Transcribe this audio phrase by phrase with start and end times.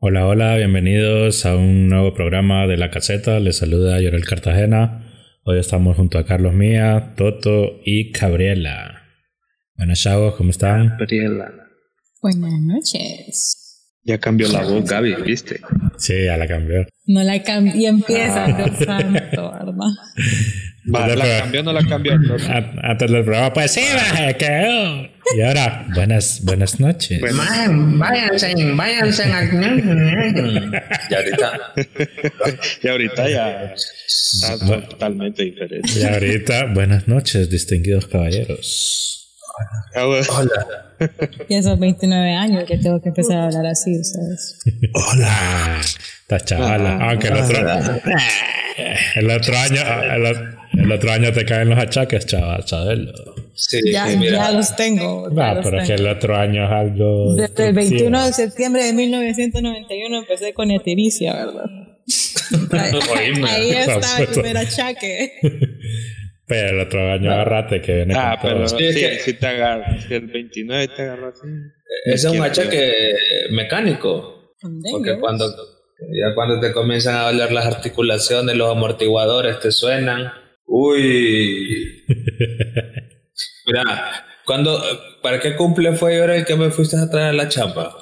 [0.00, 3.40] Hola, hola, bienvenidos a un nuevo programa de La Caseta.
[3.40, 5.04] Les saluda Yorel Cartagena.
[5.42, 9.02] Hoy estamos junto a Carlos Mía, Toto y Gabriela.
[9.76, 10.90] Buenas chavos, ¿cómo están?
[11.00, 11.52] Gabriela.
[12.22, 13.98] Buenas noches.
[14.04, 15.60] Ya cambió la voz, Gaby, ¿viste?
[15.96, 16.86] Sí, ya la cambió.
[17.06, 19.74] No la cambié y empieza, Dios santo, ¿verdad?
[20.94, 22.12] Va, ¿La cambió o no la cambió?
[22.12, 27.20] Antes del programa, pues sí, baje, que Y ahora, buenas, buenas noches.
[27.20, 27.36] Bueno.
[27.36, 29.24] Man, váyanse, váyanse.
[31.10, 31.74] Y ahorita,
[32.82, 35.88] Y ahorita ya está totalmente diferente.
[35.98, 39.36] Y ahorita, buenas noches, distinguidos caballeros.
[39.94, 40.26] Ah, bueno.
[40.30, 40.84] hola.
[41.48, 44.58] Ya son 29 años que tengo que empezar a hablar así, ¿sabes?
[44.94, 45.80] Hola.
[46.22, 46.98] Estás chavala.
[47.08, 47.58] Aunque el otro,
[49.14, 49.80] el otro año,
[50.14, 53.12] el, el otro año te caen los achaques, chaval, sabelo.
[53.54, 54.06] Sí, Ya,
[54.52, 55.28] los tengo.
[55.30, 57.34] ya No, los pero es que el otro año es algo.
[57.34, 61.64] Desde el 21 de septiembre de 1991 empecé con etiricia, ¿verdad?
[63.48, 65.32] Ahí, está el primer achaque.
[66.46, 68.78] Pero el otro año agarrate que viene Ah, con pero todo.
[68.78, 71.46] sí, que- si te agarra, si el 29 te agarra así.
[72.06, 73.12] Ese es un achaque
[73.50, 74.54] mecánico.
[74.90, 80.32] Porque cuando, ya cuando te comienzan a doler las articulaciones, los amortiguadores te suenan.
[80.68, 82.04] Uy.
[83.66, 83.82] Mira,
[84.44, 84.80] cuando,
[85.22, 87.94] ¿para qué cumple fue ahora el que me fuiste a traer a la chamba?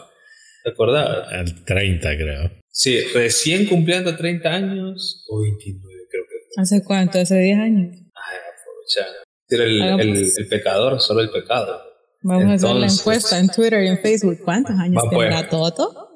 [0.65, 1.29] ¿Te acordás?
[1.33, 2.51] El 30, creo.
[2.71, 5.25] Sí, recién cumpliendo 30 años.
[5.29, 6.63] O 29, creo que fue.
[6.63, 7.19] ¿Hace cuánto?
[7.19, 7.95] ¿Hace 10 años?
[7.95, 9.13] Ay, aprovecha.
[9.49, 11.81] Era el, el, el pecador, solo el pecado.
[12.23, 14.39] Vamos a hacer la Entonces- encuesta en Twitter y en Facebook.
[14.45, 15.29] ¿Cuántos años Va, pues.
[15.31, 16.09] tendrá Toto?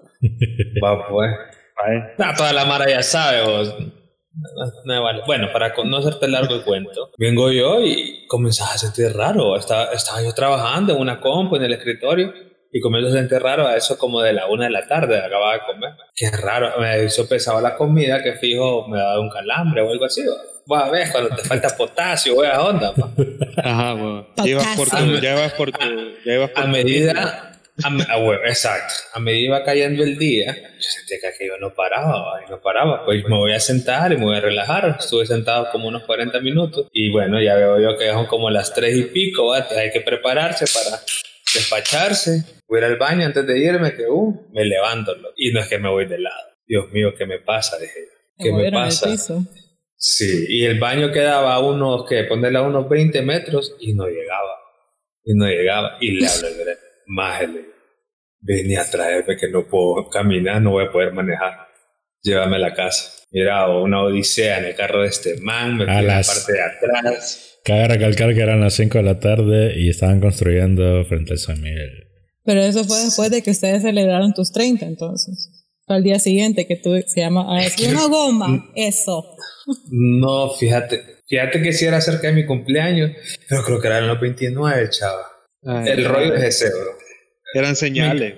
[0.85, 1.31] Va, pues.
[1.87, 3.75] Ay, Ah, toda la mara ya sabe, vos.
[4.33, 5.23] No, no vale.
[5.27, 9.57] Bueno, para no hacerte largo el cuento, vengo yo y comenzaba a sentir raro.
[9.57, 12.33] Estaba, estaba yo trabajando en una compu en el escritorio
[12.73, 15.55] y comienzo a sentir raro a eso como de la una de la tarde, acababa
[15.55, 15.91] de comer.
[16.15, 20.05] Qué raro, me hizo pesado la comida que fijo me daba un calambre o algo
[20.05, 20.23] así.
[20.25, 20.35] va.
[20.67, 22.95] Vos a ver, cuando te falta potasio, wea onda.
[22.95, 23.11] pa.
[23.65, 24.27] Ajá, bueno.
[24.45, 25.79] Llevas por tu, ya vas por tu,
[26.25, 27.50] ya ibas por A tu- medida,
[27.85, 31.75] a, a huevo, exacto, a medida iba cayendo el día, yo sentía que aquello no
[31.75, 35.27] paraba, y no paraba, pues me voy a sentar y me voy a relajar, estuve
[35.27, 38.97] sentado como unos 40 minutos, y bueno, ya veo yo que son como las 3
[38.97, 41.01] y pico, hay que prepararse para
[41.55, 45.61] despacharse, voy a ir al baño antes de irme, que uh, me levanto, y no
[45.61, 47.79] es que me voy de lado, Dios mío, ¿qué me pasa?
[47.79, 47.99] Dije,
[48.39, 48.45] yo.
[48.45, 49.09] ¿qué me pasa?
[50.03, 54.07] Sí, y el baño quedaba a unos, que ponerle a unos 20 metros y no
[54.07, 54.57] llegaba.
[55.25, 55.99] Y no llegaba.
[56.01, 56.49] Y le hablo
[57.07, 57.70] más le
[58.41, 61.69] vení a traerme que no puedo caminar, no voy a poder manejar.
[62.23, 63.13] Llévame a la casa.
[63.33, 66.29] Mira, una odisea en el carro de este man, me fui A en la las-
[66.29, 67.47] parte de atrás.
[67.65, 71.61] Cabe recalcar que eran las 5 de la tarde y estaban construyendo frente a San
[71.61, 72.09] Miguel.
[72.45, 75.63] Pero eso fue después de que ustedes celebraron tus 30, entonces.
[75.87, 78.71] Fue al día siguiente que tú se llama una goma.
[78.75, 79.25] Eso.
[79.91, 83.13] No, fíjate, fíjate que si era cerca de mi cumpleaños,
[83.49, 85.31] pero creo que eran los 29, chava.
[85.65, 86.97] Ay, El rollo es ese, bro.
[87.55, 88.35] Eran señales.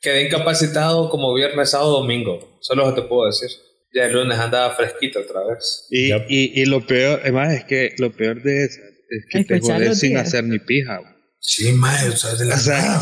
[0.00, 2.58] Quedé incapacitado como viernes, sábado, domingo.
[2.60, 3.48] Solo eso te puedo decir.
[3.94, 5.86] Ya el lunes andaba fresquito otra vez.
[5.90, 6.26] Y, Yep.
[6.28, 8.80] y, y lo peor, además es que lo peor de eso
[9.10, 10.28] es que te Escuchar jodes los sin días.
[10.28, 10.98] hacer ni pija.
[10.98, 11.12] güey.
[11.44, 13.00] Sí, mae, o sea, de la O sea,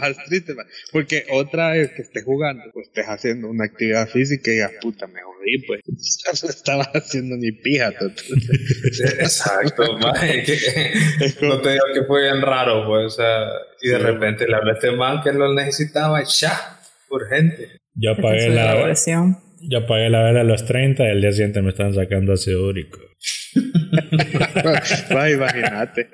[0.00, 0.66] más triste, man.
[0.92, 5.06] Porque otra vez que estés jugando, pues estés haciendo una actividad física y digas, puta,
[5.08, 5.22] me
[5.66, 5.80] pues.
[6.42, 7.92] No estabas haciendo ni pija.
[9.20, 9.82] Exacto,
[10.20, 13.06] que- No te digo que fue bien raro, pues.
[13.06, 13.46] O sea,
[13.82, 14.02] y de Sí.
[14.02, 16.80] repente le hablé a este man que lo necesitaba, ya,
[17.10, 17.68] urgente.
[17.94, 19.38] Yo pagué la, depresión.
[19.60, 22.66] yo pagué la vela a los 30 y el día siguiente me estaban sacando ácido
[22.68, 22.98] úrico.
[25.34, 26.08] Imagínate.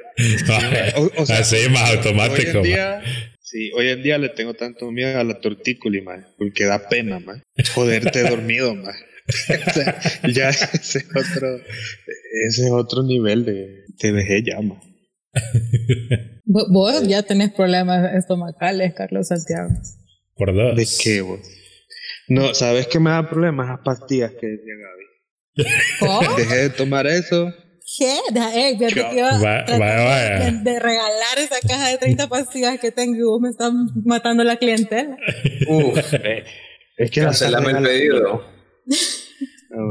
[0.97, 2.60] O- o sea, Así más automático.
[2.60, 3.00] Hoy en man.
[3.03, 3.03] día,
[3.41, 7.20] sí, hoy en día le tengo tanto miedo a la tortícula, man, porque da pena,
[7.20, 7.42] man.
[7.74, 8.94] Joderte dormido, man.
[9.66, 10.00] O sea,
[10.32, 11.56] ya ese es otro,
[12.48, 14.78] ese es otro nivel de, de vejez ya, man.
[16.44, 19.69] Vo- Vos ya tenés problemas estomacales, Carlos Santiago.
[20.36, 20.76] Por dos.
[20.76, 21.41] ¿De qué, vos?
[22.28, 23.68] No, ¿sabes qué me da problemas?
[23.68, 25.71] Las pastillas que decía Gaby.
[26.01, 26.36] ¿Cómo?
[26.36, 27.53] Dejé de tomar eso.
[27.98, 28.16] ¿Qué?
[28.34, 29.65] Eh, fíjate que iba a Va-.
[29.65, 33.72] De, de regalar esa caja de 30 pastillas que tengo y vos me estás
[34.04, 35.16] matando la clientela.
[35.68, 35.97] Uf,
[36.97, 38.55] Es que las cancelame el están pedido.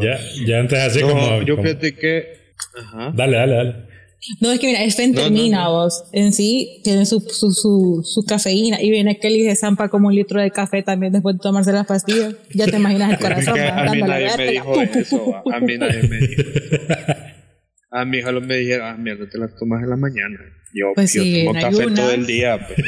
[0.01, 1.41] Ya, ya antes así No, como.
[1.43, 2.25] yo como- fíjate que.
[2.79, 3.11] Ajá.
[3.15, 3.75] Dale, dale, dale.
[4.41, 5.83] No, es que mira, es fentermina, No, no, no.
[5.83, 6.03] vos.
[6.11, 8.81] En sí, tiene su, su, su, su cafeína.
[8.81, 11.85] Y viene Kelly se zampa como un litro de café también después de tomarse las
[11.85, 12.33] pastillas.
[12.53, 13.59] Ya te imaginas el corazón.
[13.59, 15.35] a mí nadie me dijo eso.
[15.53, 16.41] A mí nadie me dijo.
[17.91, 20.37] A mi hija me dijeron, ah, mierda, te las tomas en la mañana.
[20.77, 21.99] Yo, Pues yo sí, tomo café ayunas.
[21.99, 22.67] todo el día.
[22.67, 22.79] pues.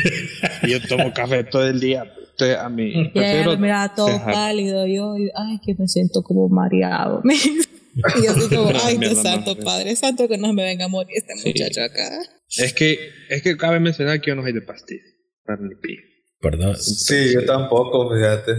[0.71, 2.03] yo tomo café todo el día.
[2.03, 2.27] pues.
[2.31, 4.85] Entonces, a mí, Y ella prefiero me miraba todo dejar- pálido.
[4.87, 7.21] Yo, ay, que me siento como mareado.
[7.25, 9.57] y yo así como, ay, Dios santo.
[9.57, 11.47] Padre Santo, que no me venga a morir este Sí.
[11.49, 12.09] muchacho acá.
[12.57, 12.99] Es que,
[13.29, 15.05] es que cabe mencionar que yo no soy de pastillas
[15.45, 16.03] para el pija.
[16.41, 16.75] Perdón.
[16.75, 18.53] Sí, yo tampoco, fíjate.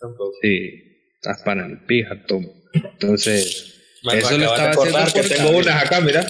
[0.00, 0.32] Tampoco.
[0.42, 0.70] Sí,
[1.14, 2.48] estás para el pija, tomo.
[2.74, 3.68] Entonces,
[4.04, 6.26] Me Eso lo estaba haciendo que tengo unas acá, mira.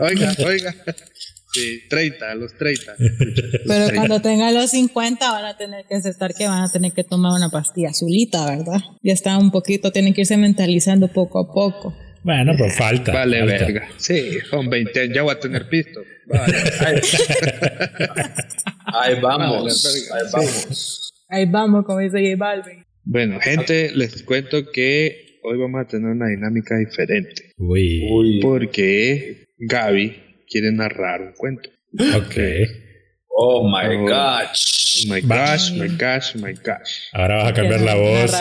[0.00, 0.74] Oiga, oiga.
[1.52, 2.94] Sí, 30, a los 30.
[3.66, 7.04] Pero cuando tengan los 50 van a tener que aceptar que van a tener que
[7.04, 8.80] tomar una pastilla azulita, ¿verdad?
[9.02, 11.94] Ya está un poquito, tienen que irse mentalizando poco a poco.
[12.22, 13.12] Bueno, pues falta.
[13.12, 13.66] Vale, falta.
[13.66, 13.88] verga.
[13.98, 16.00] Sí, son 20 años, ya voy a tener pisto.
[16.26, 16.56] Vale.
[16.80, 17.00] Ahí,
[19.14, 19.86] ahí vamos.
[19.86, 21.12] Ahí vamos.
[21.28, 22.84] Ahí vamos, como dice J Balvin.
[23.04, 27.52] Bueno, gente, les cuento que hoy vamos a tener una dinámica diferente.
[27.58, 28.08] Uy.
[28.10, 28.40] Uy.
[28.40, 31.68] Porque Gaby quiere narrar un cuento.
[32.16, 32.36] Ok.
[33.28, 34.06] Oh my Oh.
[34.06, 35.06] gosh.
[35.08, 37.08] My gosh, my gosh, my gosh.
[37.14, 38.34] Ahora vas a cambiar la voz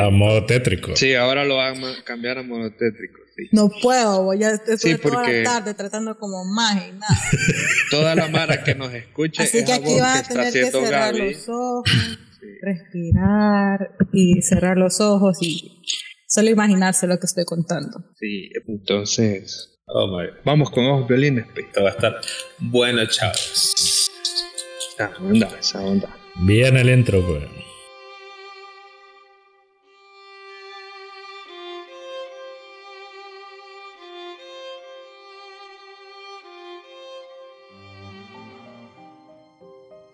[0.00, 0.96] a modo tétrico.
[0.96, 3.20] Sí, ahora lo van a cambiar a monotétrico.
[3.36, 3.48] Sí.
[3.52, 7.14] No puedo, voy a estoy Sí, toda la tarde tratando como magia y nada.
[7.90, 10.58] Toda la mara que nos escuche Así es que aquí que a está tener que
[10.60, 11.32] haciendo cerrar Gaby.
[11.32, 12.18] los ojos,
[12.62, 15.82] respirar y cerrar los ojos y
[16.32, 18.04] solo imaginarse lo que estoy contando.
[18.18, 20.28] Sí, entonces, Oh my.
[20.46, 21.60] vamos con ojos violines, pe.
[21.60, 22.14] Esto va a estar
[22.58, 24.08] bueno, chavos.
[24.94, 26.08] Esa onda, esa onda.
[26.46, 27.44] Bien el intro, pues.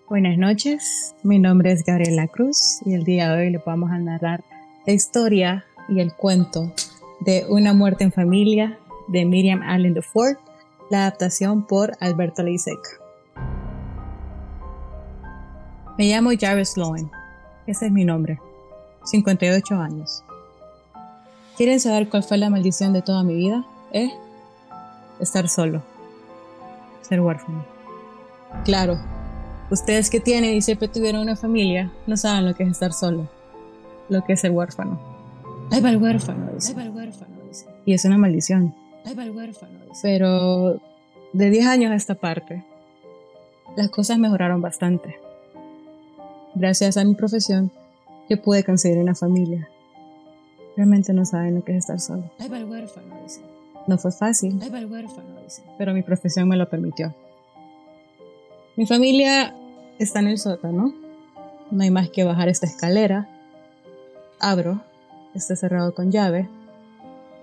[0.08, 3.98] Buenas noches, mi nombre es Gabriela Cruz y el día de hoy le vamos a
[3.98, 4.42] narrar
[4.86, 6.72] la historia y el cuento
[7.20, 10.36] de Una muerte en familia de Miriam Allen de Ford,
[10.90, 12.90] la adaptación por Alberto Leiseca.
[15.96, 17.10] Me llamo Jarvis Lowen,
[17.66, 18.38] ese es mi nombre,
[19.04, 20.22] 58 años.
[21.56, 23.64] ¿Quieren saber cuál fue la maldición de toda mi vida?
[23.92, 24.10] ¿Eh?
[25.18, 25.82] Estar solo,
[27.02, 27.64] ser huérfano.
[28.64, 28.98] Claro,
[29.70, 33.28] Ustedes que tienen y siempre tuvieron una familia, no saben lo que es estar solo,
[34.08, 35.17] lo que es ser huérfano.
[35.70, 36.74] Ahí va el huérfano, dice.
[37.84, 38.74] Y es una maldición.
[40.02, 40.80] Pero
[41.32, 42.64] de 10 años a esta parte,
[43.76, 45.18] las cosas mejoraron bastante.
[46.54, 47.70] Gracias a mi profesión,
[48.28, 49.68] yo pude conseguir una familia.
[50.76, 52.30] Realmente no saben lo que es estar solo.
[53.86, 54.60] No fue fácil,
[55.78, 57.14] pero mi profesión me lo permitió.
[58.76, 59.54] Mi familia
[59.98, 60.92] está en el sótano.
[61.70, 63.28] No hay más que bajar esta escalera.
[64.38, 64.80] Abro.
[65.34, 66.48] Está cerrado con llave.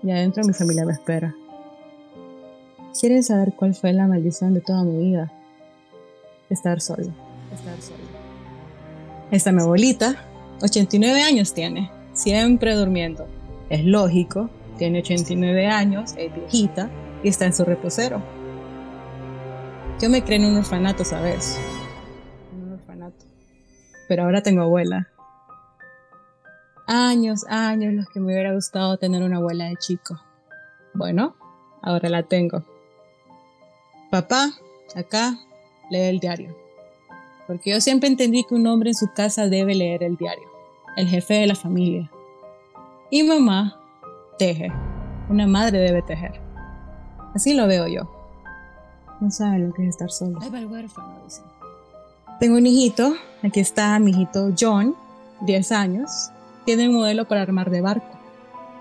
[0.02, 1.34] Y adentro mi familia me espera.
[2.98, 5.32] ¿Quieren saber cuál fue la maldición de toda mi vida?
[6.48, 7.12] Estar solo.
[7.52, 7.98] Estar solo.
[9.30, 10.16] Esta mi abuelita,
[10.62, 11.90] 89 años tiene.
[12.12, 13.26] Siempre durmiendo.
[13.68, 14.48] Es lógico.
[14.78, 16.90] Tiene 89 años, es viejita
[17.22, 18.22] y está en su reposero.
[20.00, 21.58] Yo me creé en un orfanato, ¿sabes?
[22.52, 23.24] En un orfanato.
[24.08, 25.08] Pero ahora tengo abuela.
[26.86, 30.20] Años, años los que me hubiera gustado tener una abuela de chico.
[30.94, 31.34] Bueno,
[31.82, 32.62] ahora la tengo.
[34.10, 34.50] Papá,
[34.94, 35.36] acá,
[35.90, 36.56] lee el diario.
[37.46, 40.48] Porque yo siempre entendí que un hombre en su casa debe leer el diario.
[40.96, 42.10] El jefe de la familia.
[43.10, 43.80] Y mamá,
[44.38, 44.72] teje.
[45.28, 46.40] Una madre debe tejer.
[47.34, 48.08] Así lo veo yo.
[49.20, 50.38] No saben lo que es estar solo.
[52.38, 54.94] Tengo un hijito, aquí está mi hijito John,
[55.40, 56.30] 10 años.
[56.66, 58.18] Tiene un modelo para armar de barco.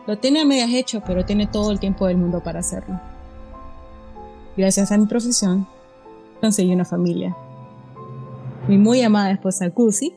[0.07, 2.99] Lo tiene a medias hecho, pero tiene todo el tiempo del mundo para hacerlo.
[4.57, 5.67] Gracias a mi profesión,
[6.41, 7.37] conseguí una familia.
[8.67, 10.15] Mi muy amada esposa Gussie,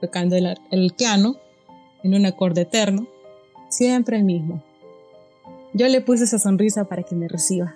[0.00, 1.36] tocando el, el piano
[2.02, 3.06] en un acorde eterno,
[3.68, 4.62] siempre el mismo.
[5.74, 7.74] Yo le puse esa sonrisa para que me reciba.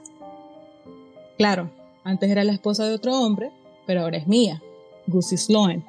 [1.36, 1.70] Claro,
[2.04, 3.50] antes era la esposa de otro hombre,
[3.86, 4.62] pero ahora es mía,
[5.06, 5.84] Gussie Sloan.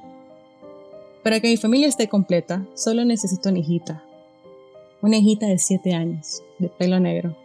[1.27, 4.01] Para que mi familia esté completa, solo necesito una hijita.
[5.01, 7.35] Una hijita de 7 años, de pelo negro.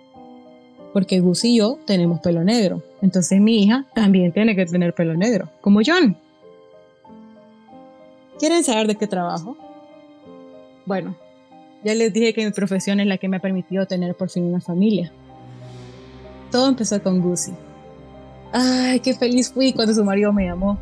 [0.93, 5.15] Porque Gussie y yo tenemos pelo negro, entonces mi hija también tiene que tener pelo
[5.15, 6.17] negro, como John.
[8.39, 9.57] ¿Quieren saber de qué trabajo?
[10.87, 11.17] Bueno,
[11.83, 14.45] ya les dije que mi profesión es la que me ha permitido tener por fin
[14.45, 15.11] una familia.
[16.53, 17.55] Todo empezó con Gussie.
[18.53, 20.79] Ay, qué feliz fui cuando su marido me llamó,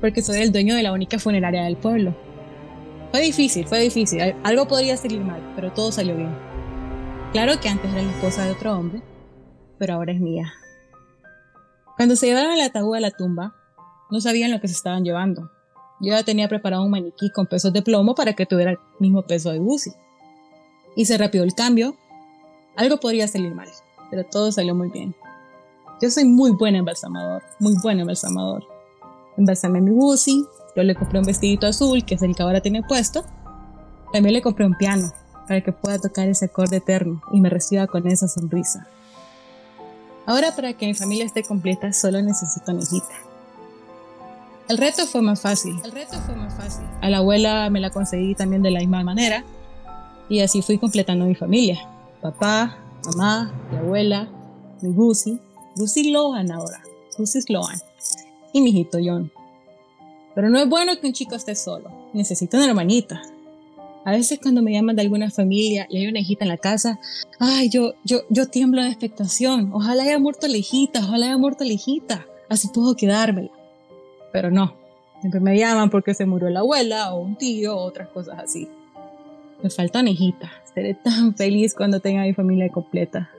[0.00, 2.29] porque soy el dueño de la única funeraria del pueblo.
[3.10, 4.20] Fue difícil, fue difícil.
[4.20, 6.34] Al- Algo podría salir mal, pero todo salió bien.
[7.32, 9.02] Claro que antes era la esposa de otro hombre,
[9.78, 10.52] pero ahora es mía.
[11.96, 13.54] Cuando se llevaron el ataúd a la tumba,
[14.10, 15.50] no sabían lo que se estaban llevando.
[16.00, 19.22] Yo ya tenía preparado un maniquí con pesos de plomo para que tuviera el mismo
[19.22, 19.92] peso de Lucy.
[20.96, 21.94] Hice rápido el cambio.
[22.76, 23.68] Algo podría salir mal,
[24.10, 25.14] pero todo salió muy bien.
[26.00, 28.64] Yo soy muy buen embalsamador, muy buen embalsamador.
[29.36, 32.82] Embalsamé mi Lucy, yo le compré un vestidito azul, que es el que ahora tiene
[32.82, 33.24] puesto.
[34.12, 35.12] También le compré un piano,
[35.46, 38.86] para que pueda tocar ese acorde eterno y me reciba con esa sonrisa.
[40.26, 43.14] Ahora para que mi familia esté completa solo necesito una hijita.
[44.68, 45.80] El reto fue más fácil.
[45.84, 46.84] El reto fue más fácil.
[47.00, 49.42] A la abuela me la conseguí también de la misma manera
[50.28, 51.80] y así fui completando mi familia.
[52.20, 54.28] Papá, mamá, mi abuela,
[54.82, 55.40] mi Gusi,
[55.74, 56.80] Gusi Lohan ahora,
[57.18, 57.80] Gusi Sloan
[58.52, 59.32] y mi hijito John.
[60.34, 61.90] Pero no es bueno que un chico esté solo.
[62.12, 63.22] Necesita una hermanita.
[64.04, 66.98] A veces cuando me llaman de alguna familia y hay una hijita en la casa,
[67.38, 69.70] ay, yo, yo, yo tiemblo de expectación.
[69.72, 72.26] Ojalá haya muerto la hijita, ojalá haya muerto la hijita.
[72.48, 73.50] Así puedo quedármela.
[74.32, 74.74] Pero no.
[75.20, 78.68] Siempre me llaman porque se murió la abuela o un tío o otras cosas así.
[79.62, 80.50] Me falta una hijita.
[80.74, 83.30] Seré tan feliz cuando tenga mi familia completa.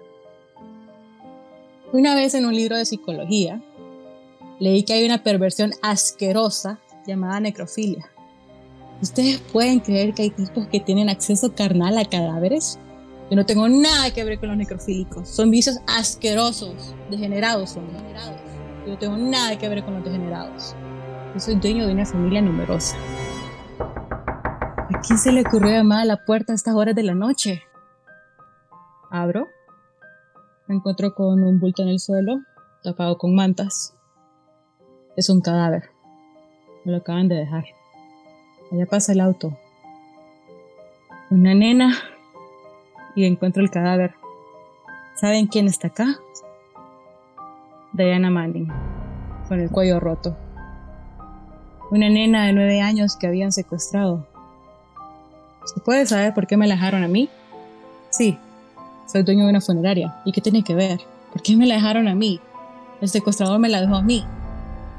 [1.91, 3.61] Una vez en un libro de psicología,
[4.59, 8.11] leí que hay una perversión asquerosa llamada necrofilia
[9.01, 12.77] ¿Ustedes pueden creer que hay tipos que tienen acceso carnal a cadáveres?
[13.31, 15.27] Yo no tengo nada que ver con los necrofílicos.
[15.27, 16.93] Son vicios asquerosos.
[17.09, 17.87] Degenerados son.
[17.87, 18.39] Degenerados.
[18.85, 20.75] Yo no tengo nada que ver con los degenerados.
[21.33, 22.95] Yo soy dueño de una familia numerosa.
[23.79, 27.63] ¿A quién se le ocurrió llamar a la puerta a estas horas de la noche?
[29.09, 29.47] Abro.
[30.67, 32.41] Me encuentro con un bulto en el suelo,
[32.83, 33.95] tapado con mantas.
[35.17, 35.90] Es un cadáver.
[36.83, 37.65] Me lo acaban de dejar.
[38.71, 39.57] Allá pasa el auto.
[41.29, 41.93] Una nena
[43.15, 44.15] y encuentro el cadáver.
[45.15, 46.17] ¿Saben quién está acá?
[47.93, 48.71] Diana Manning,
[49.47, 50.35] con el cuello roto.
[51.91, 54.25] Una nena de nueve años que habían secuestrado.
[55.65, 57.29] ¿Se puede saber por qué me la dejaron a mí?
[58.09, 58.37] Sí,
[59.05, 60.21] soy dueño de una funeraria.
[60.25, 61.01] ¿Y qué tiene que ver?
[61.31, 62.39] ¿Por qué me la dejaron a mí?
[63.01, 64.25] El secuestrador me la dejó a mí.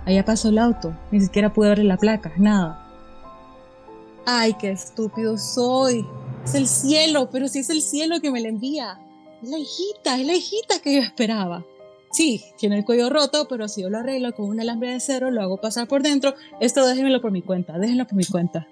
[0.04, 2.78] Allá pasó el auto, ni siquiera pude ver la placa, nada.
[4.26, 6.06] Ay, qué estúpido soy.
[6.44, 8.98] Es el cielo, pero si es el cielo que me la envía.
[9.42, 11.64] Es la hijita, es la hijita que yo esperaba.
[12.12, 15.30] Sí, tiene el cuello roto, pero si yo lo arreglo con un alambre de cero,
[15.30, 16.34] lo hago pasar por dentro.
[16.60, 18.68] Esto déjenmelo por mi cuenta, déjenlo por mi cuenta.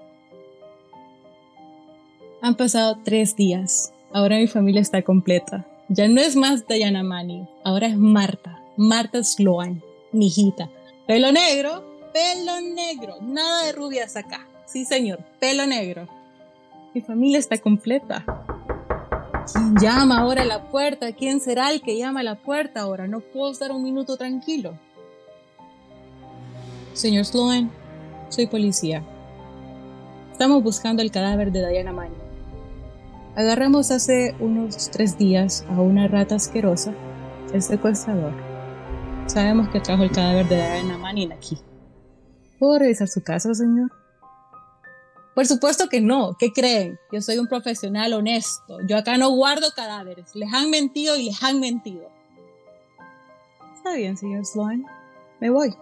[2.43, 3.93] Han pasado tres días.
[4.13, 5.67] Ahora mi familia está completa.
[5.89, 8.63] Ya no es más Diana Manning, ahora es Marta.
[8.77, 9.83] Marta Sloan,
[10.13, 10.69] mi hijita.
[11.11, 13.17] Pelo negro, pelo negro.
[13.21, 14.47] Nada de rubias acá.
[14.65, 16.07] Sí, señor, pelo negro.
[16.95, 18.25] Mi familia está completa.
[19.53, 21.11] ¿Quién llama ahora a la puerta?
[21.11, 23.09] ¿Quién será el que llama a la puerta ahora?
[23.09, 24.79] No puedo estar un minuto tranquilo.
[26.93, 27.73] Señor Sloan,
[28.29, 29.03] soy policía.
[30.31, 32.23] Estamos buscando el cadáver de Diana Manning.
[33.35, 36.95] Agarramos hace unos tres días a una rata asquerosa,
[37.53, 38.50] el secuestrador.
[39.27, 41.59] Sabemos que trajo el cadáver de Diana Manning aquí.
[42.59, 43.91] ¿Puedo revisar su casa, señor?
[45.35, 46.37] Por supuesto que no.
[46.39, 46.99] ¿Qué creen?
[47.13, 48.81] Yo soy un profesional honesto.
[48.87, 50.35] Yo acá no guardo cadáveres.
[50.35, 52.09] Les han mentido y les han mentido.
[53.75, 54.85] Está bien, señor Sloan.
[55.41, 55.75] Me voy.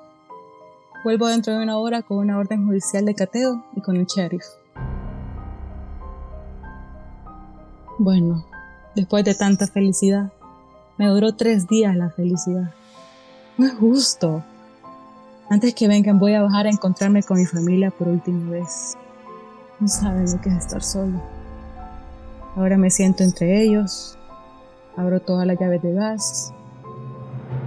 [1.02, 4.45] Vuelvo dentro de una hora con una orden judicial de cateo y con el sheriff.
[7.99, 8.47] Bueno,
[8.95, 10.33] después de tanta felicidad,
[10.99, 12.73] me duró tres días la felicidad.
[13.58, 14.44] No es justo.
[15.50, 18.96] Antes que vengan voy a bajar a encontrarme con mi familia por última vez.
[19.80, 21.20] No saben lo que es estar solo.
[22.54, 24.16] Ahora me siento entre ellos,
[24.96, 26.52] abro todas las llaves de gas,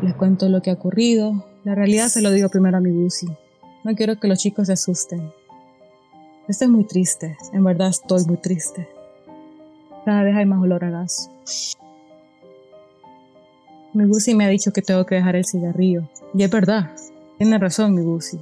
[0.01, 1.45] les cuento lo que ha ocurrido.
[1.65, 3.27] La realidad se lo digo primero a mi Lucy.
[3.83, 5.31] No quiero que los chicos se asusten.
[6.48, 8.88] Estoy muy triste, en verdad estoy muy triste.
[10.05, 11.29] Cada vez hay más olor a gas.
[13.93, 16.03] Mi Lucy me ha dicho que tengo que dejar el cigarrillo.
[16.33, 16.91] Y es verdad,
[17.38, 18.39] tiene razón mi Lucy.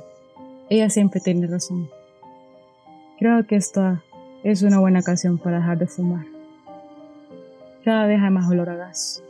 [0.70, 1.90] Ella siempre tiene razón.
[3.18, 4.04] Creo que esta
[4.44, 6.26] es una buena ocasión para dejar de fumar.
[7.84, 9.24] Cada vez hay más olor a gas.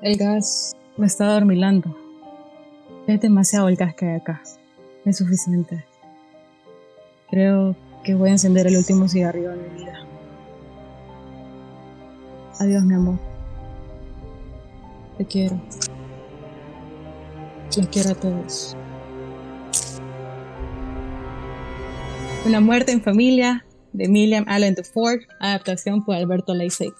[0.00, 1.96] El gas me está dormilando.
[3.08, 4.40] Es demasiado el gas que hay acá.
[5.04, 5.84] Es suficiente.
[7.28, 9.98] Creo que voy a encender el último cigarrillo de mi vida.
[12.60, 13.29] Adiós, mi amor.
[15.20, 15.60] Te quiero.
[17.76, 18.74] Los quiero a todos.
[22.46, 26.94] Una muerte en familia de William Allen Ford, adaptación por Alberto Leisek.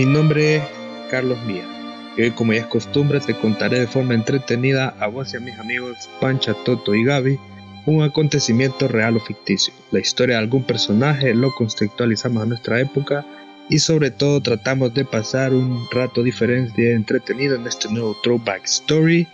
[0.00, 0.62] Mi nombre es
[1.10, 1.68] Carlos Mía.
[2.16, 5.40] Y hoy, como ya es costumbre, te contaré de forma entretenida a vos y a
[5.40, 7.38] mis amigos Pancha, Toto y Gaby
[7.84, 9.74] un acontecimiento real o ficticio.
[9.90, 13.26] La historia de algún personaje lo contextualizamos a nuestra época
[13.68, 18.64] y sobre todo tratamos de pasar un rato diferente y entretenido en este nuevo Throwback
[18.64, 19.28] Story,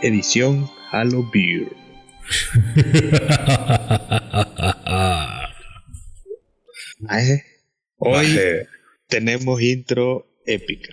[0.00, 1.72] edición Halo Beer.
[7.98, 8.38] Hoy
[9.14, 10.92] tenemos intro épica.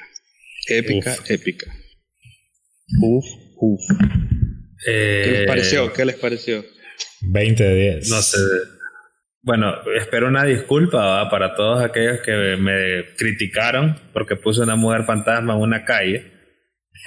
[0.67, 1.65] Épica, épica.
[3.01, 3.25] Uf,
[3.57, 3.81] uf.
[4.85, 5.91] ¿Qué les Eh, pareció?
[5.91, 6.63] ¿Qué les pareció?
[7.21, 8.09] 20 de 10.
[8.09, 8.37] No sé.
[9.41, 11.29] Bueno, espero una disculpa ¿va?
[11.31, 16.31] para todos aquellos que me criticaron porque puse una mujer fantasma en una calle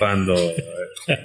[0.00, 1.16] cuando eh,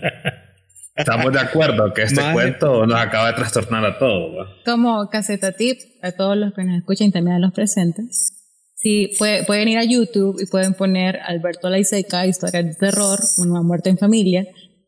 [0.95, 4.37] estamos de acuerdo que este cuento nos acaba de trastornar a todos.
[4.37, 4.55] ¿va?
[4.65, 8.35] Como caseta tip a todos los que nos escuchan y también a los presentes.
[8.81, 13.61] Sí, puede- pueden ir a YouTube y pueden poner Alberto Laiseca, Historia de Terror, Una
[13.61, 14.45] muerte en familia.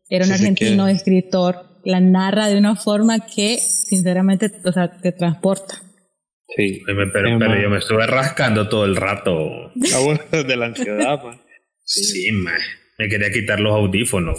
[0.08, 1.80] Era un Sí, argentino escritor.
[1.84, 5.74] La narra de una forma que, sinceramente, o sea, te transporta.
[6.56, 6.82] Sí.
[6.86, 7.62] Pero, pero- pero ma.
[7.62, 9.32] yo me estuve rascando todo el rato.
[9.94, 11.40] Ah, de la ansiedad, man.
[11.84, 12.52] Sí, ma.
[12.98, 14.38] Me quería quitar los audífonos.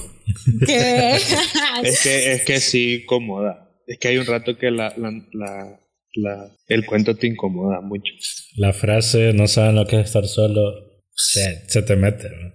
[0.65, 1.15] ¿Qué?
[1.83, 3.69] Es que, es que sí incomoda.
[3.87, 5.79] Es que hay un rato que la, la, la,
[6.15, 8.11] la- el cuento te incomoda mucho.
[8.57, 10.73] La frase, no saben lo que es estar solo,
[11.15, 12.29] se, se te mete.
[12.29, 12.51] ¿no?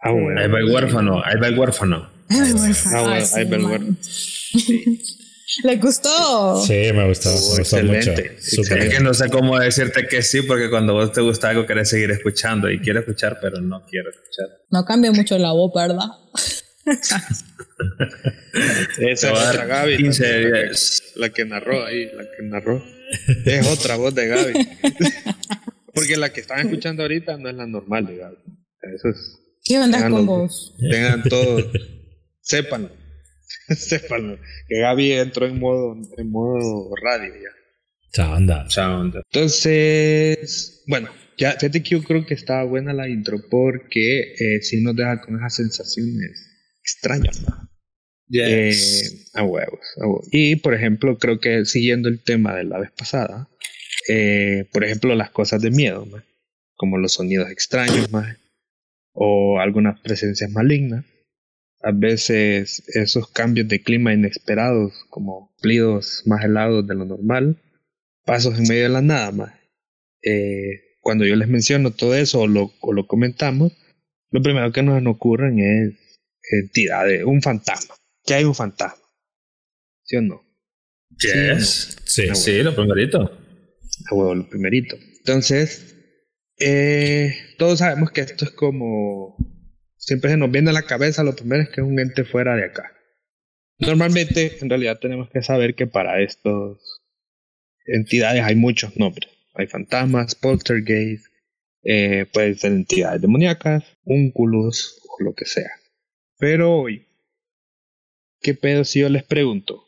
[0.00, 0.40] Ah, bueno.
[0.40, 2.10] Ahí va el huérfano, ahí va el huérfano.
[2.28, 2.96] Ay, huérfano.
[2.96, 3.96] Ah, bueno, sí, ahí va el huérfano.
[5.64, 6.62] ¿Le gustó?
[6.62, 8.74] Sí, me gustó, me gustó excelente, mucho.
[8.74, 11.90] Es que no sé cómo decirte que sí, porque cuando vos te gusta algo querés
[11.90, 14.46] seguir escuchando y quiero escuchar, pero no quiero escuchar.
[14.70, 16.06] No cambia mucho la voz, ¿verdad?
[18.98, 19.96] Esa es otra Gaby.
[19.96, 21.02] 15 también, la, que, días.
[21.16, 22.84] la que narró ahí, la que narró.
[23.44, 24.52] Es otra voz de Gaby.
[25.94, 28.36] Porque la que están escuchando ahorita no es la normal de Gaby.
[28.94, 29.38] Eso es.
[29.64, 30.74] ¿Qué onda Tengan con los- vos?
[30.90, 31.66] Tengan todos.
[32.40, 32.90] sépanlo.
[33.76, 34.38] sépanlo.
[34.66, 37.50] Que Gaby entró en modo, en modo radio ya.
[38.12, 38.64] Chao, anda.
[38.68, 39.22] Chao, onda.
[39.30, 44.82] Entonces, bueno, ya fíjate que yo creo que estaba buena la intro porque eh, sí
[44.82, 46.48] nos deja con esas sensaciones
[46.82, 47.42] extrañas.
[47.42, 47.68] ¿no?
[48.34, 48.74] Eh,
[49.34, 50.28] a huevos, a huevos.
[50.30, 53.48] Y por ejemplo, creo que siguiendo el tema de la vez pasada,
[54.08, 56.06] eh, por ejemplo, las cosas de miedo,
[56.74, 58.24] como los sonidos extraños, ¿no?
[59.12, 61.04] o algunas presencias malignas.
[61.84, 67.60] A veces esos cambios de clima inesperados, como plidos más helados de lo normal,
[68.24, 69.52] pasos en medio de la nada más.
[70.22, 73.72] Eh, cuando yo les menciono todo eso o lo, o lo comentamos,
[74.30, 75.94] lo primero que nos ocurren es
[76.50, 77.94] entidades, un fantasma.
[78.24, 79.02] Que hay un fantasma.
[80.04, 80.42] ¿Sí o no?
[81.18, 81.98] Yes.
[82.04, 83.20] Sí, Ah, Sí, lo primerito.
[84.10, 84.96] A huevo, lo primerito.
[85.18, 85.96] Entonces,
[86.58, 89.36] eh, todos sabemos que esto es como.
[89.96, 92.56] Siempre se nos viene a la cabeza lo primero es que es un ente fuera
[92.56, 92.92] de acá.
[93.78, 96.78] Normalmente, en realidad, tenemos que saber que para estas
[97.86, 99.30] entidades hay muchos nombres.
[99.54, 101.26] Hay fantasmas, poltergeist,
[101.84, 105.70] eh, pueden ser entidades demoníacas, únculos o lo que sea.
[106.42, 107.06] Pero hoy,
[108.40, 109.84] ¿qué pedo si yo les pregunto?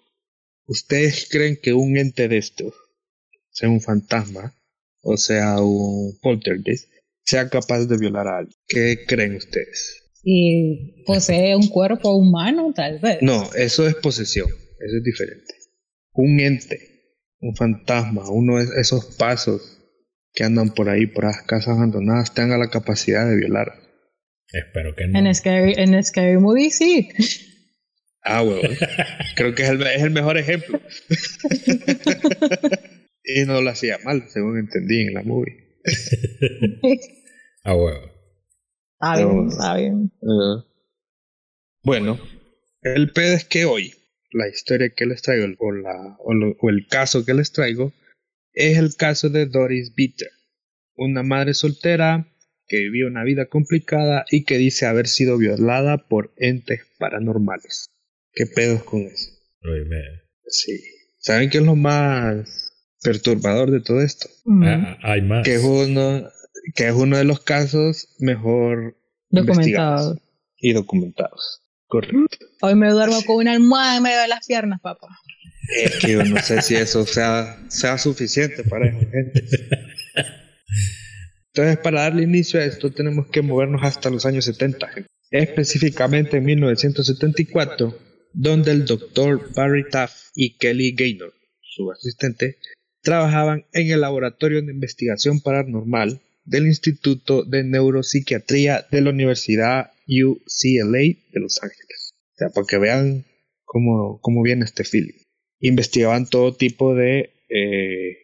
[0.69, 2.73] ¿Ustedes creen que un ente de estos,
[3.51, 4.55] sea un fantasma
[5.03, 6.89] o sea un poltergeist,
[7.25, 8.57] sea capaz de violar a alguien?
[8.69, 10.13] ¿Qué creen ustedes?
[10.23, 13.19] Si posee un cuerpo humano, tal vez.
[13.21, 15.55] No, eso es posesión, eso es diferente.
[16.13, 19.83] Un ente, un fantasma, uno de esos pasos
[20.33, 23.84] que andan por ahí, por las casas abandonadas, tenga la capacidad de violar.
[24.55, 25.19] Espero que no.
[25.19, 27.09] En Scary, en Scary Movie sí.
[28.23, 28.63] Ah, huevo.
[29.37, 30.81] Creo que es el, es el mejor ejemplo.
[33.25, 35.79] y no lo hacía mal, según entendí en la movie.
[37.65, 38.11] A huevo.
[39.01, 40.13] Está bien, está bien.
[41.83, 42.19] Bueno,
[42.83, 43.93] el pedo es que hoy
[44.31, 47.93] la historia que les traigo o, la, o, lo- o el caso que les traigo
[48.53, 50.31] es el caso de Doris Bitter,
[50.97, 52.27] una madre soltera
[52.67, 57.91] que vivió una vida complicada y que dice haber sido violada por entes paranormales.
[58.33, 59.31] ¿Qué pedos con eso?
[59.63, 59.87] Uy,
[60.47, 60.81] Sí.
[61.19, 62.73] ¿Saben qué es lo más
[63.03, 64.29] perturbador de todo esto?
[64.45, 65.45] Mm, Ah, hay más.
[65.45, 66.29] Que es uno,
[66.75, 68.97] que es uno de los casos mejor
[69.31, 69.53] Documentado.
[69.61, 70.19] investigados
[70.59, 71.63] y documentados.
[71.87, 72.47] Correcto.
[72.63, 75.09] Hoy me duermo con una almohada en medio de las piernas, papá.
[75.83, 79.45] Es que yo no sé si eso sea, sea suficiente para esa gente.
[81.55, 85.09] Entonces, para darle inicio a esto, tenemos que movernos hasta los años 70, gente.
[85.31, 87.97] específicamente en 1974,
[88.33, 92.59] donde el doctor Barry Taff y Kelly Gaynor, su asistente,
[93.03, 100.99] trabajaban en el laboratorio de investigación paranormal del Instituto de Neuropsiquiatría de la Universidad UCLA
[100.99, 102.15] de Los Ángeles.
[102.33, 103.25] O sea, para que vean
[103.65, 105.23] cómo, cómo viene este feeling.
[105.61, 108.17] Investigaban todo tipo de, eh,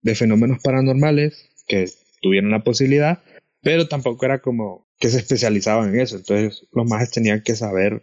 [0.00, 1.86] de fenómenos paranormales que
[2.20, 3.22] tuvieron la posibilidad,
[3.62, 6.16] pero tampoco era como que se especializaban en eso.
[6.16, 8.02] Entonces los más tenían que saber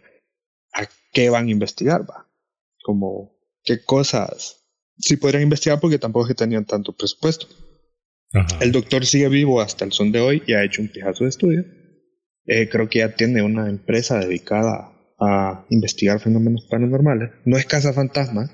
[0.72, 2.28] a qué van a investigar, va.
[2.82, 4.58] Como qué cosas
[4.98, 7.46] sí podrían investigar porque tampoco que tenían tanto presupuesto.
[8.60, 11.30] El doctor sigue vivo hasta el son de hoy y ha hecho un pijazo de
[11.30, 11.64] estudio.
[12.46, 17.30] Eh, creo que ya tiene una empresa dedicada a investigar fenómenos paranormales.
[17.44, 18.50] No es casa fantasma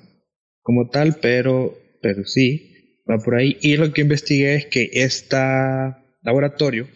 [0.62, 2.73] como tal, pero, pero sí,
[3.10, 3.56] va por ahí.
[3.60, 5.36] Y lo que investigué es que este
[6.22, 6.88] laboratorio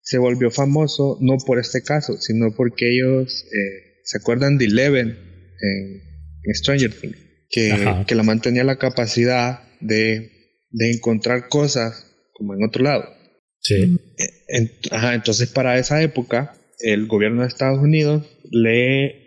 [0.00, 5.18] se volvió famoso no por este caso, sino porque ellos eh, se acuerdan de Eleven
[5.60, 6.06] en,
[6.54, 7.16] Stranger Things,
[7.50, 10.30] que, que, la mantenía la capacidad de,
[10.70, 13.16] de encontrar cosas como en otro lado.
[13.60, 13.98] Sí.
[14.46, 19.26] entonces para esa época el gobierno de Estados Unidos le,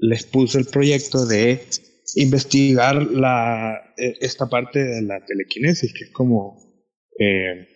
[0.00, 1.60] les puso el proyecto de
[2.16, 6.56] investigar la, e, esta parte de la telequinesis, que es como
[7.18, 7.68] eh,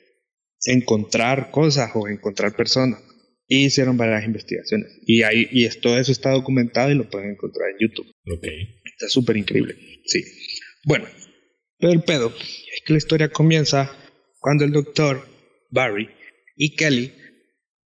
[0.66, 3.00] encontrar cosas o encontrar personas.
[3.46, 4.88] Y hicieron varias investigaciones.
[5.06, 8.10] Y, ahí, y todo eso está documentado y lo pueden encontrar en YouTube.
[8.32, 8.46] Ok.
[8.84, 9.76] Está súper increíble.
[10.06, 10.24] Sí.
[10.84, 11.06] Bueno,
[11.78, 13.90] pero el pedo es que la historia comienza
[14.40, 15.26] cuando el doctor
[15.70, 16.08] Barry
[16.56, 17.12] y Kelly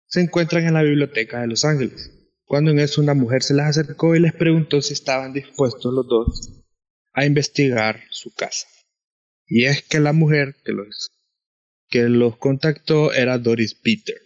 [0.07, 2.13] se encuentran en la biblioteca de Los Ángeles,
[2.51, 6.09] cuando en eso una mujer se les acercó y les preguntó si estaban dispuestos los
[6.09, 6.51] dos
[7.13, 8.67] a investigar su casa.
[9.47, 11.13] Y es que la mujer que los,
[11.89, 14.17] que los contactó era Doris Peter,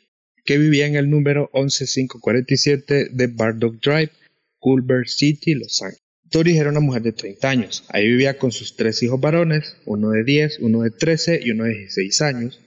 [0.42, 4.12] que vivía en el número 11547 de Bardock Drive,
[4.58, 6.00] Culver City, Los Ángeles.
[6.22, 7.84] Doris era una mujer de 30 años.
[7.90, 11.64] Ahí vivía con sus tres hijos varones, uno de 10, uno de 13 y uno
[11.64, 12.58] de 16 años,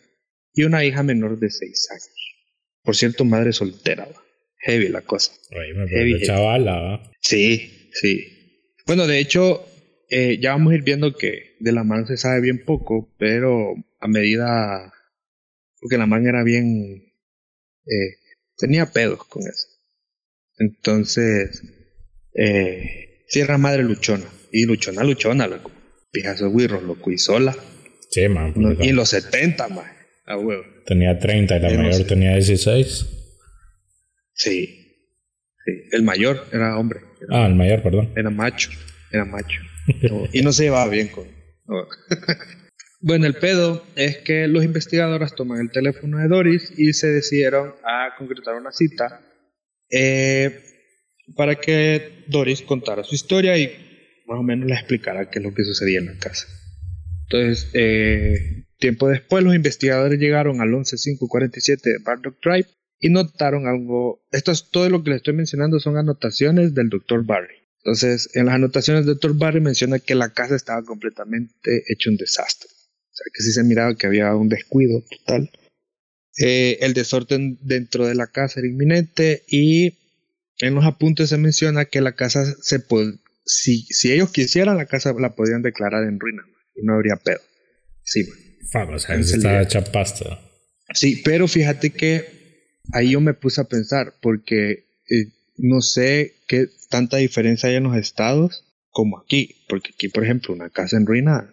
[0.54, 2.36] y una hija menor de 6 años.
[2.84, 4.08] Por cierto, madre soltera.
[4.68, 5.32] Heavy la cosa.
[5.52, 7.12] Ay, me heavy, chavala.
[7.22, 8.70] Sí, sí.
[8.86, 9.66] Bueno, de hecho,
[10.10, 13.74] eh, ya vamos a ir viendo que de la man se sabe bien poco, pero
[14.00, 14.94] a medida...
[15.80, 17.14] Porque la man era bien...
[17.86, 18.16] Eh,
[18.58, 19.68] tenía pedos con eso.
[20.60, 21.64] Entonces...
[22.34, 24.26] Eh, Sí, era madre luchona.
[24.52, 25.72] Y luchona, luchona, loco.
[26.12, 27.12] Pijazo Wirros, loco.
[27.12, 27.56] Y sola.
[28.10, 28.54] Sí, man.
[28.80, 29.86] y los 70, man.
[30.26, 30.64] A huevo.
[30.86, 33.06] Tenía 30 y la mayor tenía 16.
[34.38, 34.66] Sí.
[35.66, 35.72] sí.
[35.92, 37.02] El mayor era hombre.
[37.30, 38.14] ah, el mayor, perdón.
[38.16, 38.70] Era macho.
[39.12, 39.62] Era macho.
[40.34, 41.28] y no se llevaba bien con.
[43.02, 47.74] bueno, el pedo es que los investigadores toman el teléfono de Doris y se decidieron
[47.84, 49.22] a concretar una cita.
[49.90, 50.64] Eh,
[51.36, 53.68] para que Doris contara su historia y
[54.28, 56.48] más o menos le explicara qué es lo que sucedía en la casa.
[57.24, 62.68] Entonces, eh, tiempo después, los investigadores llegaron al 11547 de Bardock Drive
[63.00, 64.22] y notaron algo.
[64.32, 67.26] Esto es todo lo que les estoy mencionando, son anotaciones del Dr.
[67.26, 67.56] Barry.
[67.78, 69.38] Entonces, en las anotaciones del Dr.
[69.38, 72.70] Barry menciona que la casa estaba completamente hecho un desastre.
[72.70, 75.50] O sea, que sí se miraba que había un descuido total.
[76.40, 79.98] Eh, el desorden dentro de la casa era inminente y
[80.60, 82.84] en los apuntes se menciona que la casa se
[83.46, 86.44] si, si ellos quisieran, la casa la podían declarar en ruina
[86.76, 87.40] y no habría pedo.
[88.04, 88.28] Sí,
[88.74, 90.40] Vamos, está hecha pasta.
[90.94, 92.37] Sí, pero fíjate que
[92.94, 97.84] ahí yo me puse a pensar porque eh, no sé qué tanta diferencia hay en
[97.84, 101.46] los estados como aquí, porque aquí, por ejemplo, una casa en ruinas.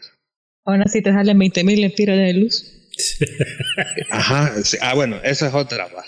[0.64, 2.90] Ahora sí te salen 20 mil lempiras de luz.
[4.11, 6.05] Ajá, ah, bueno, esa es otra, va.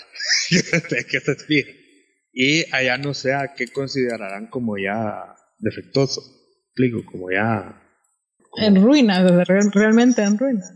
[1.09, 1.35] que te
[2.39, 6.21] y allá no sé a qué considerarán como ya defectuoso.
[6.67, 7.81] Explico, como ya.
[8.57, 10.71] En ruinas, realmente en ruinas.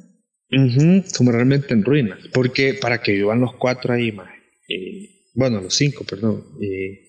[1.16, 2.18] como realmente en ruinas.
[2.34, 4.41] Porque para que vivan los cuatro ahí, más.
[5.34, 6.46] Bueno, los cinco, perdón.
[6.60, 7.00] Y,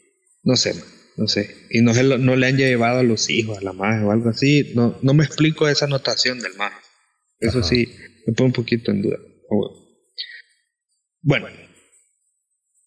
[0.43, 0.75] no sé,
[1.17, 1.55] no sé.
[1.71, 4.73] Y no, no le han llevado a los hijos, a la madre o algo así.
[4.75, 6.73] No, no me explico esa notación del mar.
[7.39, 7.93] Eso sí,
[8.27, 9.19] me pone un poquito en duda.
[11.23, 11.49] Bueno,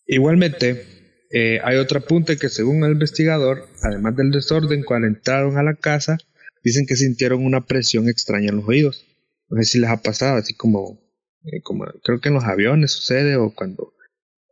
[0.07, 0.85] igualmente,
[1.31, 5.75] eh, hay otro apunte que según el investigador, además del desorden, cuando entraron a la
[5.75, 6.17] casa,
[6.63, 9.05] dicen que sintieron una presión extraña en los oídos.
[9.49, 10.99] No sé si les ha pasado, así como,
[11.43, 13.93] eh, como creo que en los aviones sucede o cuando,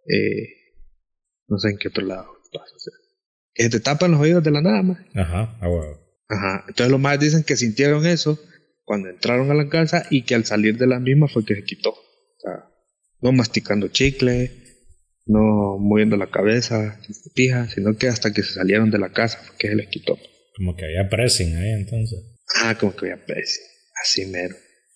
[0.08, 0.50] eh,
[1.48, 2.74] no sé en qué otro lado pasa.
[3.54, 5.00] que te tapan los oídos de la nada más.
[5.16, 5.70] Ajá, ah,
[6.30, 8.40] Ajá, entonces los más dicen que sintieron eso
[8.84, 11.64] cuando entraron a la casa y que al salir de la misma fue que se
[11.64, 11.92] quitó.
[11.92, 12.70] O sea,
[13.22, 14.52] no masticando chicle,
[15.26, 17.00] no moviendo la cabeza,
[17.34, 20.18] pija, sino que hasta que se salieron de la casa fue que se les quitó.
[20.56, 22.20] Como que había pressing ahí entonces.
[22.62, 23.66] Ah, como que había pressing,
[24.02, 24.56] así mero.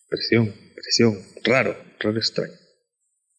[0.09, 2.53] Presión, presión, raro, raro extraño.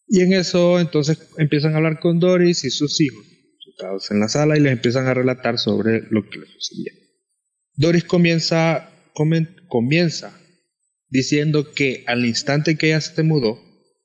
[0.09, 3.23] Y en eso entonces empiezan a hablar con Doris y sus hijos,
[3.63, 6.93] sentados en la sala, y les empiezan a relatar sobre lo que les sucedía.
[7.75, 10.35] Doris comienza, comienza
[11.09, 13.59] diciendo que al instante que ella se mudó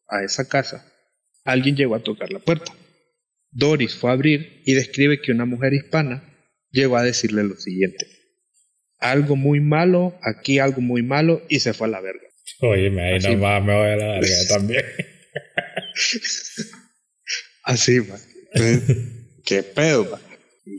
[0.09, 0.87] a esa casa,
[1.45, 2.73] alguien llegó a tocar la puerta.
[3.51, 6.23] Doris fue a abrir y describe que una mujer hispana
[6.71, 8.07] llegó a decirle lo siguiente.
[8.99, 12.27] Algo muy malo, aquí algo muy malo, y se fue a la verga.
[12.61, 14.85] Oye, ahí nomás me voy a la verga también.
[17.63, 18.21] Así, man.
[19.45, 20.21] ¿Qué pedo, man?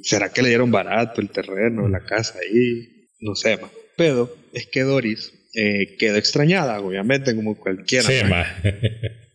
[0.03, 3.09] ¿Será que le dieron barato el terreno, la casa ahí?
[3.19, 3.69] No sé, man.
[3.95, 8.07] Pedo es que Doris eh, quedó extrañada, obviamente, como cualquiera.
[8.07, 8.45] Sí, man.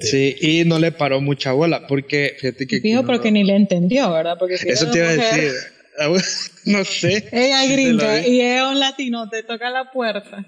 [0.00, 2.80] Sí, y no le paró mucha bola, porque fíjate que.
[2.80, 4.36] Dijo porque ni le entendió, ¿verdad?
[4.36, 5.52] Porque Eso te iba a decir.
[6.64, 7.28] no sé.
[7.30, 10.44] Ella gringa y es un latino, te toca la puerta.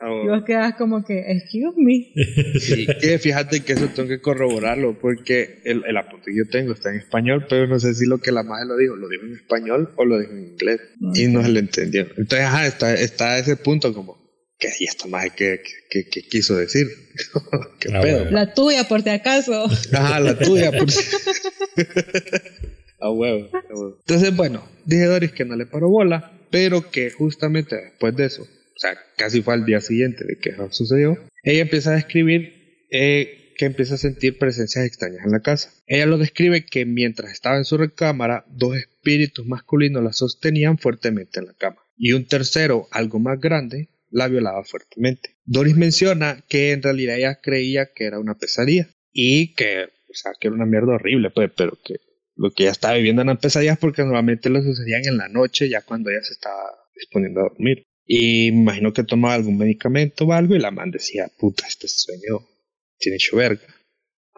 [0.00, 0.24] Oh.
[0.24, 2.12] Y vos quedas como que, excuse me.
[2.60, 6.72] Sí, que fíjate que eso tengo que corroborarlo, porque el, el apunte que yo tengo
[6.72, 9.24] está en español, pero no sé si lo que la madre lo dijo, lo dijo
[9.24, 10.80] en español o lo dijo en inglés.
[11.14, 12.02] Y no se le entendió.
[12.02, 14.18] Entonces, ajá, está, está ese punto como,
[14.58, 16.86] que ahí está más que, que, que, quiso decir.
[17.80, 18.30] ¿Qué ah, pedo?
[18.30, 19.66] La tuya, por si acaso.
[19.92, 21.00] Ajá, la tuya, por si
[23.00, 23.96] A huevo, a huevo.
[24.00, 28.44] Entonces, bueno, dije Doris que no le paró bola, pero que justamente después de eso,
[28.78, 32.86] o sea, casi fue al día siguiente de que eso sucedió, ella empieza a describir
[32.92, 35.72] eh, que empieza a sentir presencias extrañas en la casa.
[35.88, 41.40] Ella lo describe que mientras estaba en su recámara, dos espíritus masculinos la sostenían fuertemente
[41.40, 41.78] en la cama.
[41.96, 45.36] Y un tercero, algo más grande, la violaba fuertemente.
[45.44, 50.30] Doris menciona que en realidad ella creía que era una pesadilla y que, o sea,
[50.38, 51.96] que era una mierda horrible, pues, pero que
[52.36, 55.82] lo que ella estaba viviendo eran pesadillas porque normalmente lo sucedían en la noche, ya
[55.82, 56.62] cuando ella se estaba
[56.94, 57.88] disponiendo a dormir.
[58.10, 61.86] Y me imagino que tomaba algún medicamento o algo y la man decía, puta, este
[61.88, 62.40] sueño
[62.98, 63.66] tiene hecho verga.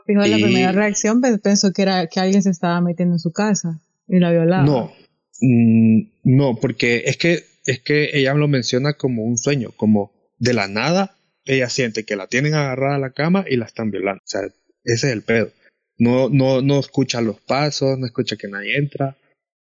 [0.05, 3.81] Fijo, la primera reacción pensó que era que alguien se estaba metiendo en su casa
[4.09, 4.65] y la violaba.
[4.65, 4.93] No,
[5.41, 10.53] mm, no, porque es que, es que ella lo menciona como un sueño, como de
[10.53, 14.23] la nada ella siente que la tienen agarrada a la cama y la están violando.
[14.25, 14.43] O sea,
[14.85, 15.51] ese es el pedo.
[15.99, 19.17] No, no, no escucha los pasos, no escucha que nadie entra.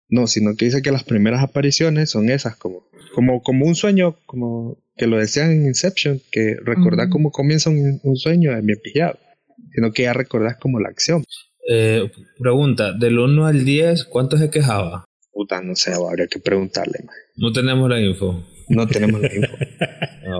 [0.08, 4.16] No, sino que dice que las primeras apariciones son esas, como, como, como un sueño,
[4.26, 9.18] como que lo decían en Inception, que recordar cómo comienza un, sueño es bien pillado,
[9.74, 11.24] sino que ya recordás como la acción.
[11.68, 15.04] Eh, pregunta, del 1 al 10, ¿cuánto se quejaba?
[15.32, 17.00] Puta, no sé, habría que preguntarle.
[17.36, 18.44] No tenemos la info.
[18.68, 19.56] No tenemos la info.
[20.28, 20.38] Ah,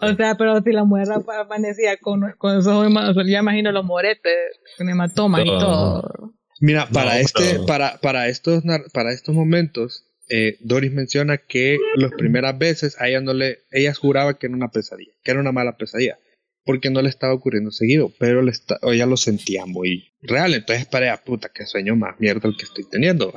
[0.00, 2.90] o sea, pero si la mujer amanecía con, con esos ojos,
[3.26, 6.32] ya imagino los moretes, con hematomas y todo.
[6.60, 12.58] Mira, para este, para, para estos, para estos momentos, eh, Doris menciona que las primeras
[12.58, 15.76] veces a ella no le, ella juraba que era una pesadilla, que era una mala
[15.76, 16.18] pesadilla,
[16.64, 20.54] porque no le estaba ocurriendo seguido, pero le ella lo sentía muy real.
[20.54, 23.32] Entonces, para ella, puta, qué sueño más mierda el que estoy teniendo.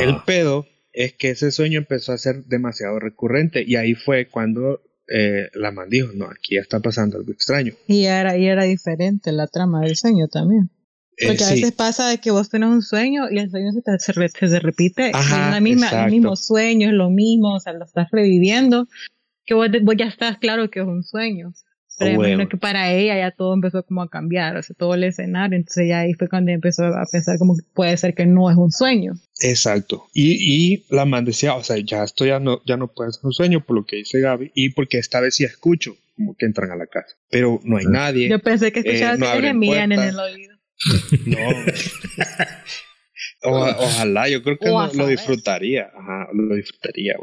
[0.00, 4.82] El pedo es que ese sueño empezó a ser demasiado recurrente y ahí fue cuando
[5.08, 7.72] eh, la man dijo, no, aquí ya está pasando algo extraño.
[7.86, 10.70] Y era, y era diferente la trama del sueño también.
[11.16, 13.82] Eh, Porque a veces pasa de que vos tenés un sueño y el sueño se,
[13.82, 14.12] te, se,
[14.60, 15.10] repite.
[15.10, 18.88] es la misma, el mismo sueño, es lo mismo, o sea, lo estás reviviendo.
[19.46, 21.52] Que vos, ya estás claro que es un sueño.
[21.96, 22.48] Pero bueno.
[22.48, 25.56] que para ella ya todo empezó como a cambiar, o sea, todo el escenario.
[25.56, 28.56] Entonces ya ahí fue cuando empezó a pensar como que puede ser que no es
[28.56, 29.12] un sueño.
[29.40, 30.06] Exacto.
[30.12, 33.20] Y, y la man decía, o sea, ya esto ya no, ya no puede ser
[33.24, 36.46] un sueño por lo que dice Gaby y porque esta vez sí escucho como que
[36.46, 37.14] entran a la casa.
[37.30, 38.28] Pero no hay nadie.
[38.28, 40.53] Yo pensé que escuchabas eh, no en el oído.
[41.26, 41.48] No.
[43.42, 45.90] ojalá, yo creo que lo, disfrutaría.
[45.94, 47.14] Ajá, lo disfrutaría,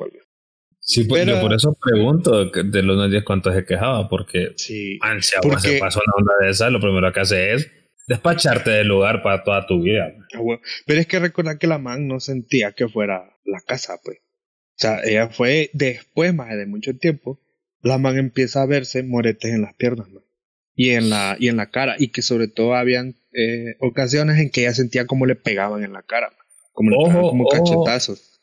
[0.80, 5.40] Sí, pues yo por eso pregunto de los 10 cuántos se quejaba, porque sí, ansia,
[5.42, 7.72] porque, se pasó una onda de esa, lo primero que hace es
[8.08, 10.12] despacharte del lugar para toda tu vida.
[10.34, 14.18] Ah, Pero es que recordar que la man no sentía que fuera la casa, pues.
[14.18, 17.40] O sea, ella fue después, más de mucho tiempo,
[17.82, 20.22] la man empieza a verse moretes en las piernas, ¿no?
[20.76, 24.50] Y en la, y en la cara, y que sobre todo habían eh, ocasiones en
[24.50, 26.32] que ella sentía como le pegaban en la cara,
[26.74, 26.98] como,
[27.30, 28.40] como cachetazos.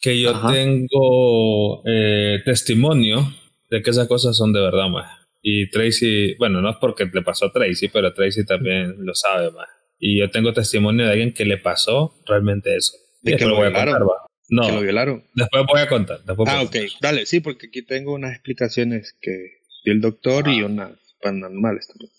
[0.00, 3.26] Que yo tengo eh, testimonio
[3.70, 5.18] de que esas cosas son de verdad, más.
[5.42, 9.50] Y Tracy, bueno, no es porque le pasó a Tracy, pero Tracy también lo sabe,
[9.50, 9.68] más.
[9.98, 12.96] Y yo tengo testimonio de alguien que le pasó realmente eso.
[13.22, 14.06] ¿De que lo violaron?
[14.48, 14.66] no.
[14.66, 15.24] ¿Que lo violaron?
[15.34, 16.20] Después voy a contar.
[16.46, 16.76] ah, ok.
[17.00, 22.10] Dale, sí, porque aquí tengo unas explicaciones que dio el doctor y unas paranormales también.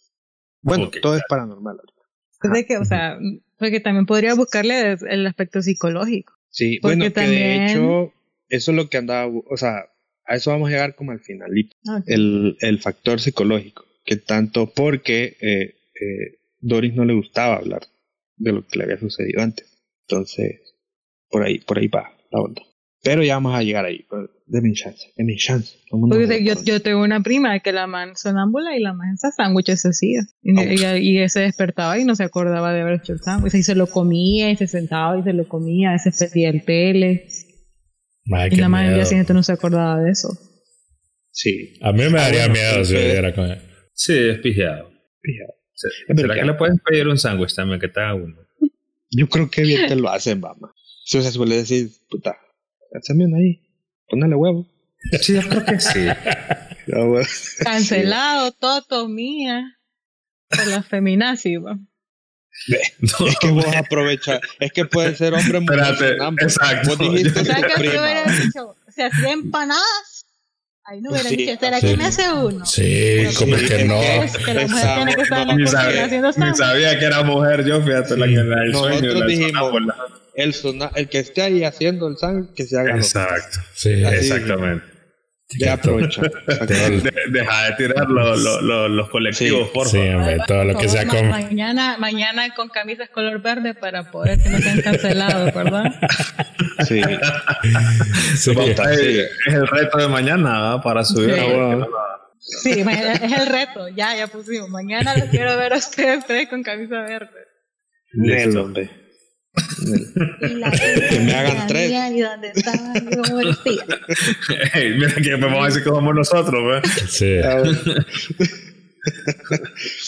[0.62, 1.78] Bueno, todo es paranormal.
[2.42, 3.18] Pues que, o sea,
[3.58, 6.34] porque también podría buscarle el aspecto psicológico.
[6.50, 8.14] Sí, bueno, que de hecho,
[8.48, 9.86] eso es lo que andaba, o sea,
[10.26, 11.52] a eso vamos a llegar como al final,
[12.06, 17.82] el, el factor psicológico, que tanto porque eh, eh, Doris no le gustaba hablar
[18.38, 19.68] de lo que le había sucedido antes.
[20.08, 20.62] Entonces,
[21.30, 22.62] por ahí, por ahí va la onda.
[23.02, 24.06] Pero ya vamos a llegar ahí.
[24.46, 25.78] De mi chance, de mi chance.
[25.90, 29.82] Porque yo, yo, tengo una prima que la man sonámbula y la man esa sándwiches
[29.82, 30.22] se hacía.
[30.42, 33.54] Y, y, y, se despertaba y no se acordaba de haber hecho el sándwich.
[33.54, 35.92] Y se lo comía y se sentaba y se lo comía.
[35.92, 37.28] Veces pedía el tele.
[38.52, 40.30] y la man el día siguiente no se acordaba de eso.
[41.32, 41.76] Sí.
[41.82, 43.62] A mí me daría ah, miedo si viviera con él.
[43.94, 44.92] Sí, es pijado.
[45.22, 45.54] Pijado.
[45.74, 45.88] Sí.
[46.08, 48.36] ¿Será que le pueden pedir un sándwich también que te haga uno?
[49.12, 50.74] Yo creo que bien te lo hacen, mamá.
[51.06, 52.38] Si o sea, suele decir, puta,
[53.06, 53.62] también ahí,
[54.08, 54.68] ponle huevo.
[55.22, 56.08] Sí, yo creo que sí.
[57.64, 59.76] Cancelado, Toto, mía.
[60.50, 61.58] Por la feminazi,
[62.68, 65.78] Es que vos aprovechas, es que puede ser hombre muy
[66.42, 66.90] Exacto.
[66.90, 68.24] Vos dijiste o sea, que prima.
[68.24, 70.20] Dicho, se hacía empanadas
[70.90, 72.66] Ahí no hubiera dicho, ¿será que me hace uno?
[72.66, 74.02] Sí, como es que no.
[74.02, 77.80] Es que la mujer tiene que estar ni, sabía, ni sabía que era mujer yo,
[77.84, 79.72] fíjate, la que la el Nosotros dijimos,
[80.42, 80.56] el,
[80.96, 85.00] el que esté ahí haciendo el sangre, que se haga Exacto, sí, exactamente.
[85.58, 86.22] De aprovecha.
[87.32, 90.08] deja de tirar los colectivos, sí, por favor.
[90.08, 91.24] Sí, hombre, todo lo que sea como.
[91.24, 95.96] Mañana, mañana con camisas color verde para poder que no sean cancelados, ¿verdad?
[96.88, 97.02] Sí.
[98.38, 98.52] sí.
[98.52, 101.42] Es el reto de mañana para subir sí.
[101.42, 101.88] a
[102.40, 102.86] Sí,
[103.22, 104.70] es el reto, ya, ya pusimos.
[104.70, 107.48] Mañana los quiero ver a ustedes tres con camisa verde.
[108.14, 109.09] Nel, hombre
[111.10, 111.92] que me hagan tres.
[111.92, 112.94] Y dónde estaba,
[114.74, 117.38] hey, mira que vamos a decir que somos nosotros, Sí.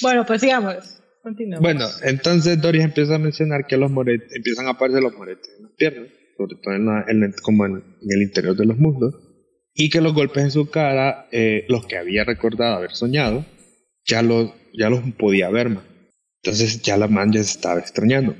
[0.02, 0.76] Bueno, pues sigamos.
[1.24, 1.62] Continuamos.
[1.62, 5.64] Bueno, entonces Doris empieza a mencionar que los moretes, empiezan a aparecer los moretes en
[5.64, 9.16] las piernas, sobre todo en, la, en como en, el interior de los muslos,
[9.74, 13.46] y que los golpes en su cara, eh, los que había recordado haber soñado,
[14.06, 15.84] ya los, ya los podía ver más.
[16.44, 18.36] Entonces ya la man ya se estaba extrañando.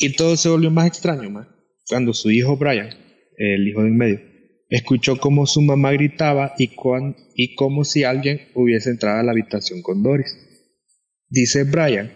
[0.00, 1.46] Y todo se volvió más extraño,
[1.88, 2.90] cuando su hijo Brian,
[3.36, 4.20] el hijo de en medio,
[4.68, 6.70] escuchó como su mamá gritaba y,
[7.34, 10.36] y como si alguien hubiese entrado a la habitación con Doris.
[11.28, 12.12] Dice Brian,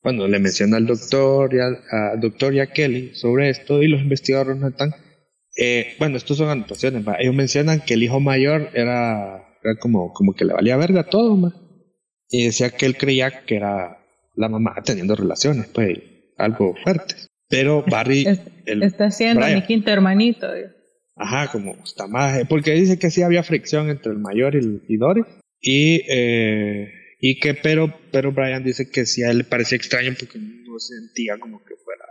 [0.00, 4.00] cuando le menciona al doctor y a, doctor y a Kelly sobre esto y los
[4.00, 4.94] investigadores no están,
[5.56, 10.32] eh, bueno, estos son anotaciones, ellos mencionan que el hijo mayor era, era, como, como
[10.32, 11.52] que le valía verga todo, más
[12.30, 13.98] y decía que él creía que era
[14.34, 15.98] la mamá teniendo relaciones, pues
[16.42, 17.14] algo fuerte.
[17.48, 18.26] Pero Barry...
[18.64, 20.48] está siendo mi quinto hermanito.
[21.16, 22.38] Ajá, como está más...
[22.38, 25.26] Eh, porque dice que sí había fricción entre el mayor y, Doris.
[25.60, 30.14] Y, eh, y que pero, pero Brian dice que sí a él le parecía extraño
[30.18, 32.04] porque no sentía como que fuera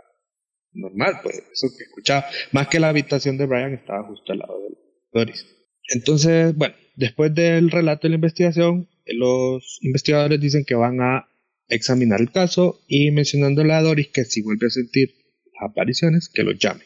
[0.72, 2.24] normal, pues eso que escuchaba.
[2.52, 4.76] Más que la habitación de Brian estaba justo al lado de
[5.12, 5.46] Doris.
[5.88, 11.28] Entonces, bueno, después del relato de la investigación, los investigadores dicen que van a
[11.68, 15.14] examinar el caso y mencionándole a Doris que si vuelve a sentir
[15.60, 16.84] apariciones, que lo llame.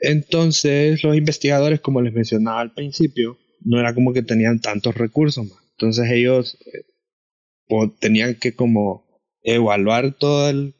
[0.00, 5.46] Entonces los investigadores, como les mencionaba al principio, no era como que tenían tantos recursos
[5.48, 5.58] más.
[5.72, 6.84] Entonces ellos eh,
[8.00, 9.04] tenían que como
[9.42, 10.74] evaluar todo el,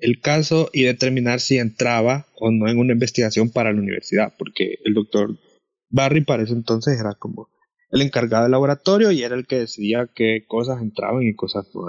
[0.00, 4.78] el caso y determinar si entraba o no en una investigación para la universidad, porque
[4.84, 5.38] el doctor
[5.90, 7.48] Barry para ese entonces era como
[7.90, 11.86] el encargado del laboratorio y era el que decidía qué cosas entraban y cosas no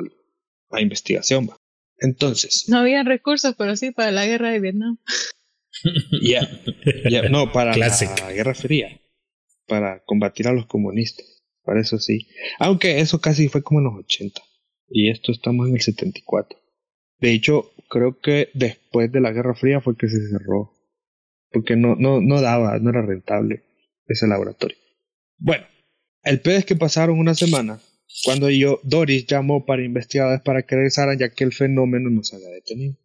[0.72, 1.50] a investigación.
[1.98, 2.66] Entonces.
[2.70, 4.98] No había recursos, pero sí para la guerra de Vietnam.
[6.22, 6.42] Ya,
[7.30, 7.90] no, para la
[8.34, 9.00] Guerra Fría,
[9.66, 11.26] para combatir a los comunistas,
[11.64, 12.28] para eso sí.
[12.58, 14.42] Aunque eso casi fue como en los 80
[14.90, 16.60] y esto estamos en el 74.
[17.20, 20.74] De hecho, creo que después de la Guerra Fría fue que se cerró,
[21.52, 23.64] porque no, no, no daba, no era rentable
[24.08, 24.78] ese laboratorio.
[25.38, 25.66] Bueno,
[26.24, 27.80] el peor es que pasaron una semana
[28.24, 32.36] cuando yo, Doris llamó para investigadores para que regresaran ya que el fenómeno no se
[32.36, 32.96] había detenido.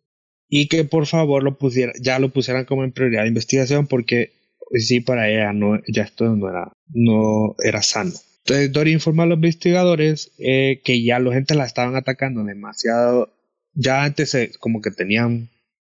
[0.48, 4.32] Y que por favor lo pusiera, ya lo pusieran como en prioridad de investigación porque
[4.74, 8.12] sí para ella no, ya esto no era, no era sano.
[8.44, 13.32] Entonces Doris informó a los investigadores eh, que ya los gente la estaban atacando demasiado.
[13.72, 15.48] Ya antes como que tenían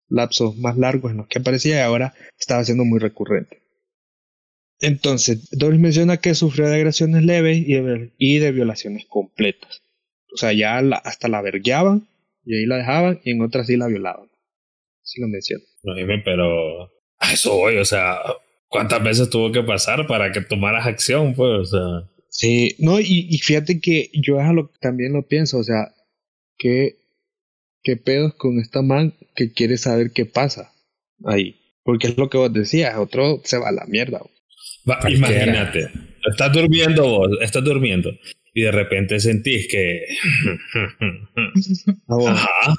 [0.07, 3.62] lapsos más largos en los que aparecía y ahora estaba siendo muy recurrente.
[4.83, 7.57] Entonces, Doris menciona que sufrió de agresiones leves
[8.17, 9.81] y de, violaciones completas.
[10.33, 12.07] O sea, ya hasta la vergueaban
[12.45, 14.29] y ahí la dejaban y en otras sí la violaban.
[15.01, 15.63] Sí lo menciona.
[15.83, 15.93] No,
[16.25, 18.17] pero a eso voy, o sea,
[18.67, 21.33] ¿cuántas veces tuvo que pasar para que tomaras acción?
[21.33, 22.09] Pues, o sea.
[22.27, 25.93] Sí, no, y, fíjate que yo lo, también lo pienso, o sea,
[26.57, 26.97] ¿qué,
[27.83, 30.73] qué pedos con esta man que quiere saber qué pasa
[31.25, 31.55] ahí.
[31.83, 34.21] Porque es lo que vos decías, otro se va a la mierda.
[34.89, 35.89] Va, imagínate,
[36.29, 38.11] estás durmiendo vos, estás durmiendo.
[38.53, 40.05] y de repente sentís que...
[42.27, 42.73] Ajá,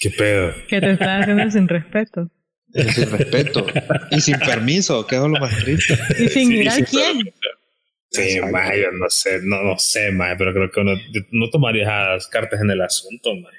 [0.00, 0.52] qué pedo.
[0.68, 2.30] Que te están haciendo sin respeto.
[2.74, 3.66] Sin respeto.
[4.10, 5.98] y sin permiso, que es lo más triste.
[6.18, 7.18] Y sin Sí, mirar quién.
[8.10, 8.52] Sí, Exacto.
[8.52, 10.92] mae, yo no sé, no, no sé, mae, pero creo que uno
[11.30, 13.52] no tomaría esas cartas en el asunto, mae.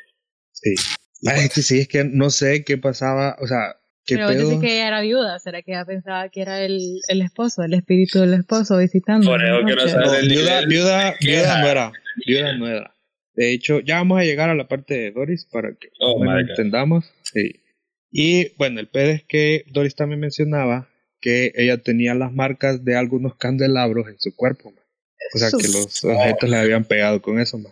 [0.51, 0.73] Sí.
[1.21, 3.77] Es que sí, es que no sé qué pasaba, o sea,
[4.07, 5.39] Pero vos decís que ella era viuda.
[5.39, 9.27] ¿Será que ella pensaba que era el, el esposo, el espíritu del esposo visitando?
[9.29, 11.91] Por eso quiero saber viuda, viuda, ¿Qué viuda no era.
[12.27, 12.93] Viuda no era.
[13.35, 17.11] De hecho, ya vamos a llegar a la parte de Doris para que Oh, entendamos.
[17.23, 17.61] Sí.
[18.11, 20.87] Y bueno, el pedo es que Doris también mencionaba
[21.19, 24.71] que ella tenía las marcas de algunos candelabros en su cuerpo.
[24.71, 24.81] ma.
[25.33, 27.57] O sea, que los objetos le habían pegado con eso.
[27.57, 27.69] ma.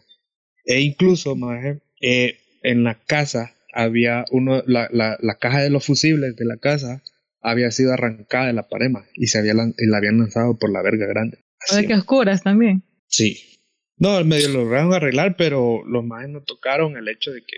[0.65, 1.59] E incluso, ma,
[2.01, 6.57] eh, en la casa había uno, la, la, la caja de los fusibles de la
[6.57, 7.03] casa
[7.41, 10.71] había sido arrancada de la pared ma, y se había y la habían lanzado por
[10.71, 11.39] la verga grande.
[11.71, 12.83] O Así, que oscuras también.
[13.07, 13.59] Sí.
[13.97, 17.57] No, medio lo lograron arreglar, pero los más no tocaron el hecho de que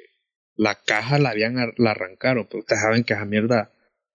[0.55, 2.47] la caja la habían la arrancaron.
[2.47, 3.71] Pero ustedes saben que esa mierda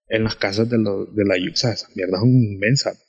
[0.08, 3.02] en las casas de, los de la Yusa, esa mierda son inmensas.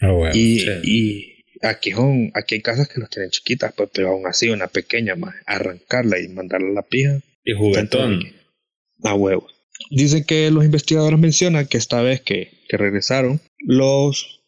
[0.00, 0.34] Ah, bueno.
[0.34, 0.70] y, sí.
[0.82, 4.68] y aquí son, aquí hay casas que los tienen chiquitas, pues, pero aún así una
[4.68, 7.20] pequeña más, arrancarla y mandarla a la pija.
[7.44, 8.22] Y juguetón.
[9.04, 9.48] A huevo.
[9.90, 14.42] Dice que los investigadores mencionan que esta vez que, que regresaron, los,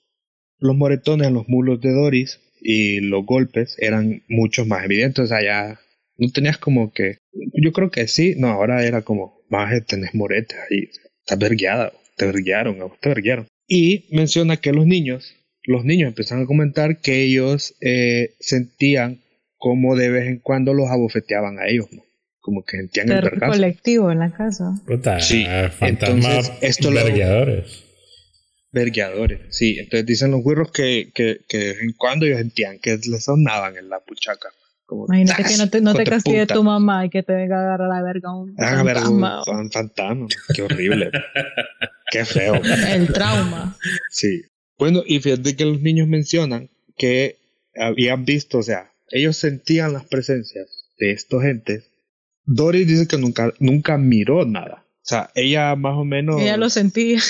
[0.58, 5.24] los moretones en los mulos de Doris y los golpes eran mucho más evidentes.
[5.24, 5.80] O sea, ya
[6.16, 7.18] no tenías como que.
[7.32, 10.88] Yo creo que sí, no, ahora era como más de tenés moretes ahí.
[11.20, 13.46] Estás vergueada, te verguearon, te verguearon.
[13.66, 15.34] Y menciona que los niños,
[15.64, 19.20] los niños empezaron a comentar que ellos eh, sentían
[19.56, 22.03] como de vez en cuando los abofeteaban a ellos, ¿no?
[22.44, 23.52] Como que sentían el Terror vergazo.
[23.54, 24.74] colectivo en la casa.
[24.86, 25.46] Puta, Sí,
[25.78, 27.84] fantasmas entonces, esto lo- vergueadores.
[28.70, 29.78] Vergueadores, sí.
[29.78, 33.24] Entonces dicen los güirros que, que, que de vez en cuando ellos sentían que les
[33.24, 34.48] sonaban en la puchaca.
[34.84, 37.60] Como, Imagínate que no te, no te castigue tu mamá y que te venga a
[37.62, 39.38] agarrar la verga un Ah, ver, fantasma.
[39.38, 40.26] un fan- fantasma.
[40.54, 41.10] Qué horrible.
[42.10, 42.60] Qué feo.
[42.88, 43.76] El trauma.
[44.10, 44.42] Sí.
[44.76, 46.68] Bueno, y fíjate que los niños mencionan
[46.98, 47.38] que
[47.76, 51.90] habían visto, o sea, ellos sentían las presencias de estos gentes.
[52.46, 54.84] Doris dice que nunca, nunca miró nada.
[54.86, 56.40] O sea, ella más o menos.
[56.40, 57.20] Ella lo sentía.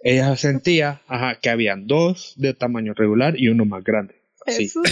[0.00, 4.14] ella sentía ajá, que habían dos de tamaño regular y uno más grande.
[4.46, 4.70] Sí.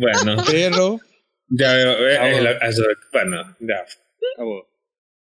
[0.00, 1.00] Bueno, Pero
[1.48, 1.92] ya veo.
[2.08, 2.42] eh, eh, bueno.
[2.42, 3.84] la- eso- bueno, ya.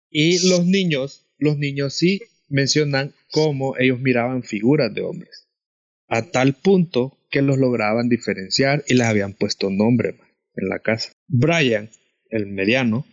[0.09, 5.47] Y los niños, los niños sí mencionan cómo ellos miraban figuras de hombres.
[6.07, 10.15] A tal punto que los lograban diferenciar y les habían puesto nombre
[10.55, 11.11] en la casa.
[11.27, 11.89] Brian,
[12.29, 13.05] el mediano,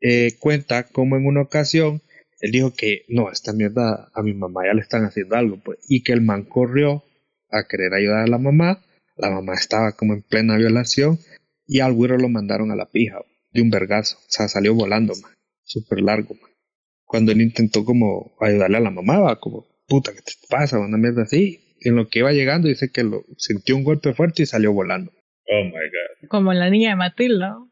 [0.00, 2.02] eh, cuenta cómo en una ocasión
[2.40, 5.78] él dijo que no, esta mierda a mi mamá ya le están haciendo algo, pues.
[5.88, 7.04] Y que el man corrió
[7.50, 8.84] a querer ayudar a la mamá.
[9.16, 11.18] La mamá estaba como en plena violación
[11.66, 13.18] y al güiro lo mandaron a la pija
[13.52, 14.16] de un vergazo.
[14.18, 15.32] O sea, salió volando, man.
[15.64, 16.50] Súper largo, man.
[17.04, 20.78] Cuando él intentó como ayudarle a la mamá, va como, puta, ¿qué te pasa?
[20.78, 21.60] Una mierda así.
[21.80, 25.10] En lo que iba llegando, dice que lo sintió un golpe fuerte y salió volando.
[25.46, 26.28] Oh my god.
[26.28, 27.50] Como la niña de Matilda.
[27.50, 27.70] ¿no?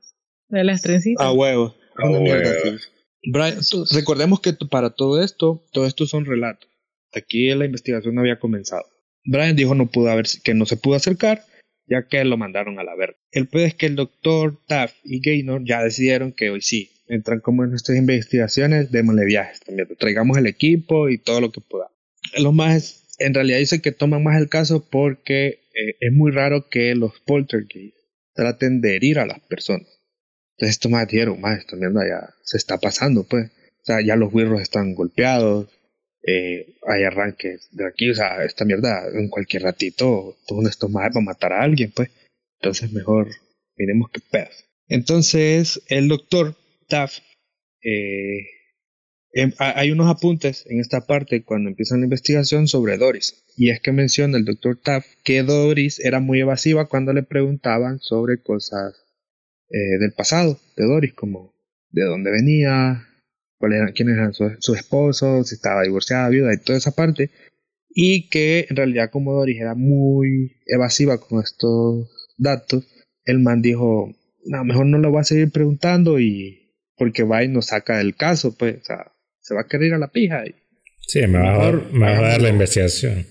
[0.49, 1.25] De las trencitas.
[1.25, 1.77] A huevo.
[1.99, 2.77] A Una mierda huevo.
[2.77, 2.87] así.
[3.27, 3.59] Brian,
[3.91, 6.71] recordemos que para todo esto, todo esto son relatos.
[7.13, 8.85] Aquí la investigación no había comenzado.
[9.25, 11.45] Brian dijo no pudo haber, que no se pudo acercar,
[11.87, 13.17] ya que lo mandaron a la verga.
[13.33, 17.41] El peor es que el doctor Taff y Gaynor ya decidieron que hoy sí, entran
[17.41, 19.89] como en nuestras investigaciones, démosle viajes también.
[19.99, 21.91] Traigamos el equipo y todo lo que pueda.
[22.39, 26.69] Los más, en realidad dicen que toman más el caso porque eh, es muy raro
[26.69, 28.01] que los poltergeists
[28.35, 29.96] traten de herir a las personas.
[30.57, 33.51] Entonces estos más dijeron, más esta mierda ya se está pasando, pues.
[33.83, 35.69] O sea, ya los birros están golpeados,
[36.27, 41.11] eh, hay arranques de aquí, o sea, esta mierda en cualquier ratito, todos estos más
[41.15, 42.11] va a matar a alguien, pues.
[42.61, 43.29] Entonces mejor
[43.77, 44.49] miremos qué pedo.
[44.89, 46.57] Entonces el doctor
[46.89, 47.19] Taff,
[47.83, 48.47] eh,
[49.33, 53.45] em- ha- hay unos apuntes en esta parte cuando empiezan la investigación sobre Doris.
[53.57, 57.99] Y es que menciona el doctor Taff que Doris era muy evasiva cuando le preguntaban
[58.01, 58.95] sobre cosas
[59.71, 61.55] eh, del pasado de Doris, como
[61.91, 63.07] de dónde venía,
[63.59, 67.31] cuáles eran, quiénes eran sus su esposos, si estaba divorciada, viuda y toda esa parte.
[67.89, 72.87] Y que en realidad como Doris era muy evasiva con estos datos,
[73.25, 74.15] el man dijo,
[74.45, 78.15] no, mejor no lo voy a seguir preguntando y porque va y nos saca del
[78.17, 80.47] caso, pues, o sea, se va a querer ir a la pija.
[80.47, 80.55] Y,
[81.07, 83.27] Sí, me va, a, Mejor me va a dar la investigación.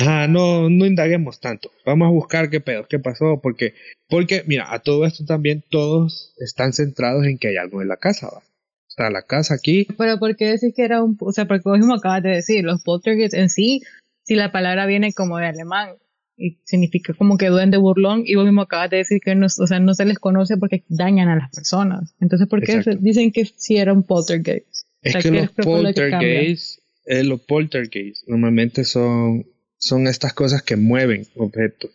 [0.00, 1.70] Ajá, no, no indaguemos tanto.
[1.84, 3.74] Vamos a buscar qué pedo, qué pasó, porque,
[4.08, 7.98] porque, mira, a todo esto también todos están centrados en que hay algo en la
[7.98, 8.38] casa, ¿va?
[8.38, 11.18] O sea, la casa aquí, Pero ¿por qué decís que era un...
[11.20, 13.82] O sea, porque vos mismo acabas de decir, los poltergeists en sí,
[14.24, 15.96] si la palabra viene como de alemán,
[16.40, 19.66] y significa como que duende burlón y vos mismo acabas de decir que no, o
[19.66, 22.14] sea, no se les conoce porque dañan a las personas.
[22.20, 24.86] Entonces, ¿por qué dicen que sí era un poltergeist?
[25.02, 29.44] Es que los poltergeists, eh, los poltergeists normalmente son,
[29.80, 31.90] son estas cosas que mueven objetos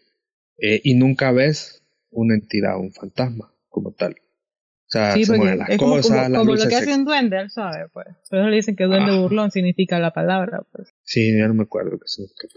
[0.57, 4.13] eh, y nunca ves una entidad, un fantasma como tal.
[4.13, 7.87] O sea, se mueven las cosas, como, como lo que hace un duende, él sabe,
[7.91, 8.07] pues.
[8.29, 9.19] Por eso le dicen que duende ah.
[9.19, 10.89] burlón significa la palabra, pues.
[11.03, 12.47] Sí, yo no me acuerdo qué significa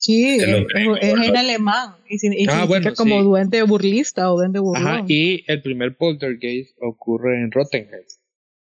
[0.00, 4.86] Sí, es, en alemán y, ah, significa como duende burlista o duende burlón.
[4.86, 8.04] Ajá, y el primer poltergeist ocurre en Rottenheim,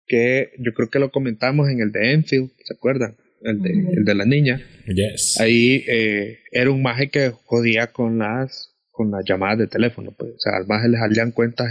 [0.08, 3.18] que yo creo que lo comentamos en el de Enfield, ¿se acuerdan?
[3.46, 4.62] El de, el de la niña.
[4.88, 5.40] Yes.
[5.40, 10.32] Ahí eh, era un maje que jodía con las con las llamadas de teléfono, pues.
[10.32, 11.68] O sea, al maje le salían cuentas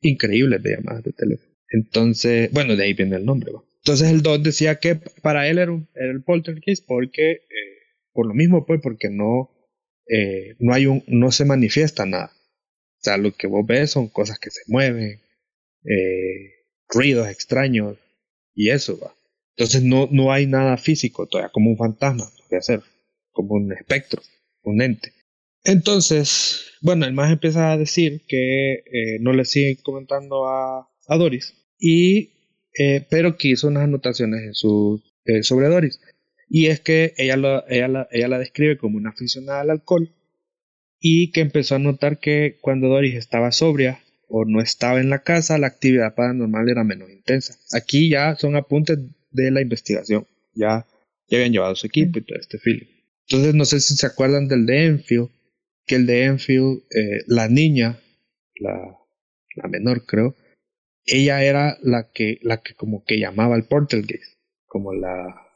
[0.00, 1.52] increíbles de llamadas de teléfono.
[1.68, 3.52] Entonces, bueno, de ahí viene el nombre,
[3.84, 7.72] Entonces el Don decía que para él era, un, era el poltergeist porque eh,
[8.12, 9.50] por lo mismo, pues, porque no,
[10.06, 12.32] eh, no hay un, no se manifiesta nada.
[12.34, 15.20] O sea, lo que vos ves son cosas que se mueven,
[15.84, 16.52] eh,
[16.88, 17.96] ruidos extraños
[18.54, 19.14] y eso va.
[19.56, 22.82] Entonces no, no hay nada físico todavía, como un fantasma, podría ser,
[23.32, 24.22] como un espectro,
[24.62, 25.12] un ente.
[25.64, 31.16] Entonces, bueno, el más empieza a decir que eh, no le sigue comentando a, a
[31.16, 32.32] Doris, y,
[32.78, 36.00] eh, pero que hizo unas anotaciones en su, eh, sobre Doris.
[36.48, 40.14] Y es que ella, lo, ella, la, ella la describe como una aficionada al alcohol
[41.00, 45.22] y que empezó a notar que cuando Doris estaba sobria o no estaba en la
[45.22, 47.58] casa, la actividad paranormal era menos intensa.
[47.72, 48.98] Aquí ya son apuntes
[49.32, 50.26] de la investigación.
[50.54, 50.86] Ya,
[51.28, 52.86] ya habían llevado su equipo y todo este feeling.
[53.28, 55.30] Entonces, no sé si se acuerdan del de Enfield,
[55.86, 58.00] que el de Enfield, eh, la niña,
[58.56, 58.98] la,
[59.56, 60.36] la menor creo,
[61.04, 65.48] ella era la que, la que como que llamaba al poltergeist, como la,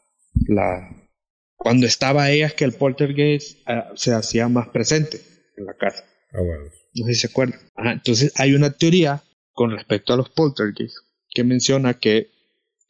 [0.49, 1.09] la,
[1.57, 5.21] cuando estaba ella es que el poltergeist uh, se hacía más presente
[5.57, 6.05] en la casa.
[6.33, 6.65] Ah, bueno.
[6.95, 7.61] No sé si se acuerdan.
[7.77, 9.23] entonces hay una teoría
[9.53, 12.31] con respecto a los poltergeists que menciona que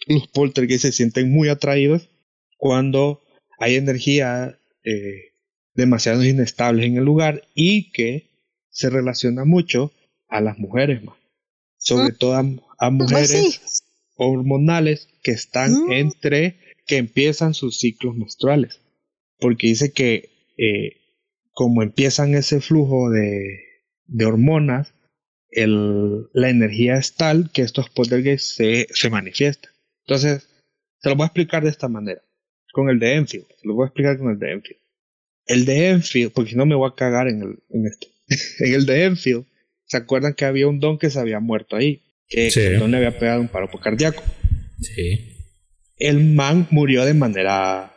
[0.06, 2.08] los poltergeists se sienten muy atraídos
[2.56, 3.22] cuando
[3.58, 5.32] hay energía eh,
[5.74, 8.30] demasiado inestables en el lugar y que
[8.70, 9.92] se relaciona mucho
[10.28, 11.16] a las mujeres más.
[11.78, 12.16] Sobre mm.
[12.18, 12.34] todo
[12.78, 13.60] a, mujeres
[14.16, 15.92] hormonales que están mm.
[15.92, 18.80] entre que empiezan sus ciclos menstruales.
[19.38, 21.00] Porque dice que eh,
[21.52, 23.60] como empiezan ese flujo de,
[24.06, 24.94] de hormonas,
[25.50, 29.72] el, la energía es tal que estos poltergeists se, se manifiestan.
[30.06, 30.48] Entonces,
[31.00, 32.22] se lo voy a explicar de esta manera.
[32.72, 33.46] Con el de Enfield.
[33.60, 34.80] Se lo voy a explicar con el de Enfield.
[35.46, 38.08] El de Enfield, porque si no me voy a cagar en, el, en esto.
[38.60, 39.46] en el de Enfield,
[39.84, 42.02] ¿se acuerdan que había un don que se había muerto ahí?
[42.28, 44.22] Que el don le había pegado un paro cardíaco.
[44.80, 45.36] Sí
[45.96, 47.96] el man murió de manera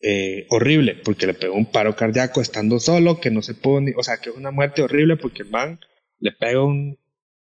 [0.00, 3.92] eh, horrible, porque le pegó un paro cardíaco estando solo, que no se pudo ni,
[3.92, 5.80] o sea, que es una muerte horrible porque el man
[6.18, 6.98] le pega un,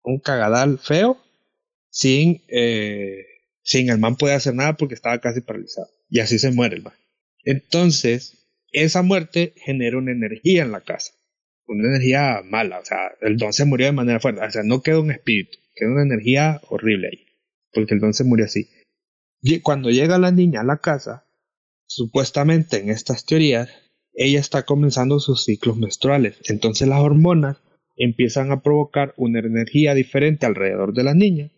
[0.04, 1.18] un cagadal feo
[1.90, 3.26] sin, eh,
[3.68, 5.90] sin el man poder hacer nada porque estaba casi paralizado.
[6.10, 6.94] Y así se muere el man.
[7.44, 11.14] Entonces, esa muerte genera una energía en la casa,
[11.68, 14.82] una energía mala, o sea, el don se murió de manera fuerte, o sea, no
[14.82, 17.26] quedó un espíritu, quedó una energía horrible ahí,
[17.74, 18.70] porque el don se murió así.
[19.64, 21.26] Cuando llega la niña a la casa,
[21.88, 23.70] supuestamente en estas teorías,
[24.14, 26.38] ella está comenzando sus ciclos menstruales.
[26.46, 27.58] Entonces las hormonas
[27.98, 31.52] empiezan a provocar una energía diferente alrededor de la niña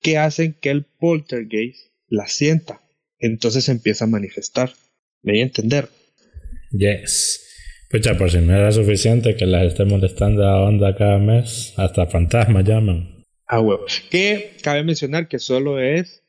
[0.00, 2.80] que hacen que el poltergeist la sienta.
[3.18, 4.72] Entonces empieza a manifestar.
[5.22, 5.88] ¿Me voy a entender?
[6.70, 7.46] Yes.
[7.90, 12.06] Pucha, por si no era suficiente que las esté molestando a onda cada mes, hasta
[12.06, 13.24] fantasmas llaman.
[13.46, 13.84] Ah, huevo.
[14.10, 16.22] Que cabe mencionar que solo es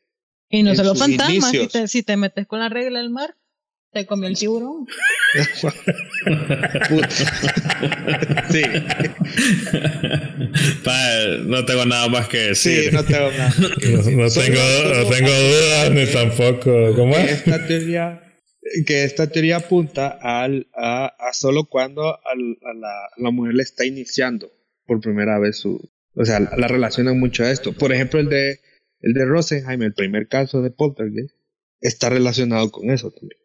[0.50, 3.36] y no solo fantasmas, si te, si te metes con la regla del mar,
[3.92, 4.86] te comió el tiburón.
[8.50, 8.62] sí.
[11.46, 12.84] no tengo nada más que decir.
[12.84, 13.54] Sí, no tengo nada.
[13.58, 14.60] no, tengo,
[14.94, 16.94] no tengo dudas ni tampoco.
[16.96, 17.32] ¿Cómo es?
[17.32, 18.22] Esta teoría,
[18.86, 23.62] que esta teoría apunta al, a, a solo cuando al, a la, la, mujer le
[23.62, 24.52] está iniciando
[24.86, 25.90] por primera vez su.
[26.14, 27.72] O sea, la relacionan mucho a esto.
[27.72, 28.60] Por ejemplo, el de
[29.00, 31.34] el de Rosenheim, el primer caso de Poltergeist,
[31.80, 33.41] está relacionado con eso también.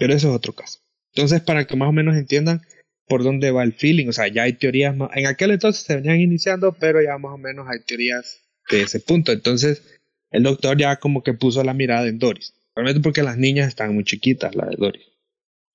[0.00, 0.80] Pero eso es otro caso.
[1.14, 2.62] Entonces, para que más o menos entiendan
[3.06, 5.10] por dónde va el feeling, o sea, ya hay teorías más.
[5.14, 8.98] En aquel entonces se venían iniciando, pero ya más o menos hay teorías de ese
[8.98, 9.30] punto.
[9.30, 9.84] Entonces,
[10.32, 12.54] el doctor ya como que puso la mirada en Doris.
[12.74, 15.04] Realmente porque las niñas estaban muy chiquitas, la de Doris.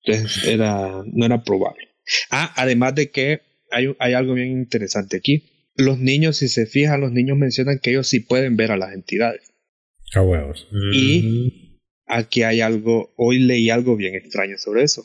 [0.02, 1.88] Entonces, era, no era probable.
[2.30, 7.00] Ah, además de que hay, hay algo bien interesante aquí los niños, si se fijan,
[7.00, 9.52] los niños mencionan que ellos sí pueden ver a las entidades.
[10.14, 10.66] A huevos.
[10.92, 11.65] Y
[12.06, 15.04] aquí hay algo, hoy leí algo bien extraño sobre eso.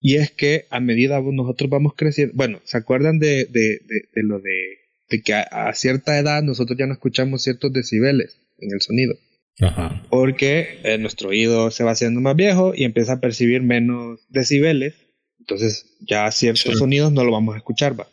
[0.00, 4.40] Y es que a medida nosotros vamos creciendo, bueno, ¿se acuerdan de, de, de, lo
[4.40, 9.14] de, que a, cierta edad nosotros ya no escuchamos ciertos decibeles en el sonido?
[9.60, 10.04] Ajá.
[10.10, 14.94] Porque eh, nuestro oído se va haciendo más viejo y empieza a percibir menos decibeles.
[15.38, 18.08] Entonces ya ciertos sonidos no lo vamos a escuchar, va.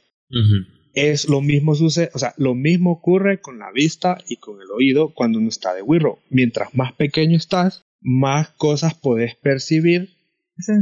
[0.94, 4.70] Es lo mismo sucede, o sea, lo mismo ocurre con la vista y con el
[4.70, 6.20] oído cuando uno está de wirro.
[6.30, 10.16] Mientras más pequeño estás, más cosas podés percibir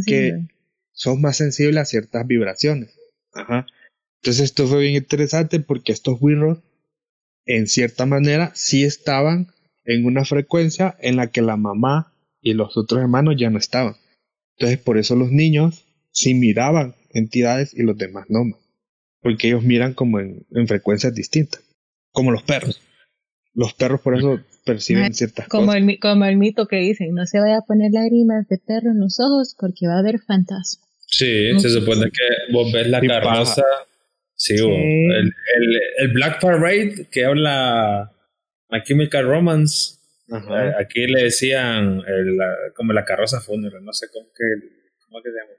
[0.05, 0.47] que
[0.91, 2.97] son más sensibles a ciertas vibraciones.
[3.34, 3.68] Ajá.
[4.22, 6.59] Entonces esto fue bien interesante porque estos wirros,
[7.45, 9.47] en cierta manera, sí estaban
[9.86, 13.95] en una frecuencia en la que la mamá y los otros hermanos ya no estaban.
[14.57, 18.41] Entonces por eso los niños sí miraban entidades y los demás no.
[19.22, 21.63] Porque ellos miran como en, en frecuencias distintas.
[22.11, 22.82] Como los perros.
[23.53, 25.82] Los perros por eso perciben ciertas como cosas.
[25.82, 28.99] El, como el mito que dicen, no se vaya a poner lágrimas de perro en
[28.99, 30.88] los ojos porque va a haber fantasmas.
[31.07, 33.63] Sí, se supone que vos ves la carroza.
[34.36, 38.11] Sí, El, el, el, Black Parade que habla
[38.70, 39.95] My Chemical Romance.
[40.30, 42.03] Eh, aquí le decían
[42.76, 44.68] como la carroza fúnebre, no sé cómo que,
[45.05, 45.51] cómo que se llama.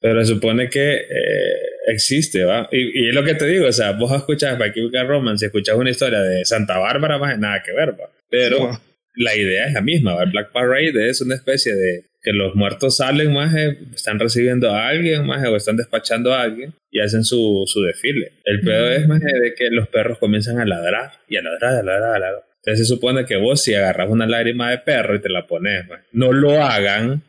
[0.00, 2.68] Pero se supone que eh, existe, ¿va?
[2.72, 5.46] Y, y, es lo que te digo, o sea, vos escuchas My Chemical Romance y
[5.46, 8.10] escuchas una historia de Santa Bárbara, más nada que ver, ¿va?
[8.32, 8.80] Pero
[9.14, 10.20] la idea es la misma.
[10.22, 14.88] El Black Parade es una especie de que los muertos salen más, están recibiendo a
[14.88, 18.32] alguien más o están despachando a alguien y hacen su, su desfile.
[18.44, 21.82] El pedo es más de que los perros comienzan a ladrar y a ladrar, a
[21.82, 22.44] ladrar, a ladrar.
[22.64, 25.84] Entonces se supone que vos si agarras una lágrima de perro y te la pones,
[26.12, 27.22] no lo hagan.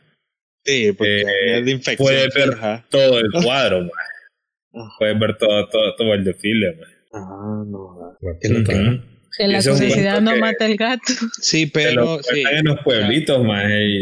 [0.63, 2.07] Sí, porque eh, es de infección.
[2.07, 2.55] Puedes ver
[2.89, 3.89] todo el cuadro,
[4.99, 6.77] puedes ver todo, todo, todo el desfile.
[7.11, 8.15] Ah, no.
[9.37, 11.11] Que la curiosidad no mata el gato.
[11.41, 12.21] Sí, pero.
[12.21, 12.43] sí.
[12.49, 14.01] En los pueblitos, más y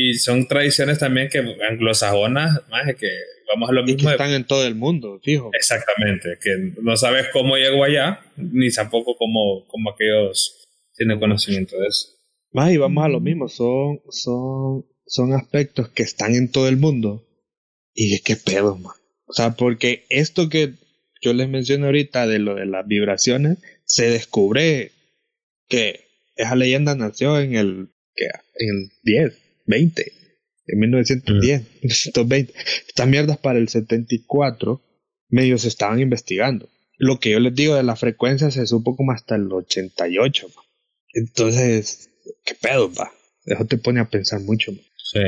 [0.00, 3.10] y son tradiciones también que anglosajonas, más que
[3.52, 4.08] vamos a lo mismo.
[4.08, 5.50] que están en todo el mundo, fijo.
[5.52, 11.88] Exactamente, que no sabes cómo llegó allá, ni tampoco cómo, cómo aquellos tienen conocimiento de
[11.88, 12.10] eso.
[12.52, 16.76] Más y vamos a lo mismo, son, son, son aspectos que están en todo el
[16.76, 17.26] mundo.
[17.92, 18.94] Y qué pedo, man.
[19.26, 20.74] O sea, porque esto que
[21.20, 23.58] yo les mencioné ahorita de lo de las vibraciones,
[23.88, 24.92] se descubre
[25.68, 26.04] que
[26.36, 30.12] esa leyenda nació en el, en el 10, 20,
[30.66, 32.54] en 1910, 1920.
[32.86, 34.80] Estas mierdas para el 74
[35.30, 36.68] medios se estaban investigando.
[36.96, 40.48] Lo que yo les digo de la frecuencia se supo como hasta el 88.
[41.14, 42.10] Entonces,
[42.44, 43.12] ¿qué pedo, va?
[43.46, 44.72] Eso te pone a pensar mucho.
[44.72, 45.20] Sí.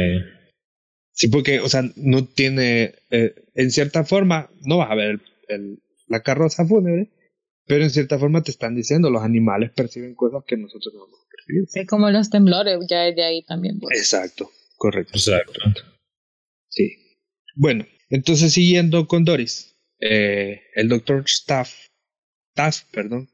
[1.13, 5.21] Sí, porque, o sea, no tiene, eh, en cierta forma, no vas a ver
[6.07, 7.11] la carroza fúnebre,
[7.71, 11.21] pero en cierta forma te están diciendo, los animales perciben cosas que nosotros no vamos
[11.21, 11.69] a percibir.
[11.69, 13.79] Sí, como los temblores, ya es de ahí también.
[13.79, 13.97] Pues.
[13.97, 15.13] Exacto, correcto.
[15.15, 15.61] Exacto.
[16.69, 16.97] Sí.
[17.55, 21.73] Bueno, entonces siguiendo con Doris, eh, el doctor Staff,
[22.57, 23.31] Staff, perdón,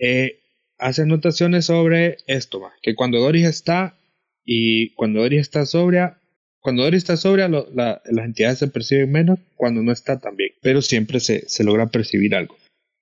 [0.00, 0.40] eh,
[0.78, 3.96] hace anotaciones sobre esto, que cuando Doris está
[4.44, 6.20] y cuando Doris está sobria,
[6.58, 11.20] cuando Doris está sobria, las entidades se perciben menos, cuando no está también, pero siempre
[11.20, 12.56] se, se logra percibir algo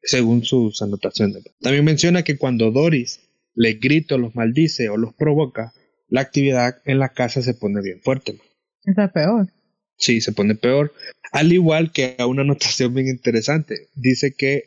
[0.06, 1.44] según sus anotaciones.
[1.60, 3.20] También menciona que cuando Doris
[3.54, 5.72] le grita, los maldice o los provoca,
[6.08, 8.38] la actividad en la casa se pone bien fuerte.
[8.84, 9.52] Está peor.
[9.98, 10.94] Sí, se pone peor.
[11.32, 13.88] Al igual que a una anotación bien interesante.
[13.94, 14.64] Dice que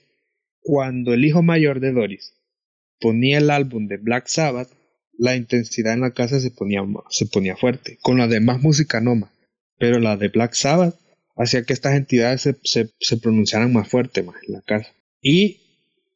[0.60, 2.34] cuando el hijo mayor de Doris
[3.00, 4.70] ponía el álbum de Black Sabbath,
[5.18, 7.98] la intensidad en la casa se ponía, se ponía fuerte.
[8.02, 9.32] Con la demás música no más.
[9.78, 11.00] Pero la de Black Sabbath
[11.38, 14.92] hacía que estas entidades se, se, se pronunciaran más fuerte más en la casa.
[15.22, 15.70] Y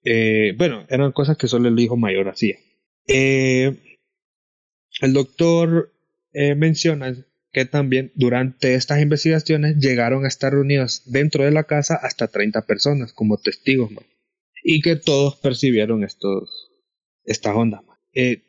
[0.03, 2.57] eh, bueno, eran cosas que solo el hijo mayor hacía.
[3.07, 3.97] Eh,
[5.01, 5.93] el doctor
[6.33, 7.15] eh, menciona
[7.51, 12.63] que también durante estas investigaciones llegaron a estar reunidos dentro de la casa hasta 30
[12.63, 13.91] personas como testigos
[14.63, 16.71] y que todos percibieron estos,
[17.25, 17.81] estas ondas.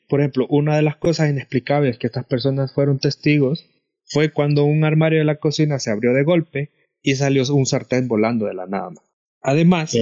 [0.09, 3.67] por ejemplo, una de las cosas inexplicables que estas personas fueron testigos
[4.07, 6.71] fue cuando un armario de la cocina se abrió de golpe
[7.03, 8.93] y salió un sartén volando de la nada.
[9.43, 9.95] Además,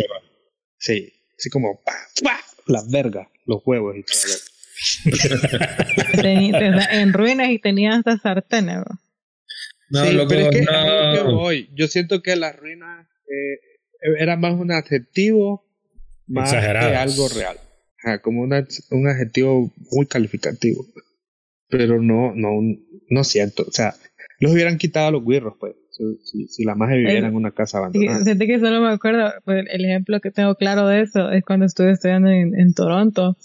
[0.83, 1.81] así como
[2.67, 4.17] las vergas, los huevos y todo.
[6.91, 8.85] en ruinas y tenías hasta sartenes.
[9.91, 10.65] No, lo que,
[11.25, 11.71] voy.
[11.75, 13.61] Yo siento que las ruinas eh,
[14.19, 15.65] era más un adjetivo
[16.27, 17.59] más que algo real.
[18.23, 20.87] como un adjetivo muy calificativo.
[21.69, 22.51] Pero no, no,
[23.09, 23.65] no siento.
[23.69, 23.95] O sea,
[24.41, 25.75] los hubieran quitado a los guirros, pues
[26.25, 28.25] si, si la madre viviera en una casa abandonada.
[28.25, 31.67] Siento que solo me acuerdo, pues, el ejemplo que tengo claro de eso es cuando
[31.67, 33.37] estuve estudiando en, en Toronto.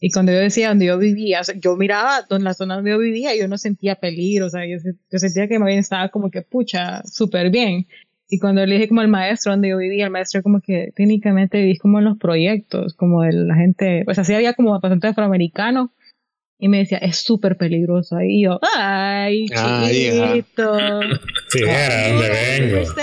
[0.00, 2.90] Y cuando yo decía donde yo vivía, o sea, yo miraba en la zona donde
[2.90, 4.76] yo vivía y yo no sentía peligro, o sea, yo,
[5.10, 7.86] yo sentía que más bien estaba como que, pucha, súper bien.
[8.30, 11.58] Y cuando le dije como al maestro donde yo vivía, el maestro como que técnicamente
[11.58, 15.92] vivís como en los proyectos, como de la gente, pues así había como bastante afroamericano.
[16.58, 18.16] Y me decía, es súper peligroso.
[18.16, 18.40] ahí.
[18.40, 20.76] Y yo, ay, chiquito.
[21.50, 22.94] Sí, era donde vengo.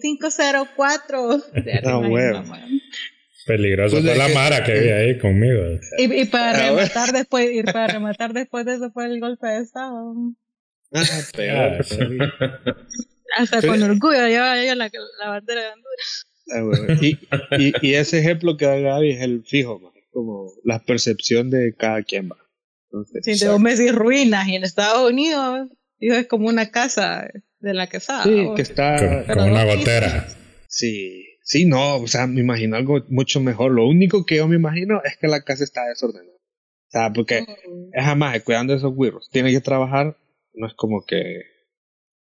[0.00, 1.42] 504.
[1.84, 2.42] No, huevo.
[3.46, 5.62] Peligroso pues fue la Mara que había ahí conmigo.
[5.96, 9.62] Y, y para rematar después, y para rematar después de eso fue el golpe de
[9.62, 10.14] estado.
[10.92, 11.02] Ah,
[11.34, 11.84] peor.
[13.38, 16.26] Hasta con orgullo lleva ella la, la bandera de Honduras.
[16.50, 17.18] Ah, y,
[17.62, 19.92] y, y, ese ejemplo que da Gaby es el fijo, man.
[20.12, 22.36] como la percepción de cada quien va.
[22.90, 25.68] Entonces, sí, de Messi ruinas y en Estados Unidos
[25.98, 27.28] es como una casa
[27.60, 28.32] de la que sabe.
[28.32, 30.26] Sí, que está como, una gotera.
[30.68, 33.72] Sí, sí, no, o sea, me imagino algo mucho mejor.
[33.72, 36.36] Lo único que yo me imagino es que la casa está desordenada.
[36.36, 37.90] O sea, porque mm.
[37.92, 39.28] es jamás cuidando de esos güiros.
[39.30, 40.16] Tiene que trabajar,
[40.54, 41.42] no es como que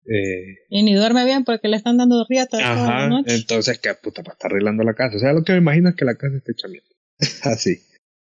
[0.07, 4.35] eh, y ni duerme bien porque le están dando riata Ajá, entonces, ¿qué puta para
[4.35, 5.17] estar arreglando la casa?
[5.17, 6.69] O sea, lo que me imagino es que la casa esté hecha
[7.51, 7.81] Así.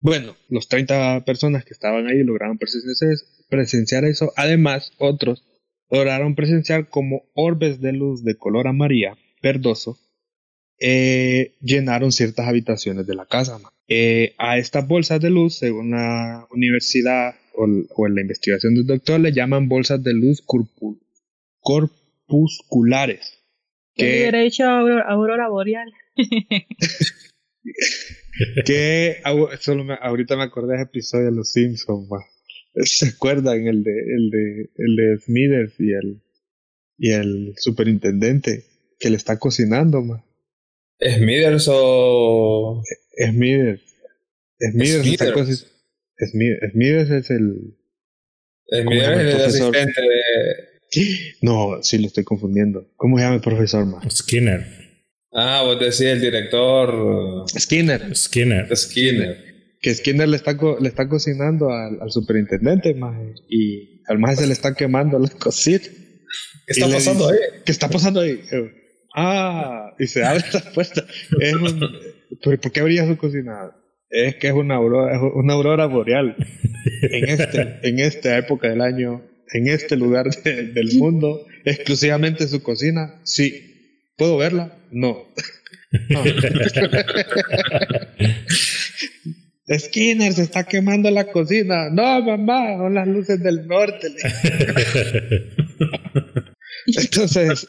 [0.03, 4.33] Bueno, los 30 personas que estaban ahí lograron presenciar eso.
[4.37, 5.45] Además, otros
[5.89, 9.97] lograron presenciar como orbes de luz de color amarilla, verdoso,
[10.81, 13.61] eh, llenaron ciertas habitaciones de la casa.
[13.87, 18.87] Eh, a estas bolsas de luz, según la universidad o, o, en la investigación del
[18.87, 20.43] doctor, le llaman bolsas de luz
[21.61, 23.39] corpusculares.
[23.95, 25.93] Que hubiera hecho aurora boreal.
[28.65, 29.23] que
[29.61, 32.09] solo ahorita me acordé de ese episodio de Los Simpsons.
[32.85, 36.23] ¿Se acuerdan el de el de el de Smithers y el
[36.99, 38.65] y el superintendente
[38.99, 40.25] que le está cocinando, ma?
[41.01, 42.83] Smithers o
[43.19, 43.83] Smithers.
[44.61, 45.67] Smithers, Smithers.
[46.71, 47.77] Smithers es el
[48.71, 50.73] Smithers es el asistente de
[51.41, 52.91] no, sí lo estoy confundiendo.
[52.97, 54.01] ¿Cómo se llama el profesor, ma?
[54.11, 54.82] Skinner.
[55.33, 57.45] Ah, vos decís el director.
[57.49, 58.15] Skinner.
[58.15, 58.77] Skinner.
[58.77, 59.53] Skinner.
[59.81, 63.19] Que Skinner le está, le está cocinando al, al superintendente, ma,
[63.49, 65.89] y al más se le está quemando la cosita.
[66.67, 67.39] ¿Qué está pasando ahí?
[67.65, 68.41] ¿Qué está pasando ahí?
[69.15, 71.05] Ah, y se abre la puerta.
[71.41, 71.81] Es un,
[72.43, 73.75] ¿Por qué habría su cocinado?
[74.09, 76.37] Es que es una aurora, una aurora boreal.
[77.03, 79.23] En, este, en esta época del año
[79.53, 83.21] en este lugar del mundo, exclusivamente su cocina?
[83.25, 83.72] Sí.
[84.17, 84.79] ¿Puedo verla?
[84.93, 85.25] No.
[89.79, 91.89] Skinner se está quemando la cocina.
[91.91, 94.09] No, mamá, son las luces del norte.
[96.87, 97.67] Entonces,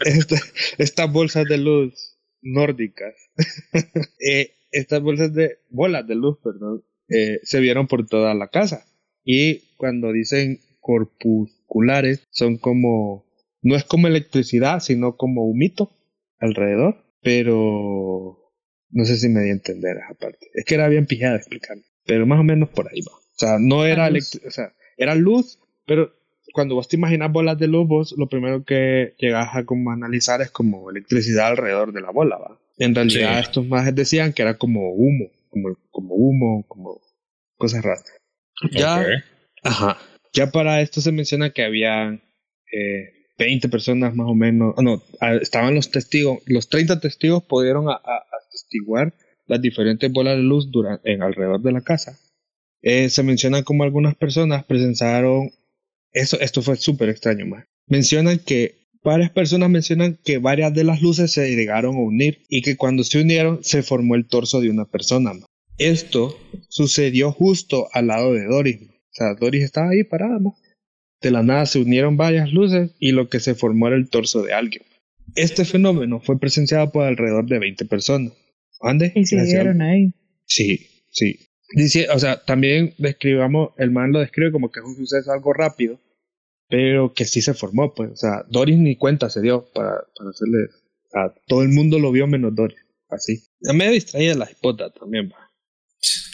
[0.78, 3.14] estas bolsas de luz nórdicas,
[4.20, 8.86] eh, estas bolsas de bolas de luz, perdón, eh, se vieron por toda la casa.
[9.24, 13.26] Y cuando dicen corpusculares son como,
[13.62, 15.92] no es como electricidad, sino como humito
[16.44, 18.38] alrededor, pero
[18.90, 20.48] no sé si me di a entender esa parte.
[20.54, 23.14] Es que era bien pijada explicar, pero más o menos por ahí va.
[23.14, 26.14] O sea, no era o sea, era luz, pero
[26.54, 30.42] cuando vos te imaginas bolas de luz, vos lo primero que llegas a como analizar
[30.42, 32.60] es como electricidad alrededor de la bola, ¿va?
[32.78, 37.02] En realidad estos más decían que era como humo, como, como humo, como
[37.58, 38.06] cosas raras.
[38.72, 39.04] Ya,
[39.64, 39.98] ajá.
[40.34, 42.20] Ya para esto se menciona que había
[42.72, 45.02] eh, 20 personas más o menos, no,
[45.42, 49.14] estaban los testigos, los 30 testigos pudieron atestiguar
[49.48, 52.18] las diferentes bolas de luz durante, alrededor de la casa.
[52.82, 55.52] Eh, se menciona como algunas personas presenciaron,
[56.12, 57.66] eso, esto fue súper extraño más.
[57.88, 62.62] Mencionan que varias personas mencionan que varias de las luces se llegaron a unir y
[62.62, 65.32] que cuando se unieron se formó el torso de una persona.
[65.78, 66.38] Esto
[66.70, 68.82] sucedió justo al lado de Doris.
[68.82, 70.56] O sea, Doris estaba ahí parada, ¿no?
[71.24, 74.44] De la nada se unieron varias luces y lo que se formó era el torso
[74.44, 74.84] de alguien.
[75.36, 78.34] Este fenómeno fue presenciado por alrededor de 20 personas.
[78.82, 79.14] ¿Ande?
[79.16, 80.14] Y siguieron ahí.
[80.46, 81.40] Sí, sí.
[81.76, 85.54] Dice, o sea, también describamos, el man lo describe como que es un suceso algo
[85.54, 85.98] rápido,
[86.68, 88.12] pero que sí se formó, pues.
[88.12, 90.66] O sea, Doris ni cuenta se dio para, para hacerle.
[91.06, 92.80] O sea, todo el mundo lo vio menos Doris.
[93.08, 93.46] Así.
[93.62, 95.50] Ya me distraía la hipota también, va.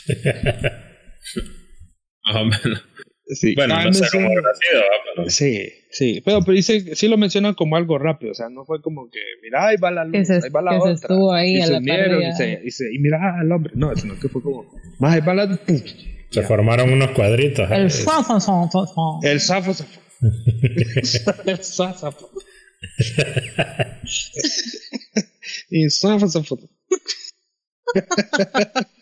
[2.25, 2.88] Más o menos.
[3.29, 3.53] Sí.
[3.55, 4.81] Bueno, no sé cómo habrá sido,
[5.15, 5.29] pero...
[5.29, 6.21] Sí, sí.
[6.25, 8.31] Pero, pero dice, sí lo mencionan como algo rápido.
[8.31, 10.77] O sea, no fue como que, mira, ahí va la luz, se, ahí va la
[10.77, 10.95] otra.
[10.95, 13.51] Se estuvo ahí y a se la unieron y, se, y, se, y mira al
[13.51, 13.73] hombre.
[13.75, 14.65] No, sino que fue como,
[14.97, 15.47] más ahí va la.
[15.47, 15.79] ¡pum!
[16.31, 17.69] Se formaron unos cuadritos.
[17.69, 17.89] El ¿eh?
[17.89, 19.19] zafo, zafo, zafo.
[19.23, 19.99] El zafo, zafo.
[21.45, 22.29] el zafo.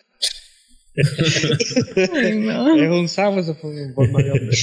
[2.14, 2.76] Ay, no.
[2.82, 4.56] Es un sapo, se fue en forma de hombre.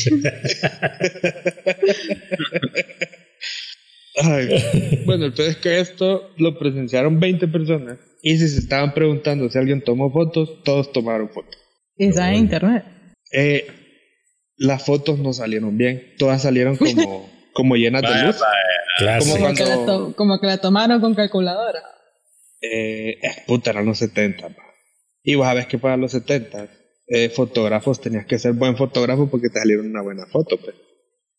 [4.21, 7.97] Ay, bueno, el peor es que esto lo presenciaron 20 personas.
[8.21, 11.57] Y si se estaban preguntando si alguien tomó fotos, todos tomaron fotos.
[11.97, 12.85] Y está en internet.
[13.31, 13.67] Eh,
[14.57, 16.13] las fotos no salieron bien.
[16.17, 18.37] Todas salieron como, como llenas de luz.
[19.19, 21.81] Como, que la cuando- to- como que la tomaron con calculadora.
[22.61, 24.47] Eh, eh, puta, eran los 70.
[24.49, 24.55] pa.
[25.25, 26.69] Y vos sabés que para los 70,
[27.07, 30.57] eh, fotógrafos tenías que ser buen fotógrafo porque te salieron una buena foto.
[30.57, 30.75] Pues.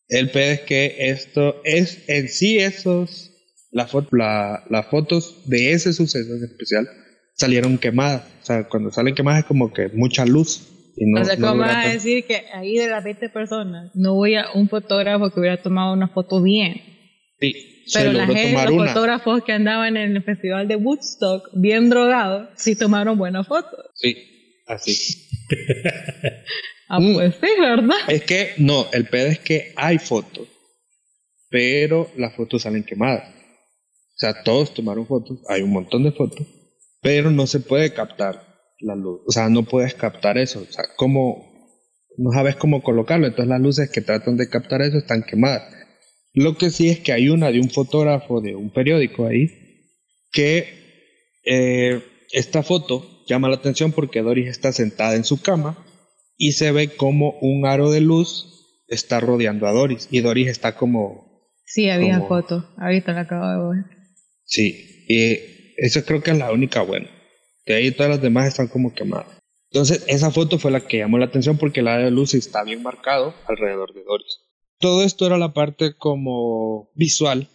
[0.09, 3.33] El pedo es que esto es en sí esos,
[3.71, 6.89] la fo- la- las fotos de ese suceso en especial
[7.35, 8.23] salieron quemadas.
[8.43, 10.73] O sea, cuando salen quemadas es como que mucha luz.
[10.97, 13.91] Y no, o sea, no ¿cómo vas a decir que ahí de las 20 personas
[13.95, 16.75] no voy a un fotógrafo que hubiera tomado una foto bien?
[17.39, 18.89] Sí, Pero la gente, los una.
[18.89, 23.87] fotógrafos que andaban en el festival de Woodstock, bien drogados, sí tomaron buenas fotos.
[23.95, 24.17] Sí,
[24.67, 25.29] así.
[26.89, 27.97] Ah, pues sí, ¿verdad?
[28.07, 30.47] Es que no, el pedo es que hay fotos,
[31.51, 33.29] pero las fotos salen quemadas.
[33.29, 36.47] O sea, todos tomaron fotos, hay un montón de fotos,
[37.03, 38.41] pero no se puede captar
[38.79, 39.21] la luz.
[39.27, 40.61] O sea, no puedes captar eso.
[40.61, 41.57] O sea, como
[42.17, 45.65] no sabes cómo colocarlo, entonces las luces que tratan de captar eso están quemadas.
[46.37, 49.49] Lo que sí es que hay una de un fotógrafo de un periódico ahí
[50.33, 50.69] que
[51.45, 55.83] eh, esta foto llama la atención porque Doris está sentada en su cama
[56.37, 60.77] y se ve como un aro de luz está rodeando a Doris y Doris está
[60.77, 61.25] como
[61.65, 62.65] Sí, había Como- fotos.
[62.79, 63.85] Ahorita la acabo de ver.
[64.45, 65.39] sí y
[65.79, 67.09] eso creo que es la única buena
[67.65, 69.27] de ahí todas las demás están como quemadas
[69.71, 72.63] entonces esa foto fue la que llamó la atención porque el aro de luz está
[72.63, 74.39] bien marcado alrededor de Doris
[74.79, 77.49] todo esto era la parte como visual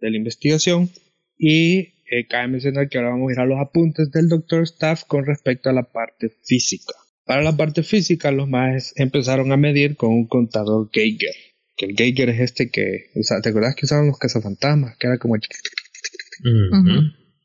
[0.00, 0.90] de la investigación
[1.38, 5.04] y eh, cabe mencionar que ahora vamos a ir a los apuntes del doctor Staff
[5.04, 6.94] con respecto a la parte física.
[7.24, 11.34] Para la parte física, los más empezaron a medir con un contador Geiger.
[11.76, 14.96] Que el Geiger es este que, o sea, ¿te acuerdas que usaban los cazafantasmas?
[14.96, 15.34] Que era como,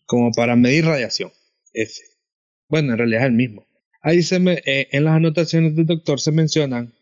[0.05, 1.31] como para medir radiación.
[1.73, 2.03] Ese.
[2.69, 3.65] Bueno, en realidad es el mismo.
[4.03, 6.93] Ahí se me, eh, en las anotaciones del doctor se mencionan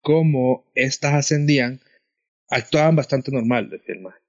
[0.00, 1.80] cómo estas ascendían,
[2.50, 4.24] actuaban bastante normal, decía el maestro.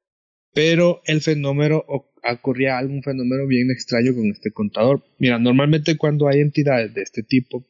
[0.54, 5.04] Pero el fenómeno, o- ocurría algún fenómeno bien extraño con este contador.
[5.20, 7.66] Mira, normalmente cuando hay entidades de este tipo,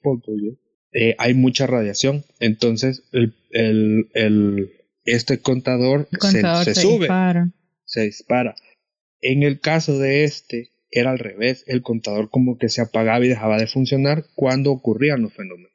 [0.91, 2.23] eh, hay mucha radiación.
[2.39, 4.71] Entonces, el, el, el-
[5.05, 7.51] este contador, El se- contador se, se sube dispara.
[7.85, 8.55] se dispara.
[9.21, 11.63] En el caso de este, era al revés.
[11.67, 15.71] El contador como que se apagaba y dejaba de funcionar cuando ocurrían los fenómenos.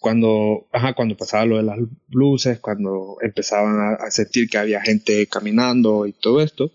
[0.00, 4.80] Cuando, ajá, cuando pasaba lo de las luces, cuando empezaban a, a sentir que había
[4.80, 6.70] gente caminando y todo esto,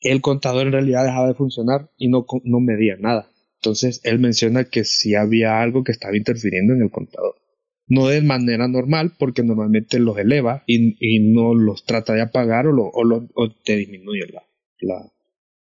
[0.00, 3.28] el contador en realidad dejaba de funcionar y no, no medía nada.
[3.56, 7.36] Entonces él menciona que sí había algo que estaba interfiriendo en el contador.
[7.88, 12.66] No de manera normal, porque normalmente los eleva y, y no los trata de apagar
[12.68, 14.42] o, lo, o, lo- o te disminuye la,
[14.80, 15.12] la,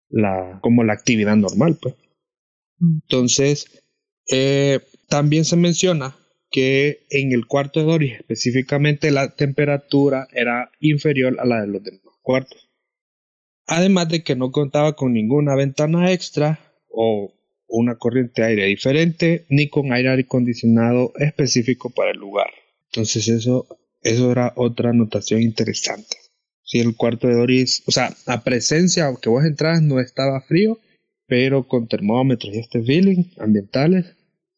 [0.10, 1.96] la, como la actividad normal, pues.
[2.80, 3.00] Mm.
[3.04, 3.84] Entonces,
[4.32, 4.80] eh,
[5.10, 6.16] también se menciona
[6.56, 11.84] que en el cuarto de Doris específicamente la temperatura era inferior a la de los
[11.84, 12.70] demás cuartos.
[13.68, 17.34] Además de que no contaba con ninguna ventana extra o
[17.68, 22.48] una corriente de aire diferente ni con aire acondicionado específico para el lugar.
[22.86, 23.68] Entonces eso,
[24.02, 26.16] eso era otra anotación interesante.
[26.64, 30.80] Si el cuarto de Doris, o sea, a presencia, aunque vos entras, no estaba frío,
[31.28, 34.15] pero con termómetros y este feeling ambientales,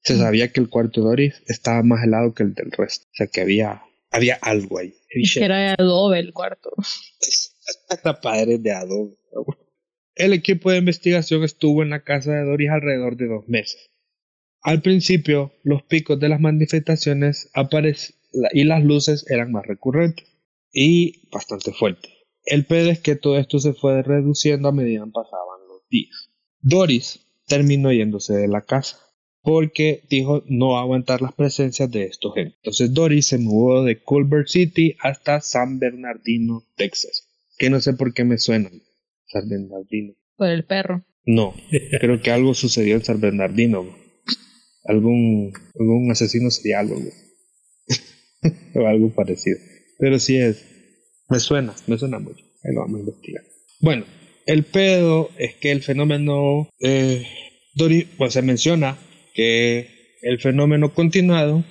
[0.08, 3.05] se sabía que el cuarto de Doris estaba más helado que el del resto.
[3.12, 4.93] O sea, que había, había algo ahí.
[5.10, 6.72] Es que era de adobe el cuarto.
[8.22, 9.18] Padres de Adobe.
[10.16, 13.91] El equipo de investigación estuvo en la casa de Doris alrededor de dos meses.
[14.62, 17.51] Al principio, los picos de las manifestaciones
[18.53, 20.26] y las luces eran más recurrentes
[20.72, 22.14] y bastante fuertes.
[22.45, 26.30] El pedo es que todo esto se fue reduciendo a medida que pasaban los días.
[26.62, 29.07] Doris terminó yéndose de la casa
[29.48, 32.58] porque dijo no aguantar las presencias de estos gente.
[32.58, 37.30] Entonces Doris se mudó de Culver City hasta San Bernardino, Texas.
[37.58, 38.70] Que no sé por qué me suena
[39.28, 40.16] San Bernardino.
[40.36, 41.06] Por el perro.
[41.26, 41.56] No,
[42.02, 43.88] creo que algo sucedió en San Bernardino.
[44.84, 46.89] Algún, algún asesino serial
[48.76, 49.60] o algo parecido.
[49.98, 50.66] Pero sí es.
[51.30, 52.43] Me suena, me suena mucho.
[52.66, 53.43] Ahí lo vamos a investigar.
[53.80, 54.04] Bueno,
[54.45, 56.68] el pedo es que el fenómeno.
[56.82, 57.26] Eh,
[57.76, 58.98] Doris, pues se menciona
[59.38, 61.64] que el fenómeno continuado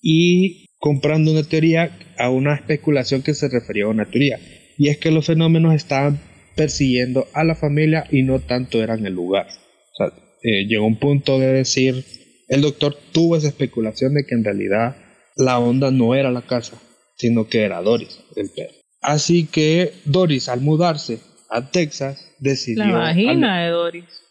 [0.00, 4.38] y comprando una teoría a una especulación que se refería a una teoría.
[4.78, 6.20] Y es que los fenómenos estaban
[6.54, 9.48] persiguiendo a la familia y no tanto eran el lugar.
[9.48, 12.04] O sea, eh, llegó un punto de decir
[12.48, 14.96] El doctor tuvo esa especulación de que en realidad
[15.36, 16.80] la onda no era la casa,
[17.16, 18.74] sino que era Doris, el perro.
[19.02, 22.86] Así que Doris, al mudarse a Texas, decidió.
[22.86, 24.29] La vagina de Doris.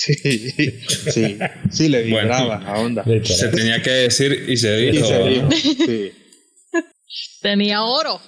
[0.00, 1.38] Sí, sí,
[1.72, 3.04] sí, le vibraba a onda.
[3.24, 5.04] Se tenía que decir y se dijo.
[5.04, 6.12] Y se dijo, sí.
[7.42, 8.20] Tenía oro.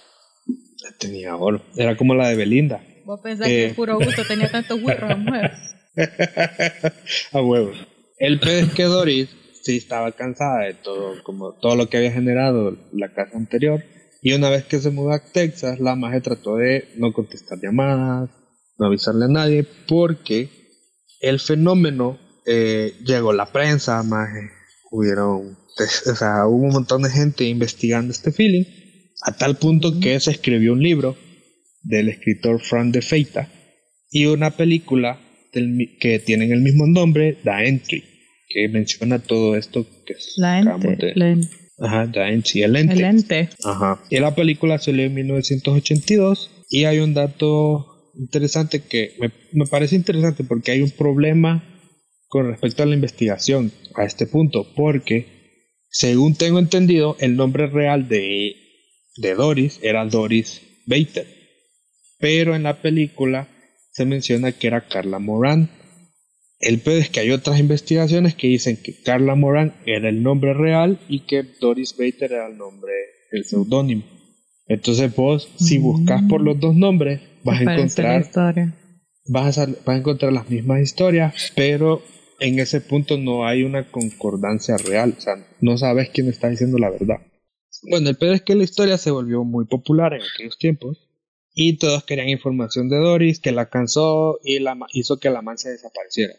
[0.99, 1.64] Tenía oro.
[1.77, 2.85] Era como la de Belinda.
[3.05, 3.75] Vos pensás que Eh.
[3.75, 5.53] puro gusto tenía tantos huevos la mujer.
[7.33, 7.71] a huevo.
[8.18, 9.29] El pez es que Doris
[9.62, 13.85] sí estaba cansada de todo, como todo lo que había generado la casa anterior.
[14.23, 18.29] Y una vez que se mudó a Texas, la maje trató de no contestar llamadas,
[18.77, 20.49] no avisarle a nadie, porque
[21.21, 24.51] el fenómeno eh, llegó a la prensa, maje.
[24.91, 25.57] Hubieron,
[26.07, 28.64] o sea, hubo un montón de gente investigando este feeling,
[29.23, 31.16] a tal punto que se escribió un libro
[31.83, 33.49] del escritor Frank de Feita
[34.11, 35.21] y una película
[35.53, 38.05] del que tienen el mismo nombre, The Entry,
[38.49, 41.07] que menciona todo esto que La acabamos ente.
[41.07, 41.49] de- La en-
[41.83, 42.95] Ajá, The Entry, el ente.
[42.95, 43.49] el ente.
[43.64, 44.03] Ajá.
[44.11, 47.87] Y la película salió en 1982 y hay un dato
[48.21, 51.64] interesante que me, me parece interesante porque hay un problema
[52.29, 55.27] con respecto a la investigación a este punto, porque
[55.89, 58.55] según tengo entendido, el nombre real de,
[59.16, 61.27] de Doris era Doris Bater,
[62.18, 63.49] pero en la película
[63.91, 65.71] se menciona que era Carla Moran.
[66.61, 70.55] El peor es que hay otras investigaciones que dicen que Carla Moran era el nombre
[70.55, 72.93] real y que Doris Bater era el nombre,
[73.33, 74.05] el seudónimo.
[74.68, 78.26] Entonces vos, si buscas por los dos nombres, vas a encontrar
[79.26, 82.03] vas a, vas a encontrar las mismas historias, pero
[82.41, 86.78] en ese punto no hay una concordancia real, o sea, no sabes quién está diciendo
[86.78, 87.18] la verdad.
[87.88, 91.09] Bueno, el peor es que la historia se volvió muy popular en aquellos tiempos
[91.55, 95.59] y todos querían información de Doris, que la cansó y la hizo que la man
[95.59, 96.34] se desapareciera.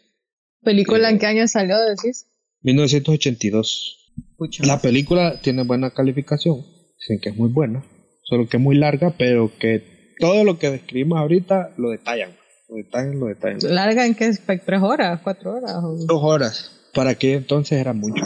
[0.62, 2.28] ¿Película en qué año salió, decís?
[2.62, 4.14] 1982.
[4.36, 4.64] Pucha.
[4.64, 6.64] La película tiene buena calificación,
[6.98, 7.84] dicen que es muy buena,
[8.22, 9.91] solo que es muy larga, pero que
[10.22, 12.30] todo lo que describimos ahorita lo detallan,
[12.68, 13.74] lo detallan, lo detallan.
[13.74, 14.32] ¿Larga en qué?
[14.64, 15.20] ¿Tres horas?
[15.22, 15.74] ¿Cuatro horas?
[15.82, 16.88] o- Dos horas.
[16.94, 18.24] Para que entonces era mucho.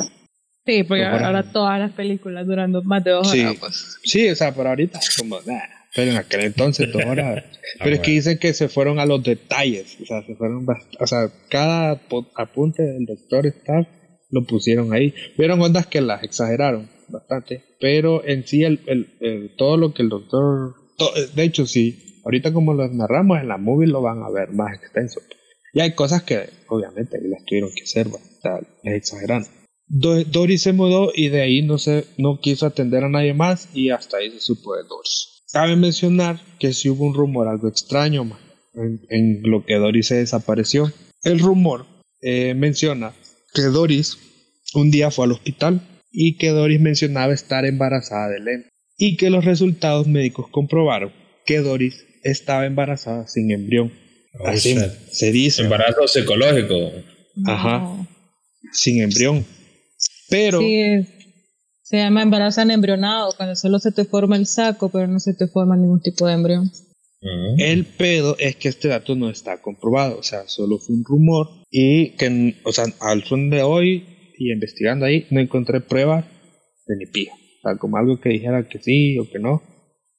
[0.64, 1.22] Sí, porque Dos horas.
[1.26, 3.40] ahora todas las películas durando más de dos Sí.
[3.40, 3.56] horas.
[3.60, 3.98] Pues.
[4.04, 5.60] Sí, o sea, pero ahorita es como, nah,
[5.94, 7.44] pero en aquel entonces dos horas.
[7.82, 10.96] pero es que dicen que se fueron a los detalles, o sea, se fueron, bast-
[11.00, 12.00] o sea, cada
[12.34, 13.86] apunte del doctor Starr
[14.30, 15.14] lo pusieron ahí.
[15.38, 20.02] Vieron ondas que las exageraron bastante, pero en sí el, el- el- todo lo que
[20.02, 20.85] el doctor, to-
[21.34, 24.74] de hecho sí, ahorita como lo narramos en la movie lo van a ver más
[24.74, 25.20] extenso.
[25.72, 28.16] Y hay cosas que obviamente las tuvieron que hacer, ¿va?
[28.18, 29.46] o sea, les exageraron.
[29.88, 33.68] Do- Doris se mudó y de ahí no, se, no quiso atender a nadie más
[33.74, 35.42] y hasta ahí se supo de Doris.
[35.52, 38.28] Cabe mencionar que sí hubo un rumor algo extraño
[38.74, 40.92] en lo que Doris se desapareció.
[41.22, 41.86] El rumor
[42.20, 43.12] eh, menciona
[43.54, 44.18] que Doris
[44.74, 45.80] un día fue al hospital
[46.10, 48.68] y que Doris mencionaba estar embarazada de Len
[48.98, 51.12] y que los resultados médicos comprobaron
[51.44, 53.92] que Doris estaba embarazada sin embrión.
[54.40, 54.82] Oh, Así shit.
[55.12, 56.92] se dice, Embarazo psicológico.
[57.46, 57.78] Ajá.
[57.78, 58.08] No.
[58.72, 59.44] sin embrión.
[60.28, 61.06] Pero Sí,
[61.82, 65.46] se llama embarazo embrionado, cuando solo se te forma el saco, pero no se te
[65.46, 66.64] forma ningún tipo de embrión.
[66.64, 67.54] Ujú.
[67.58, 71.48] El pedo es que este dato no está comprobado, o sea, solo fue un rumor
[71.70, 74.04] y que, o sea, al son de hoy
[74.38, 76.24] y investigando ahí no encontré pruebas
[76.86, 77.32] de ni pija,
[77.68, 79.62] sea, como algo que dijera que sí o que no,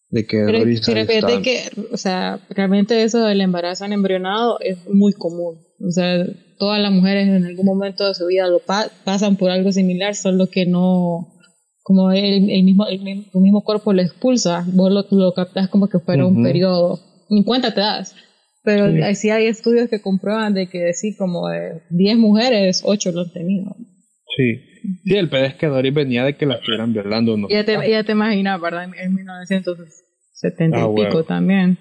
[0.10, 1.60] de que Pero, pero fíjate que,
[1.92, 5.58] o sea, realmente eso del embarazo embrionado es muy común.
[5.86, 6.26] O sea,
[6.58, 10.16] todas las mujeres en algún momento de su vida lo pa- pasan por algo similar,
[10.16, 11.34] solo que no,
[11.84, 16.00] como el, el mismo, el, mismo- cuerpo lo expulsa, vos lo, lo captas como que
[16.00, 16.44] fuera un Ujú.
[16.44, 18.16] periodo, ni cuenta te das.
[18.64, 19.16] Pero Sí.
[19.16, 23.32] sí hay estudios que comprueban de que sí, como de 10 mujeres, 8 lo han
[23.32, 23.76] tenido.
[24.36, 24.60] Sí.
[25.04, 27.48] Sí, el pedo es que Doris venía de que la estuvieran violando no.
[27.50, 28.86] Ya te, ya te imaginas, ¿verdad?
[28.86, 31.24] En, en 1970 Ah, y pico bueno.
[31.24, 31.78] también.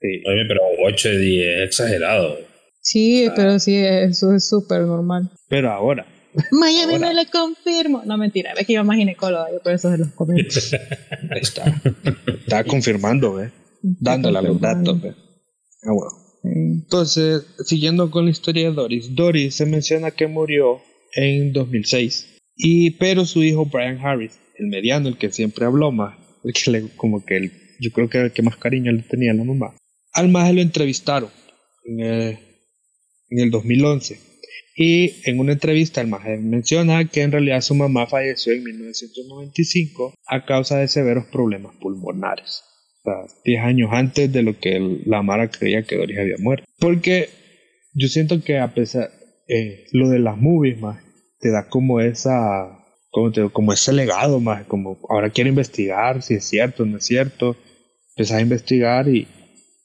[0.00, 0.08] Sí.
[0.26, 2.36] Oye, pero 8 de 10, exagerado.
[2.80, 5.30] Sí, pero sí, eso es súper normal.
[5.48, 6.04] Pero ahora,
[6.50, 7.08] Miami Ahora.
[7.08, 8.02] me lo confirmo.
[8.04, 10.42] No, mentira, es que yo más ginecóloga, yo por eso se los comento.
[11.40, 11.80] está,
[12.26, 13.52] está confirmando, ¿ves?
[13.82, 15.14] Dándole a los datos, ¿ves?
[15.84, 16.10] Ah, bueno.
[16.44, 20.80] Entonces, siguiendo con la historia de Doris, Doris se menciona que murió
[21.14, 22.31] en 2006,
[22.62, 26.70] y, pero su hijo Brian Harris, el mediano, el que siempre habló más, el que
[26.70, 29.34] le, como que el- yo creo que era el que más cariño le tenía a
[29.34, 29.74] la mamá,
[30.12, 31.30] al más lo entrevistaron
[31.84, 32.38] en el,
[33.30, 34.18] en el 2011.
[34.74, 36.08] Y en una entrevista el
[36.40, 42.62] menciona que en realidad su mamá falleció en 1995 a causa de severos problemas pulmonares.
[43.04, 46.64] O sea, 10 años antes de lo que la Mara creía que Doris había muerto.
[46.78, 47.28] Porque
[47.92, 49.10] yo siento que a pesar,
[49.48, 51.02] eh, lo de las movies más,
[51.42, 52.78] te da como esa,
[53.10, 56.98] como, te, como ese legado más, como ahora quiero investigar si es cierto o no
[56.98, 57.56] es cierto,
[58.16, 59.26] empezás a investigar y,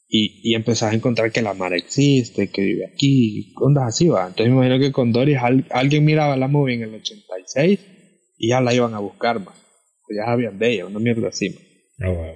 [0.07, 4.27] y, y empezás a encontrar que la mar existe, que vive aquí, ondas así va.
[4.27, 5.39] Entonces me imagino que con Doris
[5.71, 7.79] alguien miraba la movie en el 86
[8.37, 9.57] y ya la iban a buscar más.
[10.05, 11.57] Pues ya sabían de ella, una mierda así.
[12.05, 12.35] Oh, wow.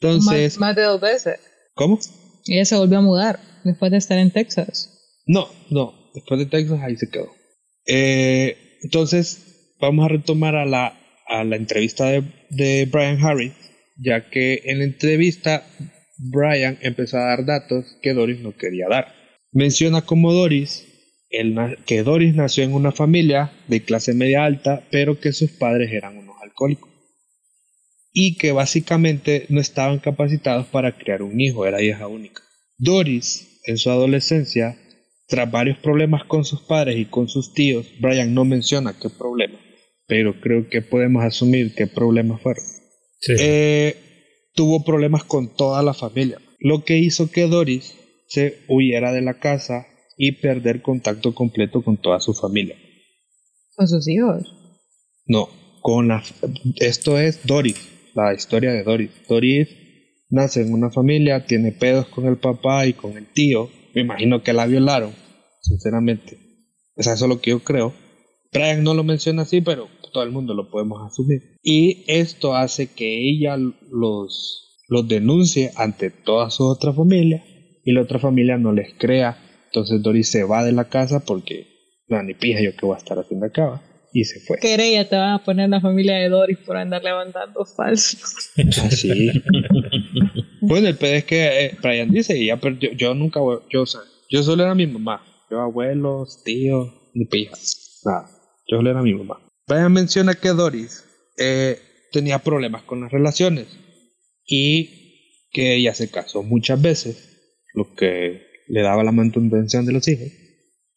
[0.00, 1.38] Entonces, Más, más de dos veces.
[1.74, 1.98] ¿cómo?
[2.46, 5.20] Ella se volvió a mudar después de estar en Texas.
[5.26, 7.28] No, no, después de Texas ahí se quedó.
[7.92, 13.52] Eh, entonces, vamos a retomar a la, a la entrevista de, de Brian Harry,
[13.96, 15.66] ya que en la entrevista
[16.18, 19.12] Brian empezó a dar datos que Doris no quería dar.
[19.52, 20.86] Menciona como Doris
[21.44, 25.92] na- que Doris nació en una familia de clase media alta, pero que sus padres
[25.92, 26.88] eran unos alcohólicos.
[28.12, 32.42] Y que básicamente no estaban capacitados para criar un hijo, era hija única.
[32.78, 34.76] Doris, en su adolescencia,
[35.30, 39.60] tras varios problemas con sus padres y con sus tíos, Brian no menciona qué problemas,
[40.06, 42.64] pero creo que podemos asumir qué problemas fueron.
[43.20, 43.34] Sí.
[43.38, 43.96] Eh,
[44.54, 47.94] tuvo problemas con toda la familia, lo que hizo que Doris
[48.26, 52.76] se huyera de la casa y perder contacto completo con toda su familia.
[53.76, 54.52] Con sus hijos.
[55.26, 55.48] No,
[55.80, 56.22] con la,
[56.80, 59.10] esto es Doris, la historia de Doris.
[59.28, 59.68] Doris
[60.28, 63.70] nace en una familia, tiene pedos con el papá y con el tío.
[63.94, 65.12] Me imagino que la violaron,
[65.62, 66.38] sinceramente.
[66.96, 67.94] O sea, eso es lo que yo creo.
[68.52, 71.56] Brian no lo menciona así, pero todo el mundo lo podemos asumir.
[71.62, 73.56] Y esto hace que ella
[73.90, 77.44] los, los denuncie ante toda su otra familia
[77.84, 79.38] y la otra familia no les crea.
[79.66, 81.66] Entonces Doris se va de la casa porque,
[82.08, 83.66] no, ni pija yo que voy a estar haciendo acá.
[83.66, 83.82] va.
[84.12, 84.58] Y se fue.
[84.58, 88.50] Querella te van a poner la familia de Doris por andar levantando falsos.
[88.84, 89.30] Así.
[90.60, 93.82] Bueno, el pedo es que eh, Brian dice, y ya perdió, yo nunca, voy- yo,
[93.82, 95.24] o sea, yo solo era mi mamá.
[95.50, 98.00] Yo abuelos, tíos, ni pijas.
[98.04, 98.28] Nada.
[98.68, 99.40] Yo solo era mi mamá.
[99.66, 101.04] Brian menciona que Doris
[101.38, 101.78] eh,
[102.12, 103.66] tenía problemas con las relaciones
[104.46, 110.06] y que ella se casó muchas veces, lo que le daba la manutención de los
[110.08, 110.28] hijos,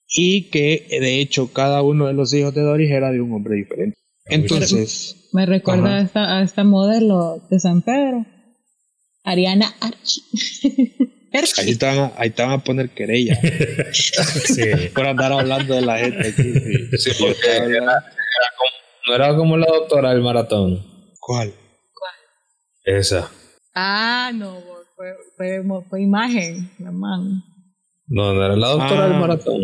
[0.07, 3.55] y que de hecho cada uno de los hijos de Doris era de un hombre
[3.55, 3.97] diferente.
[4.25, 5.95] Entonces, Me recuerda Ajá.
[5.97, 8.25] a esta, a esta modelo de San Pedro.
[9.23, 10.23] Ariana Archie.
[11.57, 13.35] ahí te van a, ahí te van a poner querella.
[13.93, 14.63] sí.
[14.93, 16.97] por andar hablando de la gente aquí.
[16.97, 18.03] Sí, porque era
[18.57, 20.85] como- no era como la doctora del maratón.
[21.19, 21.53] ¿Cuál?
[22.85, 23.29] Esa.
[23.75, 24.61] Ah, no,
[24.95, 27.43] fue, fue, fue imagen, la man.
[28.07, 29.09] No, no era la doctora Ah.
[29.09, 29.61] del maratón.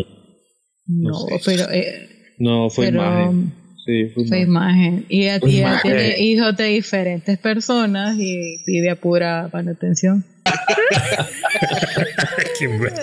[0.86, 1.40] No, No sé.
[1.44, 2.08] pero, eh,
[2.38, 3.54] No, fue pero imagen.
[3.90, 5.04] Sí, fue fue imagen.
[5.08, 5.82] Y ella, Fue y imagen.
[5.82, 10.24] tiene hijos de diferentes personas y pide a pura manutención.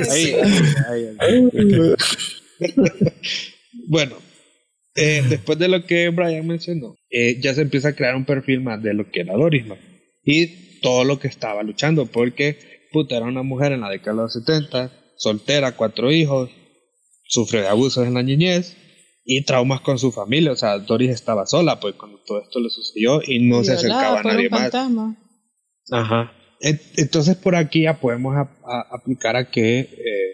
[0.10, 0.34] Ahí,
[0.90, 1.50] ahí, ahí.
[3.88, 4.16] bueno,
[4.96, 8.62] eh, después de lo que Brian mencionó, eh, ya se empieza a crear un perfil
[8.62, 9.76] más de lo que era Doris, ¿no?
[10.24, 12.58] Y todo lo que estaba luchando, porque
[12.94, 16.50] puta, era una mujer en la década de los 70, soltera, cuatro hijos,
[17.26, 18.78] sufre de abusos en la niñez
[19.30, 20.54] y traumas con su familia.
[20.54, 24.22] O sea, Doris estaba sola, pues cuando todo esto le sucedió y no se acercaba
[24.22, 24.62] a nadie más.
[24.72, 25.18] fantasma.
[25.92, 26.32] Ajá.
[26.62, 30.34] En- Entonces por aquí ya podemos a- a- aplicar a que eh,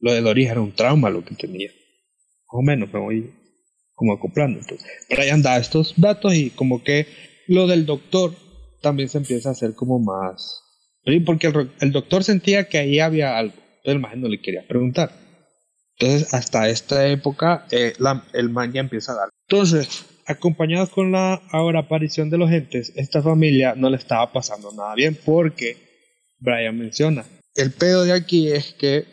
[0.00, 1.68] lo de Doris era un trauma lo que tenía.
[1.70, 3.30] Más o menos me voy
[3.94, 4.58] como acoplando.
[4.58, 7.06] Entonces, Brian da estos datos y como que
[7.46, 8.34] lo del doctor
[8.82, 10.62] también se empieza a hacer como más...
[11.04, 13.54] Sí, Porque el, ro- el doctor sentía que ahí había algo.
[13.84, 15.10] Entonces el no le quería preguntar.
[15.98, 19.28] Entonces hasta esta época eh, la- el man ya empieza a dar.
[19.48, 24.70] Entonces, acompañados con la ahora aparición de los entes, esta familia no le estaba pasando
[24.72, 25.76] nada bien porque
[26.38, 27.24] Brian menciona,
[27.56, 29.04] el pedo de aquí es que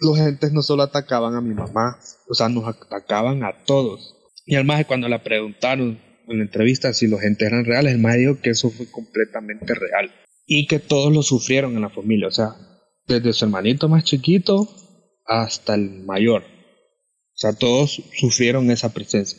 [0.00, 1.98] los entes no solo atacaban a mi mamá,
[2.28, 4.16] o sea, nos atacaban a todos.
[4.46, 8.00] Y el maje cuando le preguntaron en la entrevista si los entes eran reales, el
[8.00, 10.10] maje dijo que eso fue completamente real
[10.46, 12.54] y que todos lo sufrieron en la familia, o sea,
[13.06, 14.68] desde su hermanito más chiquito
[15.30, 16.42] hasta el mayor.
[16.42, 19.38] O sea, todos sufrieron esa presencia.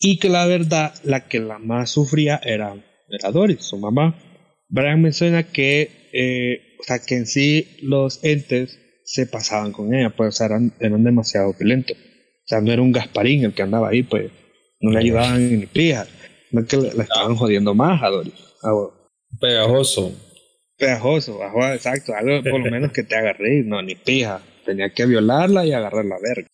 [0.00, 2.74] Y que la verdad, la que la más sufría era,
[3.08, 4.20] era Doris, su mamá.
[4.68, 10.10] Brian menciona que, eh, o sea, que en sí los entes se pasaban con ella,
[10.10, 11.96] pues o sea, eran, eran demasiado violentos.
[11.96, 14.30] O sea, no era un Gasparín el que andaba ahí, pues
[14.80, 16.06] no le ayudaban ni pija.
[16.50, 18.34] No es que le, le estaban jodiendo más a Doris.
[18.62, 18.92] Bueno.
[19.40, 20.12] Pegajoso.
[20.76, 24.42] Pegajoso, ajá, exacto, algo por lo menos que te haga reír, no, ni pija.
[24.68, 26.46] Tenía que violarla y agarrar la verga.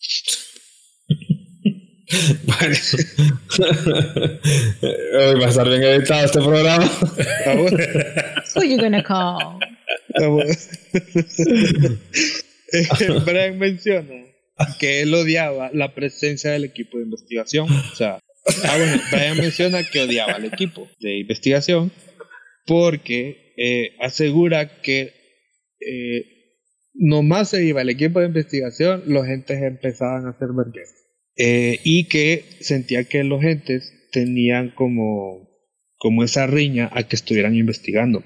[2.45, 2.77] Bueno.
[5.19, 6.89] Hoy va a estar bien editado este programa.
[7.45, 7.55] Ah.
[8.55, 9.59] Who you gonna call?
[9.59, 9.59] Ah.
[12.73, 12.89] Eh,
[13.25, 14.25] Brian menciona
[14.81, 17.69] que él odiaba la presencia del equipo de investigación.
[17.71, 18.19] O sea,
[18.65, 21.93] ah, bueno, Brian menciona que odiaba al equipo de investigación
[22.67, 25.15] porque eh, asegura que
[25.81, 26.34] eh,
[26.95, 30.95] nomás se iba el equipo de investigación, los gentes empezaban a hacer vergüenza.
[31.37, 35.49] Eh, y que sentía que los gentes tenían como,
[35.97, 38.23] como esa riña a que estuvieran investigando.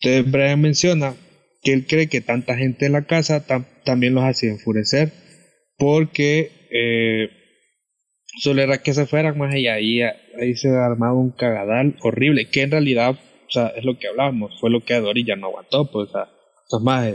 [0.00, 1.14] Entonces Brian menciona
[1.62, 3.44] que él cree que tanta gente en la casa
[3.84, 5.12] también los hacía enfurecer
[5.76, 7.30] porque eh,
[8.40, 12.62] solo era que se fueran más allá ahí, ahí se armaba un cagadal horrible que
[12.62, 13.18] en realidad
[13.48, 16.12] o sea, es lo que hablábamos, fue lo que Adori ya no aguantó, pues, o
[16.12, 16.28] sea,
[16.66, 17.14] esos más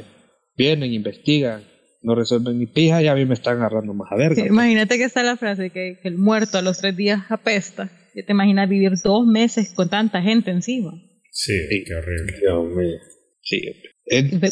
[0.57, 1.63] vienen, investigan,
[2.01, 4.45] no resuelven ni pija y a mí me están agarrando más a verga.
[4.45, 7.89] imagínate que está la frase que, el muerto a los tres días apesta.
[8.13, 10.91] ¿Te imaginas vivir dos meses con tanta gente encima?
[11.31, 11.53] Sí,
[11.88, 12.34] qué horrible.
[12.39, 12.97] Dios mío.
[13.41, 13.61] Sí.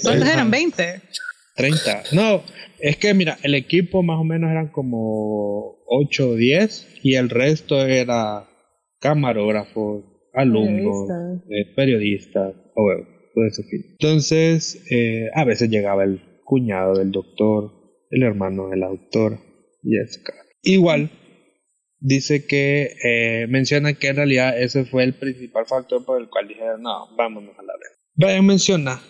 [0.02, 0.52] ¿Cuántos eran?
[0.52, 1.02] ¿20?
[1.56, 2.04] 30.
[2.14, 2.44] No,
[2.80, 7.30] es que mira, el equipo más o menos eran como 8 o 10 y el
[7.30, 8.48] resto era
[9.00, 11.08] camarógrafos, alumnos,
[11.76, 12.92] periodistas, eh, o
[13.34, 13.84] todo ese fin.
[13.92, 17.72] Entonces, eh, a veces llegaba el cuñado del doctor,
[18.10, 19.40] el hermano de la doctora
[19.84, 19.96] y
[20.64, 21.10] Igual,
[22.00, 26.48] dice que eh, menciona que en realidad ese fue el principal factor por el cual
[26.48, 28.00] dijeron, no, vámonos a la vez.
[28.16, 29.02] Brian menciona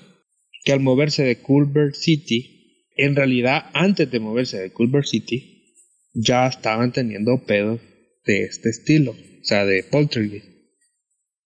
[0.63, 5.75] que al moverse de Culver City, en realidad antes de moverse de Culver City,
[6.13, 7.81] ya estaban teniendo pedos
[8.25, 10.45] de este estilo, o sea, de poltergeist.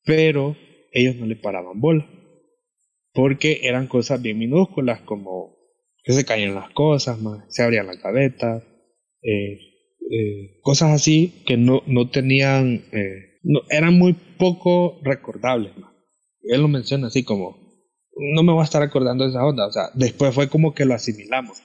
[0.04, 0.56] Pero
[0.92, 2.08] ellos no le paraban bola,
[3.16, 5.56] porque eran cosas bien minúsculas como
[6.04, 7.18] que se caían las cosas,
[7.48, 8.62] se abrían las gavetas,
[9.24, 9.58] eh,
[10.12, 13.40] eh, cosas así que no, no tenían, eh,
[13.70, 15.72] eran muy poco recordables.
[16.44, 17.58] Él lo menciona así como,
[18.36, 20.86] no me voy a estar acordando de esa onda, o sea, después fue como que
[20.86, 21.64] lo asimilamos,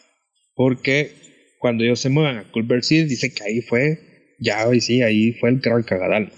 [0.55, 1.13] porque
[1.59, 3.99] cuando ellos se mueven a Culver City, dice que ahí fue,
[4.39, 6.33] ya hoy sí, ahí fue el gran cagadal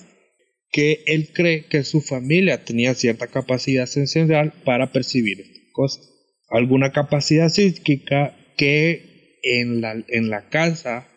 [0.73, 6.09] que él cree que su familia tenía cierta capacidad sensorial para percibir cosas.
[6.49, 11.09] Alguna capacidad psíquica que en la, en la casa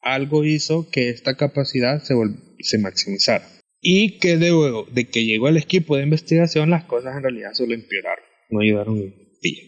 [0.00, 2.14] algo hizo que esta capacidad se,
[2.60, 3.46] se maximizara.
[3.80, 7.74] Y que luego de que llegó el equipo de investigación, las cosas en realidad solo
[7.74, 9.62] empeoraron, no ayudaron un día.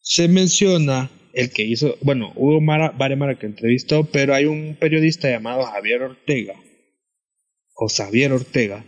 [0.00, 5.30] Se menciona el que hizo, bueno, hubo Mara, varias que entrevistó, pero hay un periodista
[5.30, 6.54] llamado Javier Ortega,
[7.80, 8.84] o Xavier Ortega,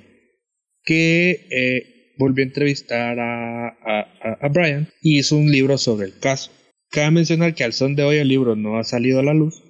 [0.84, 6.50] que eh, volvió a entrevistar a, a, Brian y hizo un libro sobre el caso.
[6.90, 9.62] Cabe mencionar que al son de hoy el libro no ha salido a la luz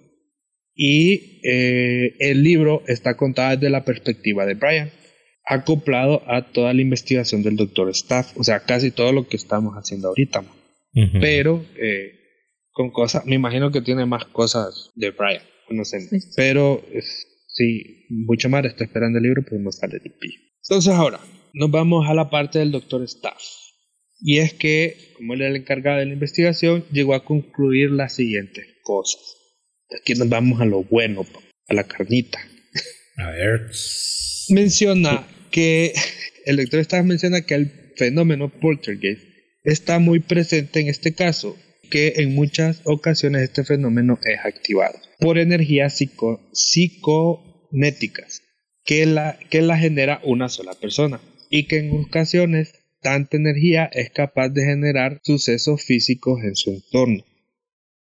[0.74, 4.90] y eh, el libro está contado desde la perspectiva de Brian,
[5.46, 9.74] acoplado a toda la investigación del doctor Staff, o sea, casi todo lo que estamos
[9.74, 10.42] haciendo ahorita.
[11.20, 12.18] Pero eh,
[12.72, 16.82] con cosas, me imagino que tiene más cosas de Brian, no sé, pero
[17.52, 20.32] si mucho más está esperando el libro, pues no sale de pie.
[20.62, 21.20] Entonces ahora,
[21.52, 23.42] nos vamos a la parte del doctor Staff.
[24.20, 28.14] Y es que, como él era el encargado de la investigación, llegó a concluir las
[28.14, 29.20] siguientes cosas.
[30.00, 31.26] Aquí nos vamos a lo bueno,
[31.68, 32.38] a la carnita.
[33.16, 33.70] A ver.
[34.48, 35.92] Menciona que
[36.46, 39.22] el doctor Staff menciona que el fenómeno poltergeist
[39.64, 41.56] está muy presente en este caso,
[41.92, 48.40] que en muchas ocasiones este fenómeno es activado por energías psico, psiconéticas
[48.82, 51.20] que la, que la genera una sola persona
[51.50, 57.26] y que en ocasiones tanta energía es capaz de generar sucesos físicos en su entorno.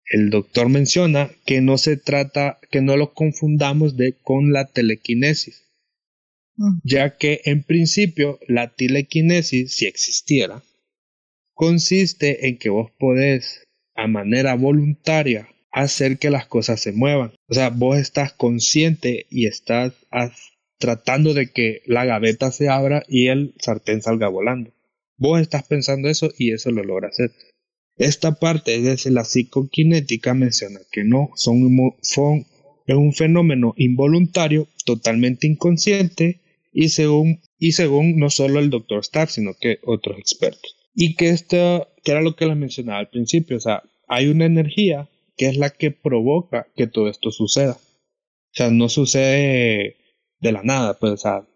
[0.06, 5.62] El doctor menciona que no se trata, que no lo confundamos de, con la telequinesis,
[6.56, 6.78] mm.
[6.85, 10.62] ya que en principio la telequinesis, si existiera,
[11.52, 13.65] consiste en que vos podés
[13.95, 17.33] a manera voluntaria hacer que las cosas se muevan.
[17.49, 19.93] O sea, vos estás consciente y estás
[20.79, 24.73] tratando de que la gaveta se abra y el sartén salga volando.
[25.16, 27.33] Vos estás pensando eso y eso lo logra hacer.
[27.97, 32.47] Esta parte desde la psicoquinética menciona que no son, son
[32.87, 36.41] es un fenómeno involuntario, totalmente inconsciente
[36.73, 40.77] y según, y según no solo el doctor Staff, sino que otros expertos.
[40.95, 44.44] Y que esto, que era lo que les mencionaba al principio, o sea, hay una
[44.44, 47.72] energía que es la que provoca que todo esto suceda.
[47.72, 49.97] O sea, no sucede
[50.40, 51.48] de la nada, pues, o sea,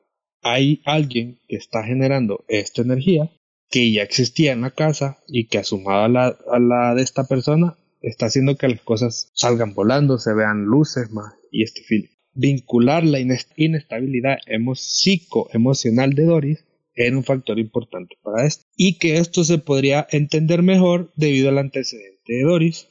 [0.42, 3.30] hay alguien que está generando esta energía
[3.70, 7.24] que ya existía en la casa y que asumada a la, a la de esta
[7.24, 12.08] persona está haciendo que las cosas salgan volando, se vean luces más y este film.
[12.32, 14.38] Vincular la inestabilidad
[14.74, 16.64] psicoemocional de Doris
[17.06, 18.64] era un factor importante para esto.
[18.76, 22.88] Y que esto se podría entender mejor debido al antecedente de Doris,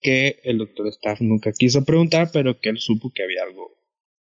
[0.00, 3.76] que el doctor Staff nunca quiso preguntar, pero que él supo que había algo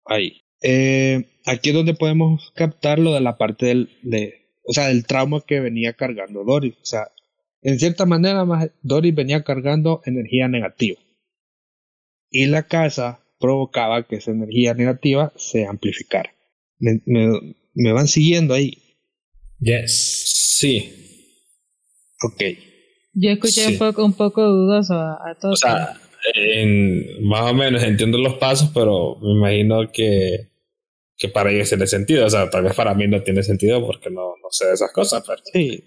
[0.04, 0.42] ahí.
[0.62, 5.06] Eh, aquí es donde podemos captar lo de la parte del, de, o sea, del
[5.06, 6.74] trauma que venía cargando Doris.
[6.82, 7.08] O sea,
[7.62, 8.44] en cierta manera,
[8.82, 10.98] Doris venía cargando energía negativa.
[12.30, 16.32] Y la casa provocaba que esa energía negativa se amplificara.
[16.78, 17.00] ¿Me,
[17.74, 18.78] me, van siguiendo ahí?
[19.60, 20.24] Yes.
[20.58, 20.92] Sí.
[22.22, 22.42] Ok.
[23.14, 25.54] Yo escuché un poco un poco dudoso a, a todos.
[25.54, 25.98] O sea,
[27.22, 30.50] más o menos entiendo los pasos, pero me imagino que,
[31.16, 32.26] que para ellos tiene sentido.
[32.26, 34.92] O sea, tal vez para mí no tiene sentido porque no, no sé de esas
[34.92, 35.24] cosas.
[35.26, 35.84] Pero, sí,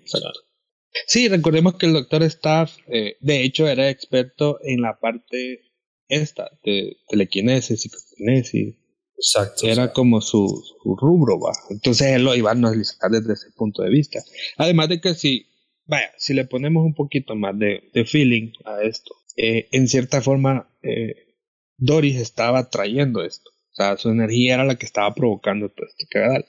[1.05, 5.61] Sí, recordemos que el doctor Staff, eh, de hecho, era experto en la parte
[6.07, 8.75] esta de telequinesis, psicoquinesis.
[9.19, 9.67] Exacto.
[9.67, 10.47] Era como su,
[10.81, 11.51] su, rubro, va.
[11.69, 14.19] Entonces él lo iba a analizar desde ese punto de vista.
[14.57, 15.47] Además de que si,
[15.85, 20.21] vaya, si le ponemos un poquito más de, de feeling a esto, eh, en cierta
[20.21, 21.35] forma, eh,
[21.77, 23.51] Doris estaba trayendo esto.
[23.71, 26.45] O sea, su energía era la que estaba provocando todo esto que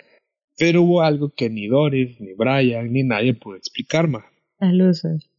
[0.56, 4.24] Pero hubo algo que ni Doris, ni Brian, ni nadie pudo explicar más.
[4.58, 5.30] Las luces.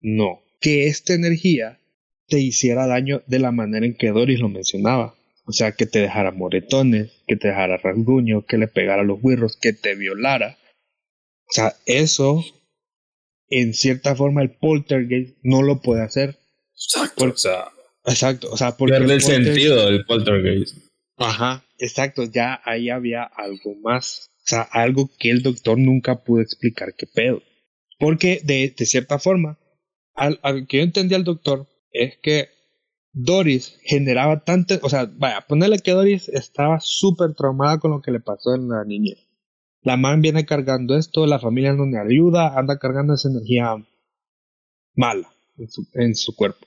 [0.00, 1.78] No, que esta energía
[2.28, 5.14] te hiciera daño de la manera en que Doris lo mencionaba.
[5.44, 9.56] O sea, que te dejara moretones, que te dejara rasguño, que le pegara los huirros,
[9.56, 10.58] que te violara.
[11.48, 12.44] O sea, eso,
[13.48, 16.38] en cierta forma, el poltergeist no lo puede hacer.
[16.74, 17.24] Exacto.
[17.24, 17.64] o sea,
[18.04, 18.50] exacto.
[18.50, 20.78] O sea, porque pierde el, sentido del poltergeist.
[21.16, 22.24] Ajá, exacto.
[22.24, 24.30] Ya ahí había algo más.
[24.44, 27.42] O sea, algo que el doctor nunca pudo explicar qué pedo.
[27.98, 29.58] Porque de, de cierta forma,
[30.14, 32.48] al, al, que yo entendí al doctor es que
[33.12, 38.10] Doris generaba tanto, o sea, vaya, ponerle que Doris estaba súper traumada con lo que
[38.10, 39.18] le pasó en la niñez.
[39.82, 43.84] La man viene cargando esto, la familia no le ayuda, anda cargando esa energía
[44.94, 46.66] mala en su, en su cuerpo.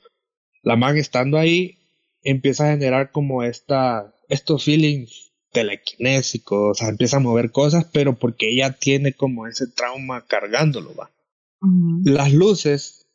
[0.62, 1.78] La man estando ahí
[2.22, 8.20] empieza a generar como esta, estos feelings telequinésicos, o sea, empieza a mover cosas, pero
[8.20, 11.12] porque ella tiene como ese trauma cargándolo, va.
[12.04, 13.08] Las luces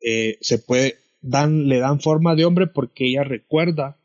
[0.00, 3.98] eh, se puede, le dan forma de hombre porque ella recuerda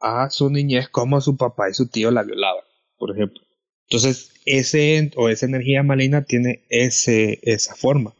[0.00, 2.64] a su niñez como su papá y su tío la violaban,
[2.98, 3.42] por ejemplo.
[3.88, 8.14] Entonces, ese o esa energía maligna tiene ese, esa forma.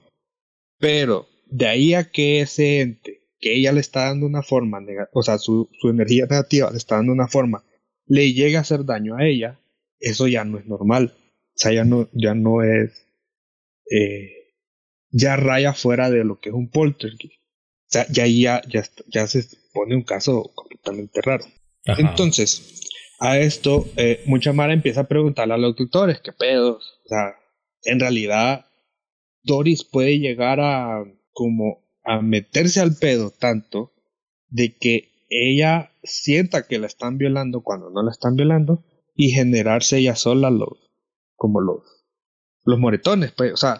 [0.78, 4.80] Pero de ahí a que ese ente, que ella le está dando una forma,
[5.12, 7.64] o sea, su, su energía negativa le está dando una forma,
[8.06, 9.60] le llega a hacer daño a ella,
[10.00, 11.14] eso ya no es normal.
[11.16, 13.06] O sea, ya no, ya no es.
[13.90, 14.54] Eh,
[15.10, 17.43] ya raya fuera de lo que es un poltergeist
[17.88, 21.44] sea, ya, ya, ya, ya se pone un caso completamente raro.
[21.84, 22.80] Entonces,
[23.20, 27.00] a esto, eh, mucha Mara empieza a preguntarle a los doctores, ¿qué pedos?
[27.04, 27.36] O sea,
[27.82, 28.66] en realidad,
[29.42, 33.92] Doris puede llegar a como a meterse al pedo tanto
[34.48, 38.84] de que ella sienta que la están violando cuando no la están violando
[39.14, 40.90] y generarse ella sola los
[41.36, 41.82] como los
[42.64, 43.78] los moretones pues o sea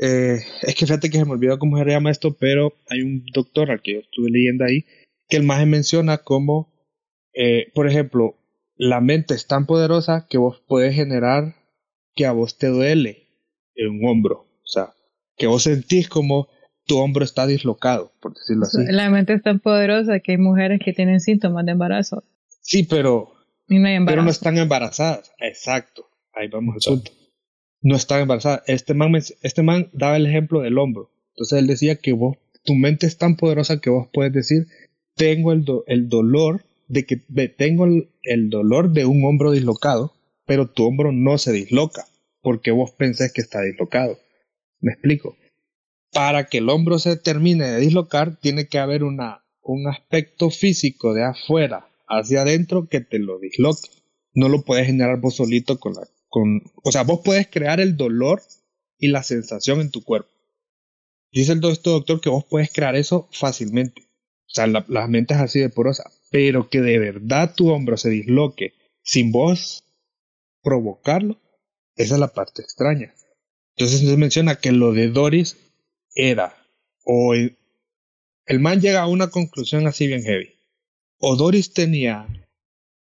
[0.00, 3.24] eh, es que fíjate que se me olvidó cómo se llama esto, pero hay un
[3.32, 4.84] doctor al que yo estuve leyendo ahí,
[5.28, 6.72] que el más menciona como,
[7.32, 8.36] eh, por ejemplo,
[8.76, 11.54] la mente es tan poderosa que vos puedes generar
[12.14, 13.28] que a vos te duele
[13.74, 14.40] en un hombro.
[14.40, 14.92] O sea,
[15.36, 16.48] que vos sentís como
[16.86, 18.78] tu hombro está dislocado, por decirlo así.
[18.90, 22.22] La mente es tan poderosa que hay mujeres que tienen síntomas de embarazo.
[22.60, 23.32] Sí, pero,
[23.68, 25.32] no pero no están embarazadas.
[25.38, 26.06] Exacto.
[26.32, 27.25] Ahí vamos al punto
[27.86, 28.64] no estaba embarazada.
[28.66, 31.08] Este man, este man daba el ejemplo del hombro.
[31.30, 34.66] Entonces él decía que vos, tu mente es tan poderosa que vos puedes decir,
[35.14, 40.14] tengo el, el dolor de que tengo el, dolor de un hombro dislocado,
[40.46, 42.06] pero tu hombro no se disloca,
[42.42, 44.18] porque vos pensás que está dislocado.
[44.80, 45.36] ¿Me explico?
[46.12, 51.14] Para que el hombro se termine de dislocar, tiene que haber una, un aspecto físico
[51.14, 53.90] de afuera hacia adentro que te lo disloque.
[54.34, 56.02] No lo puedes generar vos solito con la,
[56.82, 58.42] o sea, vos puedes crear el dolor
[58.98, 60.30] y la sensación en tu cuerpo.
[61.32, 64.02] Dice el doctor que vos puedes crear eso fácilmente.
[64.46, 66.10] O sea, la, mente es así de porosa.
[66.30, 69.84] Pero que de verdad tu hombro se disloque sin vos
[70.62, 71.40] provocarlo,
[71.94, 73.14] esa es la parte extraña.
[73.76, 75.56] Entonces se menciona que lo de Doris
[76.14, 76.56] era
[77.04, 77.56] o el,
[78.46, 80.54] el man llega a una conclusión así bien heavy.
[81.18, 82.26] O Doris tenía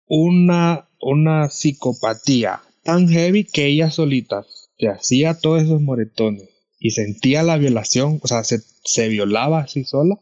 [0.06, 4.44] una, una psicopatía tan heavy que ella solita
[4.78, 6.48] se hacía todos esos moretones
[6.78, 10.18] y sentía la violación, o sea, se, se violaba así sola,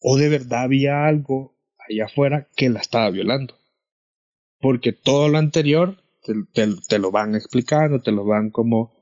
[0.00, 1.56] o de verdad había algo
[1.88, 3.54] allá afuera que la estaba violando.
[4.60, 6.02] Porque todo lo anterior
[6.52, 8.92] te, te, lo van explicando, te lo van como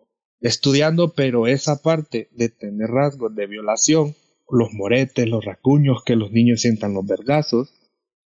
[0.40, 4.14] estudiando, pero esa parte de tener rasgos de violación
[4.48, 7.74] los moretes, los racuños, que los niños sientan los vergazos,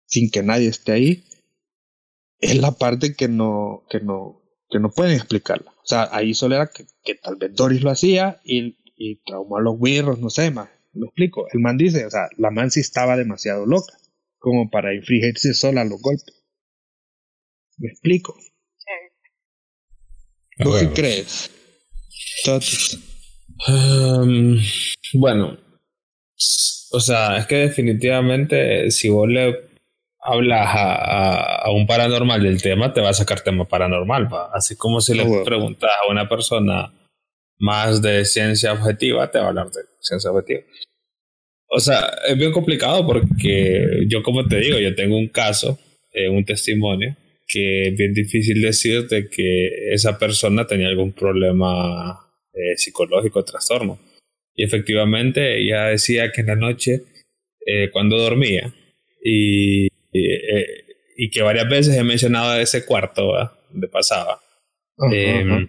[0.07, 1.25] sin que nadie esté ahí,
[2.41, 4.40] es la parte que no, que no,
[4.71, 5.73] que no pueden explicarla.
[5.73, 9.59] O sea, ahí solo era que, que tal vez Doris lo hacía y, y traumó
[9.59, 10.69] a los birros, no sé más.
[10.93, 11.47] Me explico.
[11.53, 13.95] El man dice, o sea, la man sí estaba demasiado loca
[14.39, 16.43] como para infligirse sola los golpes.
[17.79, 18.37] ¿Me explico?
[20.59, 21.51] ¿Tú qué crees?
[23.69, 24.59] Um,
[25.15, 25.59] bueno,
[26.93, 29.70] o sea, es que definitivamente si vos le
[30.23, 34.29] hablas a, a, un paranormal del tema, te va a sacar tema paranormal.
[34.53, 36.93] Así como si le preguntas a una persona
[37.59, 40.63] más de ciencia objetiva, te va a hablar de ciencia objetiva.
[41.69, 45.79] O sea, es bien complicado porque yo, como te digo, yo tengo un caso,
[46.13, 47.17] eh, un testimonio,
[47.47, 52.19] que es bien difícil decirte que esa persona tenía algún problema
[52.53, 54.01] eh, psicológico, trastorno.
[54.55, 57.03] Y efectivamente ella decía que en la noche,
[57.65, 58.75] eh, cuando dormía,
[59.23, 63.33] y, y, que varias veces he mencionado ese cuarto
[63.71, 64.41] donde pasaba,
[65.13, 65.69] em,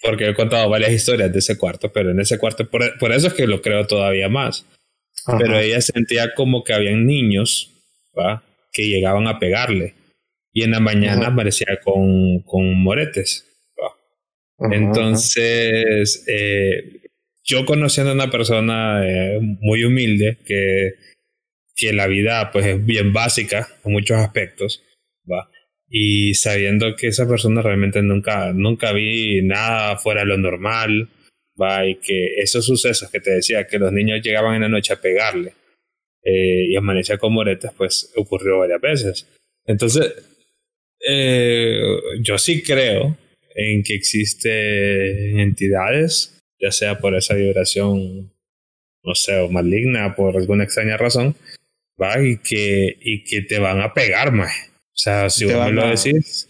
[0.00, 3.28] porque he contado varias historias de ese cuarto, pero en ese cuarto, por, por eso
[3.28, 4.66] es que lo creo todavía más.
[5.38, 7.70] Pero ella sentía como que habían niños
[8.18, 8.42] ¿va?
[8.72, 9.94] que llegaban a pegarle.
[10.52, 13.46] Y en la mañana aparecía con, con moretes.
[14.70, 17.00] Entonces, eh,
[17.42, 20.92] yo conociendo a una persona eh, muy humilde que,
[21.82, 24.84] que la vida pues es bien básica en muchos aspectos,
[25.28, 25.50] ¿va?
[25.88, 31.08] y sabiendo que esa persona realmente nunca, nunca vi nada fuera de lo normal,
[31.60, 31.84] ¿va?
[31.84, 35.00] y que esos sucesos que te decía, que los niños llegaban en la noche a
[35.00, 35.54] pegarle
[36.22, 39.26] eh, y amanecía con moretas, pues ocurrió varias veces.
[39.66, 40.14] Entonces,
[41.04, 41.82] eh,
[42.20, 43.18] yo sí creo
[43.56, 48.32] en que existen entidades, ya sea por esa vibración,
[49.02, 51.34] no sé, o maligna, por alguna extraña razón,
[52.02, 52.22] ¿va?
[52.22, 54.52] Y que, y que te van a pegar, más.
[54.88, 56.48] O sea, si vos me lo decís,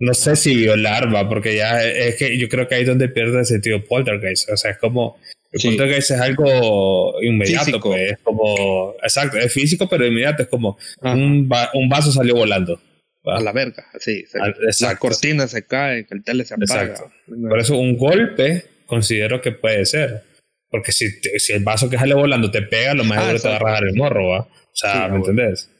[0.00, 3.08] no sé si violar, va, porque ya es que yo creo que ahí es donde
[3.08, 4.48] pierde el sentido poltergeist.
[4.50, 5.18] O sea, es como.
[5.52, 8.94] El poltergeist es algo inmediato, pues, es como.
[9.02, 10.42] Exacto, es físico, pero inmediato.
[10.42, 12.80] Es como un, un, vaso salió volando.
[13.24, 14.24] A la verga, sí.
[14.80, 16.82] Las cortinas se caen, el tele se apaga.
[16.82, 17.12] Exacto.
[17.26, 20.22] Por eso, un golpe considero que puede ser.
[20.70, 23.48] Porque si, si el vaso que sale volando te pega, lo más ah, seguro te
[23.48, 24.48] va a rajar el morro, ¿va?
[24.72, 25.70] O sea, ¿me entendés?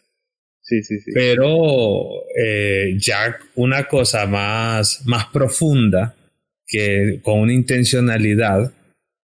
[0.63, 1.11] Sí, sí, sí.
[1.15, 6.15] Pero eh, ya una cosa más, más profunda,
[6.67, 8.73] que con una intencionalidad,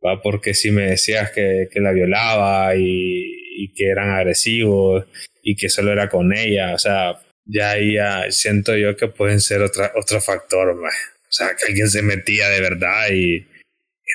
[0.05, 0.21] ¿va?
[0.21, 3.23] porque si me decías que, que la violaba y,
[3.57, 5.05] y, que eran agresivos
[5.41, 7.95] y que solo era con ella, o sea, ya ahí
[8.29, 10.81] siento yo que pueden ser otra, otro factor, o
[11.29, 13.47] sea, que alguien se metía de verdad y,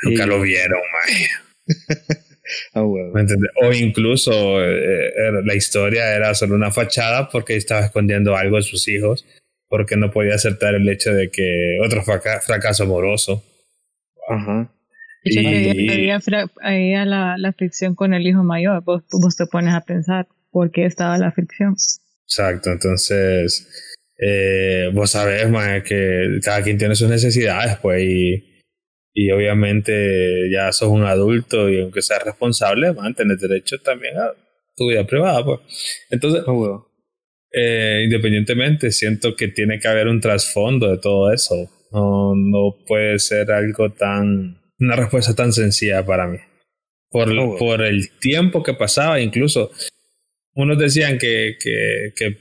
[0.03, 0.81] nunca lo vieron.
[2.75, 5.13] Ah, o incluso eh,
[5.45, 9.25] la historia era solo una fachada porque estaba escondiendo algo de sus hijos,
[9.69, 13.43] porque no podía aceptar el hecho de que otro fracaso amoroso.
[14.29, 14.71] Ajá.
[15.29, 16.09] Y,
[16.61, 19.03] había, la, la, fricción con el hijo mayor, vos,
[19.37, 21.75] te pones a pensar por qué estaba la fricción.
[22.25, 23.69] Exacto, entonces
[24.19, 25.47] eh, vos sabés
[25.83, 28.56] que cada quien tiene sus necesidades, pues, y
[29.19, 34.15] y obviamente ya sos un adulto y aunque seas responsable, van a tener derecho también
[34.19, 34.33] a
[34.77, 35.43] tu vida privada.
[35.43, 35.61] Pues.
[36.11, 36.43] Entonces,
[37.51, 41.55] eh, independientemente, siento que tiene que haber un trasfondo de todo eso.
[41.93, 46.39] No, no puede ser algo tan, una respuesta tan sencilla para mí.
[47.09, 49.71] Por, por el tiempo que pasaba, incluso
[50.53, 52.37] unos decían que, que, que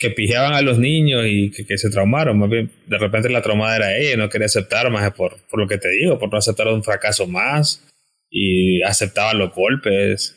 [0.00, 2.38] que pijeaban a los niños y que, se traumaron.
[2.38, 5.68] Más bien, de repente la traumada era ella, no quería aceptar más por, por lo
[5.68, 7.86] que te digo, por no aceptar un fracaso más
[8.30, 10.36] y aceptaba los golpes.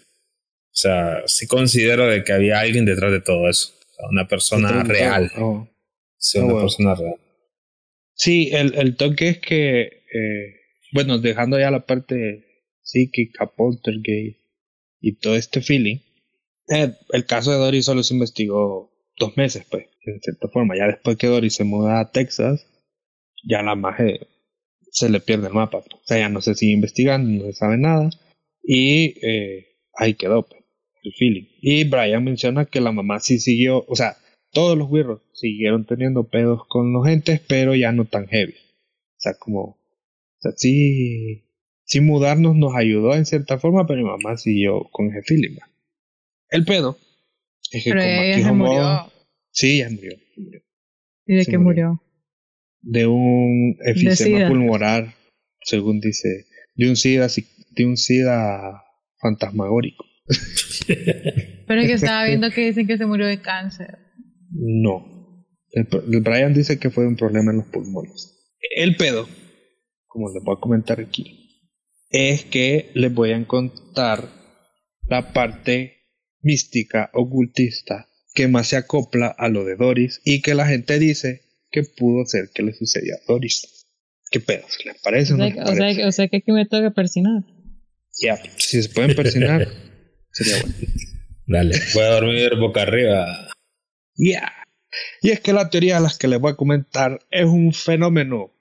[0.65, 3.73] O sea, sí considero de que había alguien detrás de todo eso.
[4.11, 5.31] Una persona real.
[5.37, 5.65] Oh.
[6.17, 7.15] Sí, una persona real.
[8.15, 10.55] Sí, el, el toque es que, eh,
[10.91, 12.43] bueno, dejando ya la parte
[12.81, 14.39] psíquica, poltergeist
[14.99, 15.99] y todo este feeling,
[16.67, 18.92] eh, el caso de Dory solo se investigó
[19.23, 20.75] dos meses, pues, en cierta forma.
[20.77, 22.67] Ya después que Dory se muda a Texas,
[23.43, 24.19] ya la magia
[24.91, 25.79] se le pierde el mapa.
[25.79, 28.09] O sea, ya no se sigue investigando, no se sabe nada.
[28.61, 30.61] Y eh, ahí quedó pues,
[31.03, 31.47] el feeling.
[31.61, 34.17] Y Brian menciona que la mamá sí siguió, o sea,
[34.51, 38.53] todos los wirros siguieron teniendo pedos con los gentes, pero ya no tan heavy.
[38.53, 39.77] O sea, como, o
[40.39, 41.45] sea, sí,
[41.85, 45.57] sí mudarnos nos ayudó en cierta forma, pero mi mamá siguió con ese feeling.
[46.49, 46.97] El pedo
[47.83, 49.12] pero ella se murió.
[49.53, 50.17] Sí, ya murió.
[51.25, 52.01] ¿Y de qué murió?
[52.81, 55.13] De un efisema pulmonar,
[55.61, 56.47] según dice.
[56.75, 57.27] De un SIDA,
[57.69, 58.83] de un SIDA
[59.21, 60.05] fantasmagórico.
[61.67, 63.99] Pero es que estaba viendo que dicen que se murió de cáncer.
[64.49, 65.45] No.
[65.71, 68.57] El, el Brian dice que fue un problema en los pulmones.
[68.75, 69.27] El pedo,
[70.07, 71.69] como les voy a comentar aquí,
[72.09, 74.29] es que les voy a contar
[75.07, 75.97] la parte
[76.41, 81.41] mística, ocultista, que más se acopla a lo de Doris y que la gente dice
[81.71, 83.85] que pudo ser que le sucedió a Doris.
[84.31, 84.63] ¿Qué pedo?
[84.85, 86.05] ¿Les parece O no sea, les o sea, parece?
[86.05, 87.43] o sea que aquí me toca persinar.
[88.19, 89.67] Ya, si se pueden persinar,
[90.31, 90.75] sería bueno.
[91.45, 91.79] Dale.
[91.93, 93.49] Voy a dormir boca arriba.
[94.15, 94.51] Ya.
[95.21, 98.53] Y es que la teoría de las que les voy a comentar es un fenómeno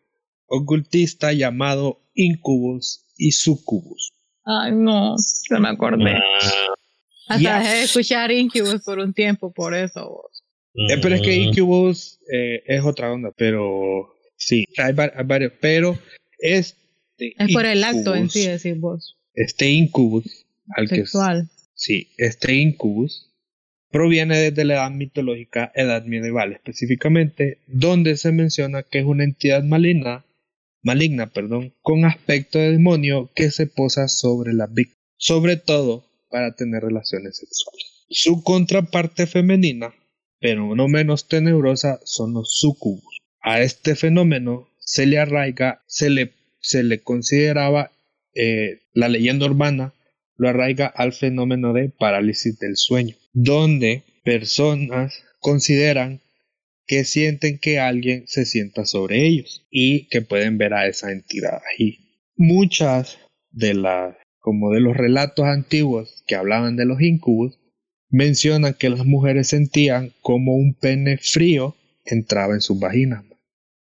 [0.47, 4.13] ocultista llamado incubus y sucubus.
[4.45, 6.13] Ay, no, se me acordé.
[6.17, 6.75] Ah,
[7.29, 10.09] Hasta dejé de escuchar Incubus por un tiempo, por eso.
[10.09, 10.43] vos.
[10.75, 15.53] Eh, pero es que incubus eh, es otra onda, pero sí, hay, va- hay varios,
[15.61, 15.99] pero
[16.39, 16.77] este
[17.19, 19.19] Es por el acto en incubus- sí, decís vos.
[19.35, 21.49] Este incubus, al que Sexual.
[21.75, 23.29] Sí, este incubus
[23.91, 29.63] proviene desde la edad mitológica, edad medieval específicamente, donde se menciona que es una entidad
[29.63, 30.25] maligna,
[30.83, 36.57] maligna, perdón, con aspecto de demonio que se posa sobre la víctima, sobre todo para
[36.57, 38.07] tener relaciones sexuales.
[38.09, 39.95] Su contraparte femenina,
[40.41, 43.19] pero no menos tenebrosa, son los sucubus.
[43.43, 47.93] A este fenómeno se le arraiga, se le, se le consideraba
[48.35, 49.95] eh, la leyenda urbana
[50.37, 56.21] lo arraiga al fenómeno de parálisis del sueño, donde personas consideran
[56.87, 61.61] que sienten que alguien se sienta sobre ellos y que pueden ver a esa entidad
[61.71, 61.99] ahí.
[62.37, 63.19] Muchas
[63.51, 67.59] de las, como de los relatos antiguos que hablaban de los incubus,
[68.11, 73.25] mencionan que las mujeres sentían como un pene frío entraba en sus vaginas,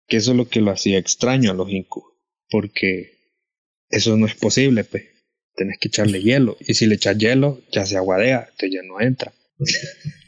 [0.08, 2.12] que eso es lo que lo hacía extraño a los incubus,
[2.50, 3.14] porque
[3.90, 5.06] eso no es posible, pues
[5.56, 6.58] tenés que echarle hielo.
[6.60, 9.34] Y si le echas hielo, ya se aguadea, entonces ya no entra.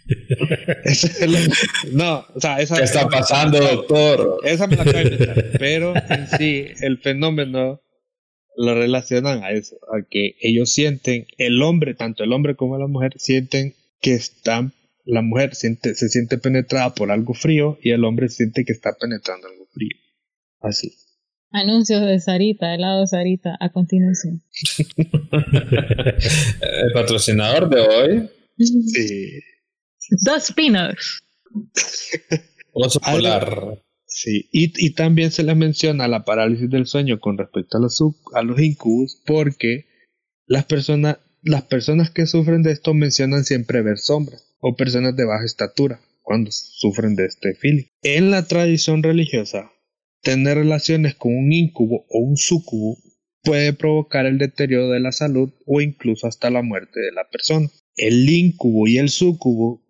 [1.94, 4.40] No, o sea, esa, ¿Qué está pasando, doctor?
[4.44, 5.52] esa me la inventar.
[5.58, 7.82] Pero en sí, el fenómeno
[8.56, 12.88] lo relacionan a eso, a que ellos sienten, el hombre, tanto el hombre como la
[12.88, 14.74] mujer, sienten que están,
[15.06, 18.94] la mujer siente, se siente penetrada por algo frío y el hombre siente que está
[19.00, 19.98] penetrando algo frío.
[20.62, 20.94] Así.
[21.52, 24.42] Anuncios de Sarita, helado Sarita, a continuación.
[26.62, 29.40] El patrocinador de hoy, Sí.
[30.26, 31.24] Dos pinos.
[32.72, 33.82] oso Algo- polar.
[34.16, 38.00] Sí, y, y también se les menciona la parálisis del sueño con respecto a los,
[38.36, 38.60] a los
[39.26, 39.88] porque
[40.46, 45.26] las personas, las personas que sufren de esto mencionan siempre ver sombras o personas de
[45.26, 47.86] baja estatura cuando sufren de este feeling.
[48.04, 49.72] En la tradición religiosa,
[50.22, 53.00] tener relaciones con un incubo o un sucubo
[53.42, 57.68] puede provocar el deterioro de la salud o incluso hasta la muerte de la persona.
[57.96, 59.83] El incubo y el sucubo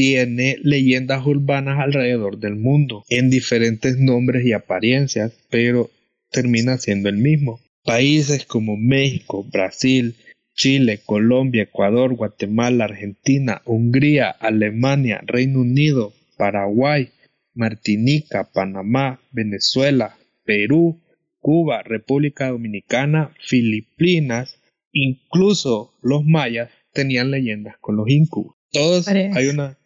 [0.00, 5.90] tiene leyendas urbanas alrededor del mundo, en diferentes nombres y apariencias, pero
[6.30, 7.60] termina siendo el mismo.
[7.84, 10.14] Países como México, Brasil,
[10.54, 17.10] Chile, Colombia, Ecuador, Guatemala, Argentina, Hungría, Alemania, Reino Unido, Paraguay,
[17.52, 20.16] Martinica, Panamá, Venezuela,
[20.46, 20.98] Perú,
[21.40, 24.58] Cuba, República Dominicana, Filipinas,
[24.94, 28.56] incluso los mayas tenían leyendas con los incubos.
[28.72, 29.36] Todos Parece.
[29.38, 29.76] hay una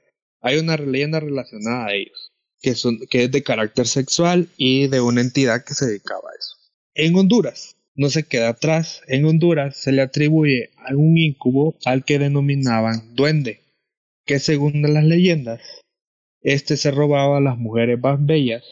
[0.44, 2.30] hay una leyenda relacionada a ellos,
[2.60, 6.36] que son que es de carácter sexual y de una entidad que se dedicaba a
[6.38, 6.56] eso.
[6.94, 9.00] En Honduras no se queda atrás.
[9.08, 13.62] En Honduras se le atribuye a un incubo al que denominaban duende,
[14.26, 15.62] que según las leyendas,
[16.42, 18.62] este se robaba a las mujeres más bellas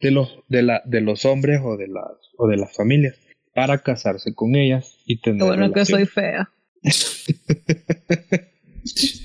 [0.00, 3.16] de los, de la, de los hombres o de las, o de las familias
[3.54, 6.50] para casarse con ellas y tener bueno que soy fea.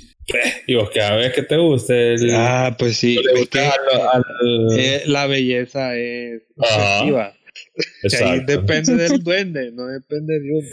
[0.68, 3.18] Y vos cada vez que te guste el, Ah, pues sí.
[3.52, 7.00] que, al- al- eh, la belleza es Ajá.
[7.00, 7.28] objetiva.
[7.34, 10.68] Ahí exacto, depende del duende, no depende de uno.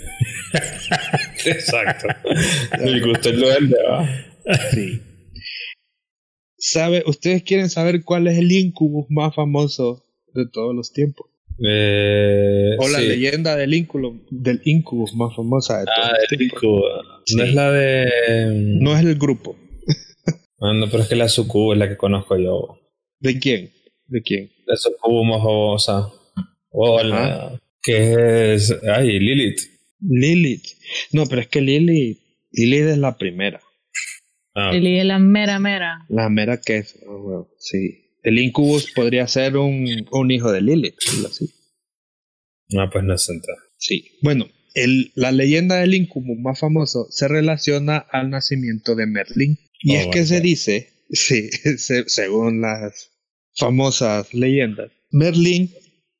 [1.44, 2.06] exacto.
[2.80, 4.08] El gusto del duende, ¿va?
[4.70, 5.00] Sí.
[6.56, 10.04] ¿Sabe, ¿Ustedes quieren saber cuál es el incubus más famoso
[10.34, 11.26] de todos los tiempos?
[11.66, 13.06] Eh, O la sí.
[13.08, 16.62] leyenda del incubus, del incubus más famosa de todos Ah, los el tiempos.
[16.62, 16.84] incubo.
[17.36, 18.06] No es la de.
[18.80, 19.56] No es el grupo.
[20.60, 22.80] Ah, no, pero es que la sucubo es la que conozco yo.
[23.20, 23.70] ¿De quién?
[24.08, 24.50] ¿De quién?
[24.66, 26.08] La sucubo más famosa.
[26.70, 27.60] O la.
[27.80, 28.76] Que es.
[28.92, 29.60] Ay, Lilith.
[30.00, 30.64] Lilith.
[31.12, 32.18] No, pero es que Lilith,
[32.50, 33.60] Lilith es la primera.
[34.54, 36.04] Ah, Lili es la mera mera.
[36.08, 36.98] La mera que es.
[37.08, 38.07] ah, sí.
[38.22, 40.96] El incubus podría ser un, un hijo de Lilith.
[41.14, 41.46] algo así.
[42.78, 43.64] ah, pues no entonces.
[43.78, 44.04] Sí.
[44.22, 49.58] Bueno, el, la leyenda del incubo más famoso se relaciona al nacimiento de Merlín.
[49.80, 53.10] Y Oh, es que se dice, sí, se- según las
[53.56, 55.70] famosas leyendas, Merlín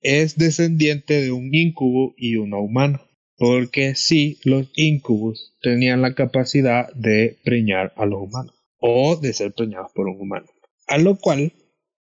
[0.00, 3.04] es descendiente de un incubo y uno humano.
[3.40, 8.54] Porque sí, los incubos tenían la capacidad de preñar a los humanos.
[8.80, 10.46] O de ser preñados por un humano.
[10.88, 11.52] A lo cual,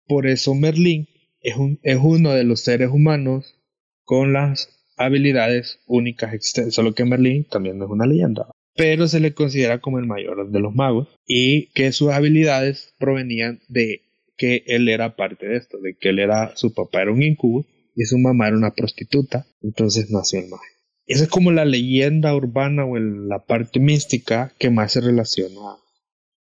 [0.10, 1.08] por eso Merlín
[1.40, 3.56] es, un, es uno de los seres humanos
[4.04, 4.68] con las
[4.98, 6.74] habilidades únicas existentes.
[6.76, 8.48] Solo que Merlín también no es una leyenda.
[8.76, 11.08] Pero se le considera como el mayor de los magos.
[11.26, 14.02] Y que sus habilidades provenían de
[14.38, 15.78] que él era parte de esto.
[15.80, 17.66] De que él era, su papá era un incubo
[17.96, 19.46] y su mamá era una prostituta.
[19.62, 20.64] Entonces nació el mago.
[21.08, 25.60] Esa es como la leyenda urbana o el- la parte mística que más se relaciona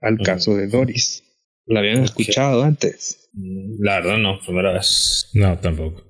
[0.00, 1.24] al caso de Doris.
[1.68, 3.28] ¿La habían escuchado antes?
[3.34, 5.28] Mm, La verdad no, primera vez.
[5.34, 6.02] No, tampoco.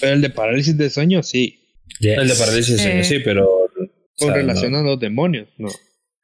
[0.00, 1.58] Pero el de parálisis de sueño sí.
[2.00, 2.18] Yes.
[2.18, 3.04] El de parálisis Eh.
[3.04, 3.48] sí, pero...
[3.48, 3.68] o
[4.18, 4.78] Con sea, relación no.
[4.78, 5.68] a los demonios, no.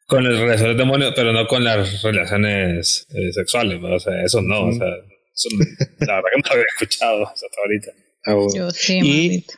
[0.06, 3.94] Con las relaciones demonios, pero no con las relaciones eh, sexuales, ¿no?
[3.94, 4.86] o sea, eso no, o sea,
[5.34, 5.48] eso
[6.00, 7.90] la verdad que no lo había escuchado hasta ahorita.
[8.26, 8.50] Ah, bueno.
[8.54, 9.54] Yo sí, Y- mamita.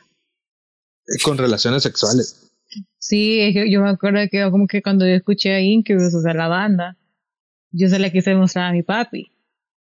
[1.23, 2.51] Con relaciones sexuales.
[2.99, 6.13] Sí, es que yo me acuerdo que yo como que cuando yo escuché a Incubus,
[6.13, 6.97] o sea, la banda,
[7.71, 9.31] yo se la quise mostrar a mi papi.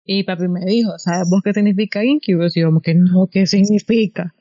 [0.05, 2.57] Y papi me dijo, ¿sabes vos qué significa Incubus?
[2.57, 4.35] Y yo como que no, ¿qué significa?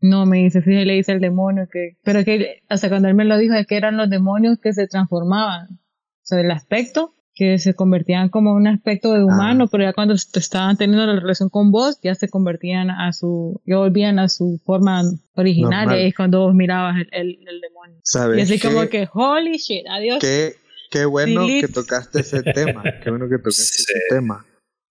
[0.00, 1.96] No, me dice, sí, le dice el demonio que...
[2.02, 4.86] Pero que hasta cuando él me lo dijo es que eran los demonios que se
[4.86, 5.68] transformaban.
[5.70, 5.78] O
[6.26, 10.36] sea, el aspecto, que se convertían como un aspecto de humano, pero ya cuando est-
[10.36, 13.62] estaban teniendo la relación con vos, ya se convertían a su...
[13.64, 15.02] Ya volvían a su forma
[15.36, 15.86] original.
[15.86, 16.00] Normal.
[16.00, 17.98] Y es cuando vos mirabas el, el, el demonio.
[18.02, 18.38] ¿Sabes?
[18.38, 20.18] Y así qué, como que, holy shit, adiós.
[20.20, 20.54] qué,
[20.94, 21.66] qué bueno Delete.
[21.66, 22.82] que tocaste ese tema.
[23.02, 23.82] Qué bueno que tocaste Sí.
[23.82, 24.46] ese tema.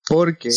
[0.07, 0.49] Porque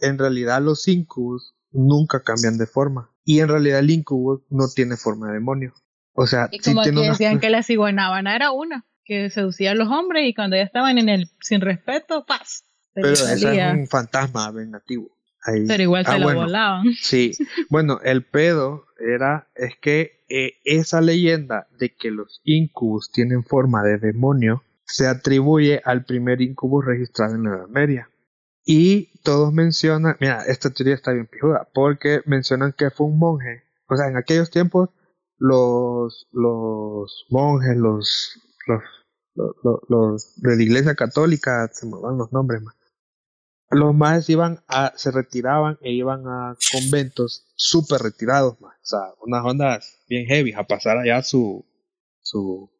[0.00, 3.10] en realidad los incubus nunca cambian de forma.
[3.24, 5.72] Y en realidad el incubus no tiene forma de demonio.
[6.12, 9.70] O sea, Y sí como tiene que decían que la ciguanábana era una, que seducía
[9.72, 12.64] a los hombres y cuando ya estaban en el sin respeto, paz.
[12.92, 15.16] Pero ese es un fantasma vengativo.
[15.44, 15.66] Ahí.
[15.66, 16.40] Pero igual se Ah, la bueno.
[16.42, 16.84] volaban.
[17.02, 17.32] Sí,
[17.68, 23.82] bueno, el pedo era, es que eh, esa leyenda de que los incubus tienen forma
[23.82, 28.08] de demonio se atribuye al primer incubus registrado en la Edad Media.
[28.66, 33.64] Y todos mencionan, mira, esta teoría está bien pijuda, porque mencionan que fue un monje.
[33.88, 34.88] O sea, en aquellos tiempos
[35.38, 38.82] los, los monjes, los, los,
[39.62, 42.74] los- los de la iglesia católica, se me van los nombres más
[43.70, 49.00] los más iban a, se retiraban e iban a conventos súper retirados más, o sea,
[49.24, 51.64] unas ondas bien heavy, a pasar allá su,
[52.22, 52.70] su,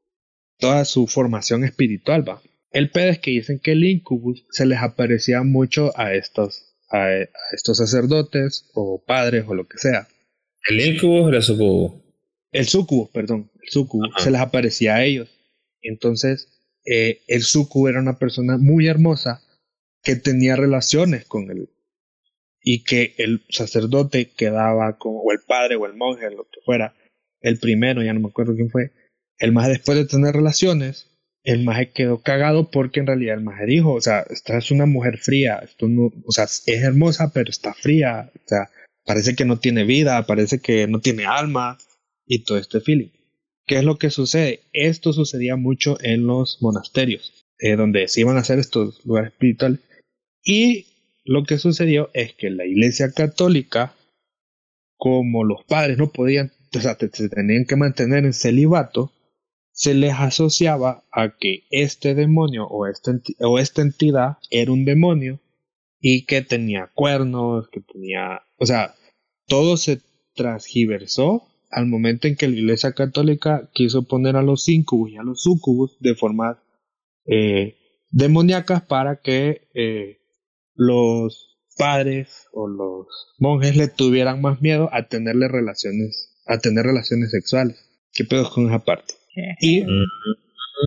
[0.59, 2.43] toda su formación espiritual, va.
[2.71, 7.05] El pedo es que dicen que el incubus se les aparecía mucho a estos, a,
[7.05, 10.09] a estos sacerdotes o padres o lo que sea.
[10.69, 11.93] ¿El incubus o el sucubus?
[12.51, 14.25] El sucubus, perdón, el sucubus Ajá.
[14.25, 15.29] se les aparecía a ellos.
[15.83, 16.49] Entonces,
[16.85, 19.44] eh, el sucubus era una persona muy hermosa
[20.05, 21.71] que tenía relaciones con él
[22.61, 26.95] y que el sacerdote quedaba con, o el padre o el monje, lo que fuera,
[27.41, 28.93] el primero, ya no me acuerdo quién fue,
[29.39, 31.11] el más después de tener relaciones,
[31.43, 34.87] el más quedó cagado porque en realidad el más dijo, o sea, esta es una
[34.87, 38.71] mujer fría, esto no, o sea, es hermosa pero está fría, o sea,
[39.05, 41.77] parece que no tiene vida, parece que no tiene alma
[42.27, 43.11] y todo este feeling.
[43.67, 44.61] ¿Qué es lo que sucede?
[44.73, 49.81] Esto sucedía mucho en los monasterios, eh, donde se iban a hacer estos lugares espirituales.
[50.45, 50.87] Y
[51.25, 53.95] lo que sucedió es que la iglesia católica,
[54.97, 59.13] como los padres no podían, o sea, se tenían que mantener en celibato,
[59.73, 64.85] se les asociaba a que este demonio o esta, enti- o esta entidad era un
[64.85, 65.41] demonio
[66.01, 68.95] y que tenía cuernos, que tenía, o sea,
[69.49, 70.01] todo se
[70.35, 75.23] transgiversó al momento en que la Iglesia Católica quiso poner a los incubus y a
[75.23, 76.59] los sucubus de formas
[77.27, 77.77] eh,
[78.11, 80.19] demoníacas para que eh,
[80.75, 83.07] los padres o los
[83.39, 87.77] monjes le tuvieran más miedo a tenerle relaciones, a tener relaciones sexuales.
[88.13, 89.15] ¿Qué pedo con esa parte?
[89.61, 89.85] Y,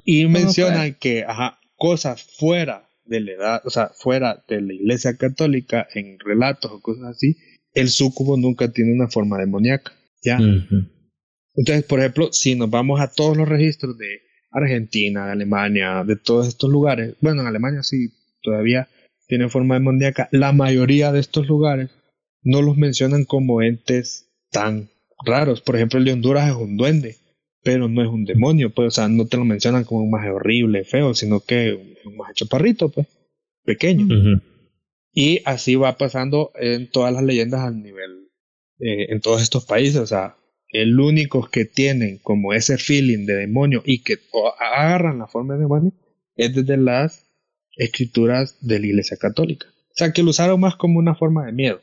[0.05, 4.73] y ¿Cómo mencionan que ajá, cosas fuera de la edad, o sea, fuera de la
[4.73, 7.37] iglesia católica, en relatos o cosas así,
[7.73, 9.93] el súcubo nunca tiene una forma demoníaca.
[10.23, 10.37] ¿ya?
[11.55, 16.15] Entonces, por ejemplo, si nos vamos a todos los registros de Argentina, de Alemania, de
[16.15, 18.09] todos estos lugares, bueno, en Alemania sí
[18.41, 18.87] todavía
[19.27, 21.89] tiene forma demoníaca, la mayoría de estos lugares
[22.41, 24.89] no los mencionan como entes tan
[25.25, 25.61] raros.
[25.61, 27.17] Por ejemplo, el de Honduras es un duende,
[27.63, 30.29] pero no es un demonio, pues, o sea, no te lo mencionan como un maje
[30.29, 33.07] horrible, feo, sino que un maje chaparrito, pues,
[33.63, 34.07] pequeño.
[35.13, 38.29] Y así va pasando en todas las leyendas al nivel,
[38.79, 39.97] eh, en todos estos países.
[39.97, 40.37] O sea,
[40.69, 44.19] el único que tienen como ese feeling de demonio y que
[44.59, 45.91] agarran la forma de demonio
[46.35, 47.26] es desde las
[47.77, 49.67] escrituras de la Iglesia Católica.
[49.67, 51.81] O sea, que lo usaron más como una forma de miedo.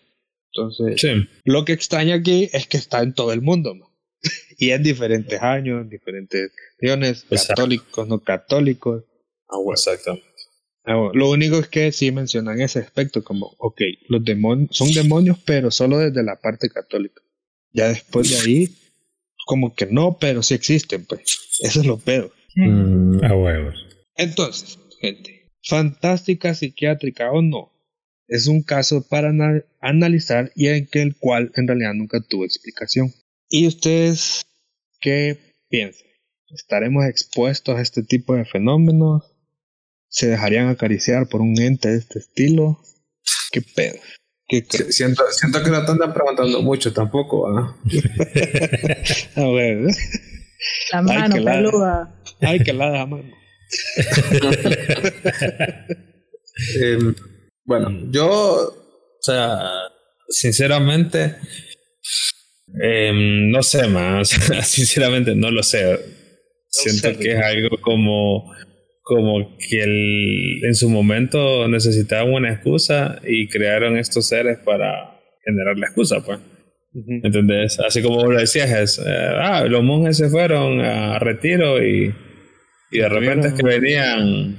[0.53, 3.75] Entonces, lo que extraña aquí es que está en todo el mundo.
[4.59, 9.05] y en diferentes años, en diferentes regiones, católicos, no católicos.
[9.49, 10.27] Ah, Exactamente.
[10.87, 15.39] Ah, lo único es que sí mencionan ese aspecto como, ok, los demonios son demonios,
[15.45, 17.23] pero solo desde la parte católica.
[17.73, 18.69] Ya después de ahí,
[19.47, 21.23] como que no, pero sí existen, pues.
[21.61, 22.33] Eso es lo peor.
[22.55, 23.87] Mm, a huevos.
[24.17, 27.73] Entonces, gente, fantástica psiquiátrica o no,
[28.29, 29.33] es un caso para
[29.81, 33.13] analizar y en que el cual en realidad nunca tuvo explicación.
[33.49, 34.47] ¿Y ustedes
[35.01, 35.39] qué
[35.69, 36.07] piensan?
[36.49, 39.25] ¿Estaremos expuestos a este tipo de fenómenos?
[40.09, 42.81] ¿Se dejarían acariciar por un ente de este estilo?
[43.51, 43.99] ¿Qué pedo?
[44.47, 47.49] ¿Qué siento, siento que no te andan preguntando mucho tampoco.
[47.49, 47.77] ¿ah?
[49.37, 49.89] a ver.
[50.93, 52.23] La mano peluda.
[52.41, 53.44] Ay, que la deja mano.
[56.81, 57.15] Em,
[57.65, 59.71] bueno, yo, o sea,
[60.29, 61.37] sinceramente,
[62.81, 64.29] em, no sé más.
[64.63, 65.99] sinceramente, no lo sé.
[66.69, 68.53] Siento que es algo como,
[69.03, 75.79] como que el, en su momento necesitaban una excusa y crearon estos seres para generar
[75.79, 76.41] la excusa, pues.
[77.25, 77.81] ¿Entendés?
[77.81, 82.15] Así como lo decías, es, eh, ah, los monjes se fueron a retiro y,
[82.95, 84.57] y de repente es que venían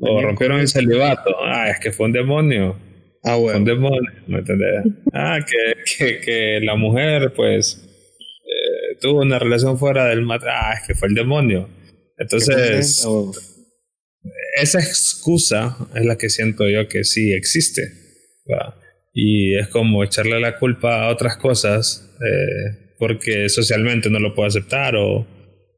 [0.00, 1.34] o rompieron el celibato.
[1.42, 2.78] Ah, es que fue un demonio.
[3.24, 3.58] Ah, bueno.
[3.58, 4.84] un demonio, ¿me entendés?
[5.12, 10.60] Ah, que, que, que la mujer, pues, eh, tuvo una relación fuera del matrimonio.
[10.62, 11.68] Ah, es que fue el demonio.
[12.16, 13.30] Entonces, ah,
[14.60, 17.82] esa excusa es la que siento yo que sí existe.
[19.12, 24.46] Y es como echarle la culpa a otras cosas eh, porque socialmente no lo puedo
[24.46, 25.26] aceptar o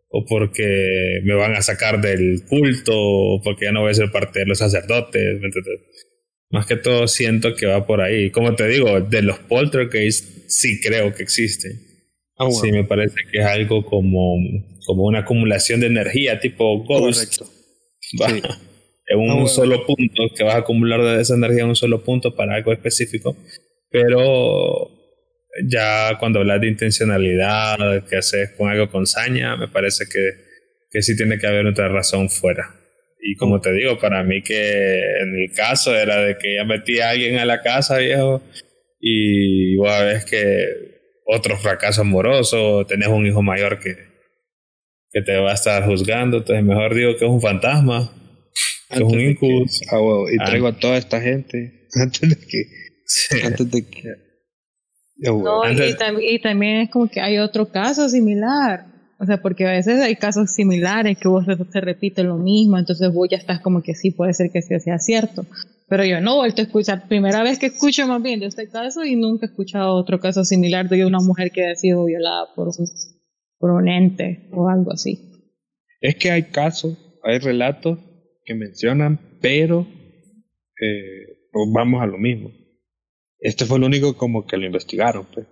[0.09, 4.11] o porque me van a sacar del culto, o porque ya no voy a ser
[4.11, 5.41] parte de los sacerdotes.
[6.51, 8.31] Más que todo siento que va por ahí.
[8.31, 11.81] Como te digo, de los poltergeists sí creo que existen.
[12.39, 14.37] Ah, sí, me parece que es algo como,
[14.87, 17.43] como una acumulación de energía tipo ghost.
[19.09, 22.03] En un ah, solo punto, que vas a acumular de esa energía en un solo
[22.03, 23.37] punto para algo específico.
[23.89, 24.91] Pero
[25.65, 30.31] ya cuando hablas de intencionalidad, que haces con algo con saña, me parece que,
[30.91, 32.75] que sí tiene que haber otra razón fuera.
[33.21, 37.01] Y como te digo, para mí que en mi caso era de que ya metí
[37.01, 38.43] a alguien a la casa, viejo,
[39.01, 40.67] y vos ves que
[41.25, 43.97] otro fracaso amoroso, tenés un hijo mayor que,
[45.11, 48.13] que te va a estar juzgando, entonces mejor digo que es un fantasma,
[48.91, 49.81] que es un incubus.
[49.91, 49.99] Ah,
[50.33, 52.65] y traigo a toda esta gente antes de que,
[53.45, 54.26] antes de que
[55.19, 58.87] no, y, también es como que hay otro caso similar.
[59.19, 63.11] O sea, porque a veces hay casos similares que vos se, repite lo mismo, entonces
[63.13, 65.47] vos ya estás como que sí, puede ser que sea cierto.
[65.89, 68.69] Pero yo no he vuelto a escuchar, primera vez que escucho más bien de este
[68.69, 72.55] caso y nunca he escuchado otro caso similar de una mujer que ha sido violada
[72.55, 72.87] por un,
[73.59, 75.33] por un ente o algo así.
[76.01, 77.99] Es que hay casos, hay relatos
[78.45, 79.87] que mencionan, pero
[80.81, 82.51] eh, vamos a lo mismo.
[83.39, 85.47] Este fue el único como que lo investigaron, pues.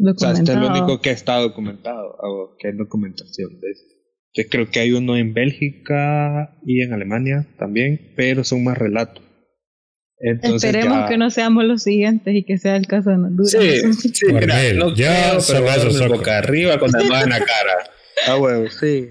[0.00, 3.74] O sea, este es el único que está documentado, o que hay documentación de.
[4.34, 9.24] Yo creo que hay uno en Bélgica y en Alemania también, pero son más relatos.
[10.20, 13.50] Entonces Esperemos que no seamos los siguientes y que sea el caso de Honduras.
[13.50, 17.38] Sí, sí, mira, no ya se va a boca arriba con la mano en la
[17.38, 17.90] cara.
[18.26, 19.10] Ah, huevo, sí.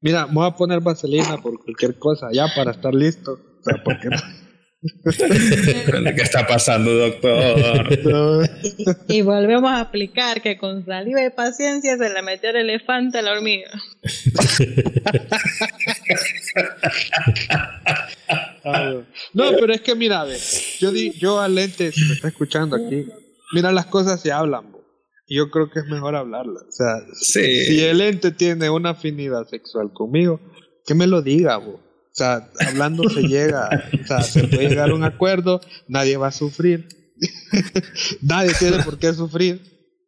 [0.00, 3.32] Mira, voy a poner vaselina por cualquier cosa, ya para estar listo.
[3.32, 4.08] O sea, porque
[5.04, 8.48] ¿Qué está pasando, doctor?
[9.08, 13.22] y volvemos a aplicar que con saliva y paciencia se le metió el elefante a
[13.22, 13.70] la hormiga.
[19.32, 20.26] no, pero es que mira,
[20.78, 23.06] yo, di, yo al lente, si me está escuchando aquí,
[23.52, 24.76] mira, las cosas se hablan.
[25.28, 26.62] Yo creo que es mejor hablarlas.
[26.68, 30.40] O sea, si el ente tiene una afinidad sexual conmigo,
[30.84, 31.85] que me lo diga, bo.
[32.16, 33.68] O sea, hablando se llega,
[34.02, 36.88] o sea, se puede llegar a un acuerdo, nadie va a sufrir,
[38.22, 39.60] nadie tiene por qué sufrir,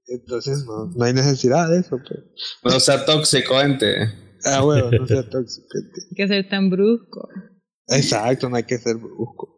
[0.06, 1.98] entonces no, no hay necesidad de eso.
[1.98, 2.20] Pues.
[2.64, 4.10] No sea tóxico, ente.
[4.46, 5.66] Ah, bueno, no sea tóxico.
[5.74, 6.00] Ente.
[6.08, 7.28] hay que ser tan brusco.
[7.88, 9.54] Exacto, no hay que ser brusco.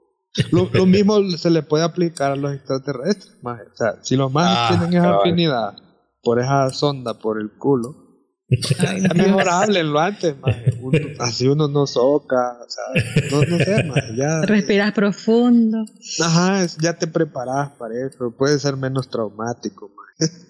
[0.51, 3.32] Lo, lo mismo se le puede aplicar a los extraterrestres.
[3.43, 3.60] Más.
[3.60, 5.77] O sea, si los más ah, tienen esa afinidad
[6.20, 8.10] por esa sonda, por el culo,
[8.51, 10.35] es mejor háblenlo antes,
[11.18, 13.85] así uno no soca, o sea, no, no sé,
[14.16, 14.43] ya.
[14.43, 15.85] Respiras profundo.
[16.20, 19.90] Ajá, ya te preparas para eso, puede ser menos traumático,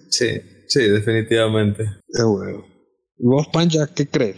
[0.08, 0.40] Sí.
[0.66, 1.84] sí, definitivamente.
[2.18, 2.66] Ah, huevo.
[3.18, 4.36] ¿Y vos, Pancha, qué crees?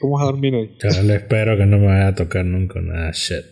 [0.00, 0.76] ¿Cómo vas a dormir hoy?
[0.82, 3.44] Yo le espero que no me vaya a tocar nunca nada shit.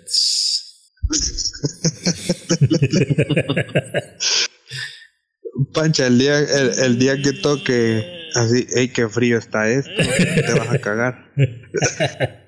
[5.75, 10.53] Pancha, el día, el, el día que toque así, ey, qué frío está esto, te
[10.59, 11.31] vas a cagar.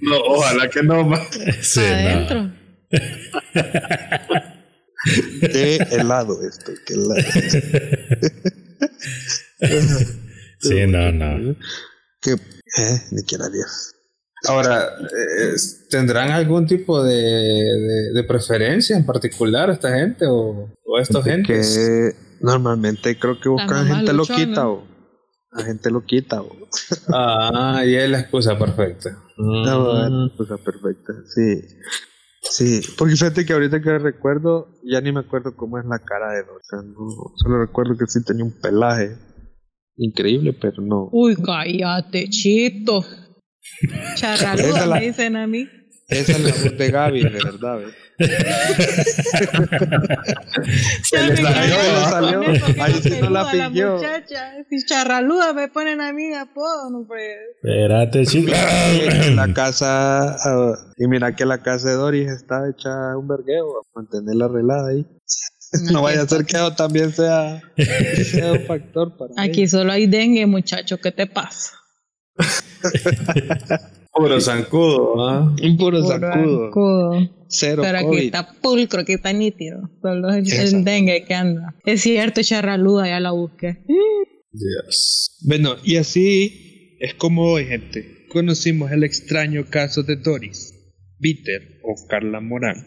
[0.00, 1.20] No, ojalá que no, ma.
[1.60, 1.84] Sí, no.
[1.84, 2.50] Adentro.
[5.40, 7.20] Qué helado esto, qué helado.
[10.60, 11.54] Sí, no, no.
[12.20, 13.94] Que, eh, ni quiera Dios.
[14.48, 15.54] Ahora, eh,
[15.88, 21.76] ¿tendrán algún tipo de, de, de preferencia en particular esta gente o, o estos gentes?
[21.76, 24.38] Que normalmente creo que buscan gente luchona.
[24.40, 24.84] loquita o
[25.52, 26.50] a gente loquita o
[27.12, 29.10] Ah, y es la excusa perfecta.
[29.38, 31.60] No, bueno, cosa perfecta, sí.
[32.42, 36.32] Sí, porque fíjate que ahorita que recuerdo, ya ni me acuerdo cómo es la cara
[36.32, 36.56] de Dor.
[36.56, 39.16] O sea, no, solo recuerdo que sí tenía un pelaje
[39.96, 41.08] increíble, pero no.
[41.12, 43.04] Uy, cállate, chito.
[44.14, 45.68] Charraluda, la- me dicen a mí.
[46.08, 47.94] Esa es la voz de Gaby, de verdad, ¿ves?
[48.18, 48.26] Se
[51.22, 52.40] le salió, se le salió.
[52.82, 54.54] Ahí sí no la muchacha.
[54.68, 57.36] Si charraluda me ponen a mí apodo, no pues.
[57.62, 58.50] Espérate, chico.
[59.34, 63.82] La casa, ah, y mira que la casa de Doris está hecha un vergueo, a
[63.94, 65.06] mantenerla arreglada ahí.
[65.92, 70.06] No vaya a ser que eso también sea, sea un factor para Aquí solo hay
[70.06, 71.74] dengue, muchacho, ¿qué te pasa?
[74.18, 75.54] Puro zancudo, ¿ah?
[75.62, 77.30] Un puro escudo.
[77.48, 79.88] Cero Pero aquí está pulcro, aquí está nítido.
[80.02, 80.76] Solo es Exacto.
[80.76, 81.74] el dengue que anda.
[81.84, 83.84] Es cierto, charraluda, ya la busqué.
[84.52, 85.38] Dios.
[85.46, 90.74] Bueno, y así es como hoy, gente, conocimos el extraño caso de Doris,
[91.20, 92.86] Peter o Carla Morán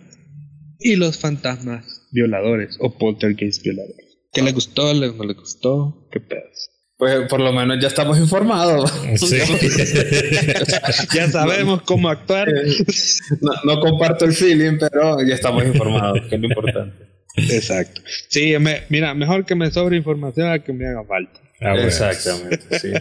[0.80, 4.18] y los fantasmas violadores o poltergeist violadores.
[4.34, 4.94] ¿Qué le gustó?
[4.94, 6.08] ¿Le no le gustó?
[6.12, 6.71] ¿Qué pedas?
[7.02, 8.92] Pues por lo menos ya estamos informados.
[9.16, 9.38] Sí.
[11.16, 12.48] Ya sabemos cómo actuar.
[13.42, 17.08] No, no comparto el feeling, pero ya estamos informados, que es lo importante.
[17.38, 18.02] Exacto.
[18.28, 21.40] Sí, me- mira, mejor que me sobre información a que me haga falta.
[21.60, 21.88] Ah, bueno.
[21.88, 22.92] Exactamente, sí.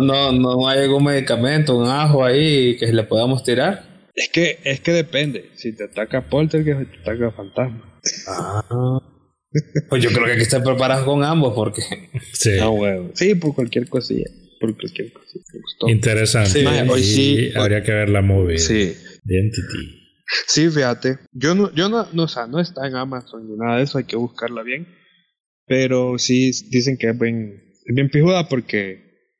[0.00, 3.84] No, no, no hay algún medicamento, un ajo ahí que le podamos tirar.
[4.16, 5.50] Es que, es que depende.
[5.54, 7.84] Si te ataca poltergeist o te ataca fantasma.
[8.26, 8.98] Ah.
[9.88, 11.82] Pues yo creo que hay que estar preparados con ambos porque
[12.32, 12.58] Sí.
[12.60, 13.10] Ah, huevo.
[13.14, 14.26] Sí, por cualquier cosilla.
[14.60, 15.44] Por cualquier cosilla.
[15.52, 15.88] Me gustó.
[15.88, 16.50] Interesante.
[16.50, 17.50] Sí, hoy sí.
[17.54, 18.58] Habría que ver la movie.
[18.58, 18.94] Sí.
[19.24, 19.98] Identity.
[20.46, 21.18] Sí, fíjate.
[21.32, 23.98] Yo no, yo no, no, o sea, no está en Amazon ni nada de eso,
[23.98, 24.86] hay que buscarla bien.
[25.66, 28.90] Pero sí dicen que es bien, es bien pijuda porque,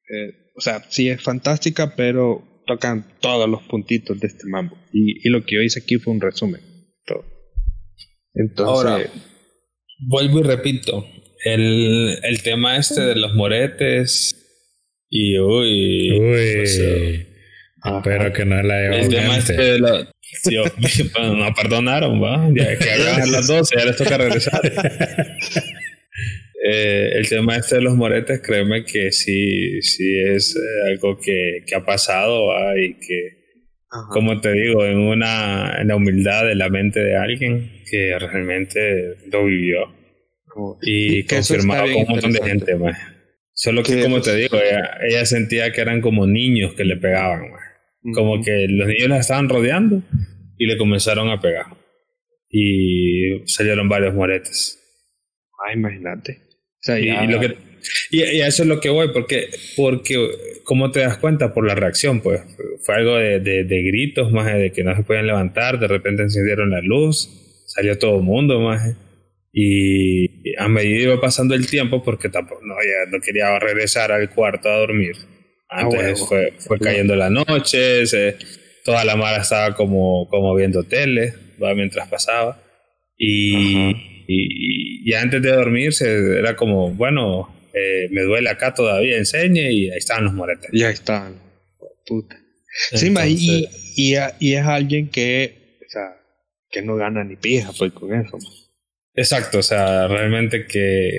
[0.09, 4.79] eh, o sea, sí es fantástica, pero tocan todos los puntitos de este mambo.
[4.93, 6.61] Y, y lo que yo hice aquí fue un resumen.
[7.07, 7.25] Todo.
[8.35, 9.11] Entonces, Ahora,
[9.99, 11.07] vuelvo y repito,
[11.45, 14.35] el, el tema este de los moretes
[15.11, 16.63] y uy, Uy.
[16.63, 17.27] o sea,
[17.83, 17.99] ajá.
[17.99, 20.11] Espero que no la el tema este de la-
[20.45, 22.91] pues, no perdonaron, va, ya que
[23.23, 24.61] a las 12, ya les toca regresar.
[26.71, 31.63] Eh, el tema este de los moretes, créeme que sí, sí es eh, algo que,
[31.65, 32.77] que ha pasado ¿va?
[32.77, 33.38] y que,
[33.91, 34.09] Ajá.
[34.13, 39.15] como te digo, en una en la humildad de la mente de alguien que realmente
[39.33, 39.87] lo vivió
[40.47, 42.99] Como- y eso confirmado con un montón de gente más.
[43.55, 47.51] Solo que, como te digo, ella, ella sentía que eran como niños que le pegaban,
[47.51, 47.65] maje.
[48.15, 50.03] como que los niños la estaban rodeando
[50.59, 51.67] y le comenzaron a pegar.
[52.51, 54.79] Y salieron varios moretes.
[55.67, 56.39] Ah, imagínate.
[56.43, 57.57] O sea, Y, ya- y lo que,
[58.11, 60.29] y, y a eso es lo que voy, porque, porque
[60.65, 61.53] ¿cómo te das cuenta?
[61.55, 62.41] Por la reacción, pues.
[62.85, 66.23] Fue algo de, de, de gritos, más de que no se podían levantar, de repente
[66.23, 67.29] encendieron la luz,
[67.67, 68.95] salió todo el mundo, más.
[69.53, 74.31] Y a medida iba pasando el tiempo, porque tampoco, no, ya no quería regresar al
[74.31, 75.17] cuarto a dormir.
[75.71, 76.27] Ah, Entonces huevo.
[76.27, 78.37] fue, fue cayendo la noche, se-
[78.85, 81.75] toda la mara estaba como, como viendo tele, ¿va?
[81.75, 82.63] mientras pasaba.
[83.17, 83.91] Y,
[84.29, 87.49] y, y antes de dormirse era como, bueno,
[87.79, 90.71] eh, me duele acá todavía, enseñe, y ahí estaban los moretes.
[90.73, 91.31] Ya está.
[92.07, 92.37] Puta.
[92.95, 93.33] Sí, ma, y,
[93.65, 96.17] Entonces, y, y es alguien que, o sea,
[96.71, 98.39] que no gana ni pija pues con eso.
[99.15, 101.11] Exacto, o sea, realmente que,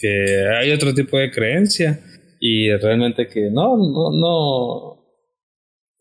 [0.00, 2.00] que hay otro tipo de creencia
[2.40, 5.02] y realmente que no, no, no.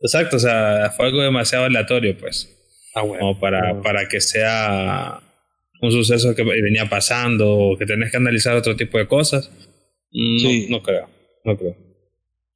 [0.01, 2.51] Exacto, o sea, fue algo demasiado aleatorio, pues.
[2.95, 3.19] Ah, bueno.
[3.19, 3.81] como para, Ah.
[3.83, 5.19] para que sea
[5.81, 9.51] un suceso que venía pasando o que tenés que analizar otro tipo de cosas.
[10.17, 10.67] No, Sí.
[10.69, 11.09] no creo,
[11.43, 11.75] no creo.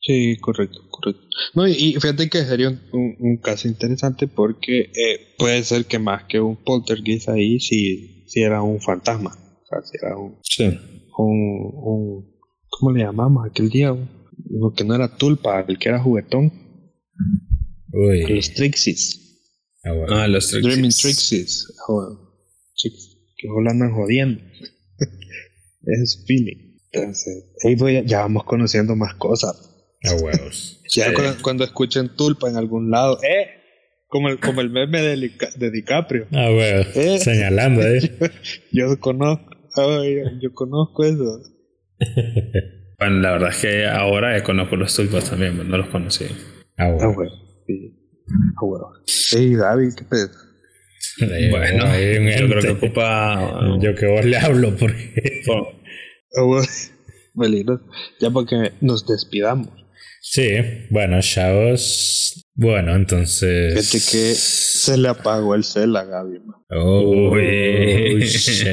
[0.02, 1.22] Sí, correcto, correcto.
[1.56, 5.86] No, y, y fíjate que sería un, un- un caso interesante porque eh, puede ser
[5.86, 9.32] que más que un poltergeist ahí, si, si era un fantasma.
[9.32, 10.64] O sea, si era un, Sí.
[11.18, 13.92] un, un ¿Cómo le llamamos aquel día?
[13.92, 16.54] Uno que no era tulpa, el que era juguetón.
[17.92, 18.24] Uy.
[18.36, 19.42] Los Trixies.
[19.84, 20.16] Ah, bueno.
[20.16, 20.64] Ah, los Trixies.
[20.74, 21.74] Dreaming Trixies.
[21.86, 22.18] Joder.
[23.38, 24.42] Que andan jodiendo.
[25.82, 26.69] Es feeling.
[26.92, 29.66] Entonces, ahí voy, ya vamos conociendo más cosas.
[30.04, 30.76] A huevos.
[30.92, 31.14] Ya Sí.
[31.14, 33.48] cuando, cuando escuchen tulpa en algún lado, ¡eh!
[34.08, 36.26] Como el, como el meme de, Lica- de DiCaprio.
[36.32, 36.88] Ah, huevos.
[36.96, 37.20] Eh.
[37.20, 38.00] Señalando ahí.
[38.72, 39.46] Yo conozco,
[39.76, 41.42] ay, yo conozco eso.
[43.00, 46.26] Bueno, la verdad es que ahora ya conozco los tulpas también, pero no los conocí.
[46.78, 47.16] Ah, Ah, huevos.
[47.16, 47.32] bueno.
[47.66, 47.94] Sí.
[48.28, 48.86] Ah, bueno.
[49.38, 50.30] Ey, David, ¿qué pedo?
[51.34, 52.86] Ahí, Bueno, un yo creo que ente.
[52.88, 53.78] ocupa.
[53.80, 55.42] Yo que vos le hablo porque...
[55.46, 55.79] por-
[56.36, 56.68] Ah, bueno.
[57.34, 57.82] Bueno,
[58.20, 59.70] ya porque nos despidamos.
[60.22, 60.48] Sí,
[60.90, 62.46] bueno, chavos.
[62.56, 63.74] Bueno, entonces...
[63.74, 66.58] Fíjate que se le apagó el cel a Gaby, man.
[66.72, 68.68] Oh, shit.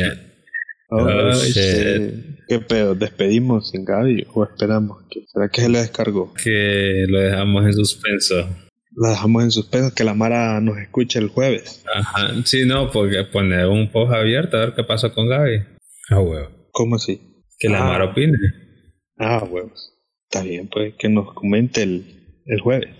[0.90, 1.54] Oh, Oh, shit.
[1.54, 2.14] shit.
[2.48, 2.94] ¿Qué pedo?
[2.96, 5.04] ¿Despedimos sin Gaby o esperamos?
[5.10, 6.32] que- ¿Será que se le descargó?
[6.34, 8.48] que lo dejamos en suspenso.
[8.96, 11.84] La dejamos en suspenso, que la Mara nos escuche el jueves.
[11.94, 12.30] Ajá.
[12.44, 15.62] Sí, no, porque poner un post abierto a ver qué pasó con Gaby.
[16.10, 16.48] Ah, huevo.
[16.72, 17.20] ¿Cómo así?
[17.58, 17.86] Que la Ah.
[17.86, 18.36] Mara opine.
[19.18, 19.92] Ah, huevos.
[20.30, 22.04] Está bien, pues que nos comente el,
[22.46, 22.90] el jueves.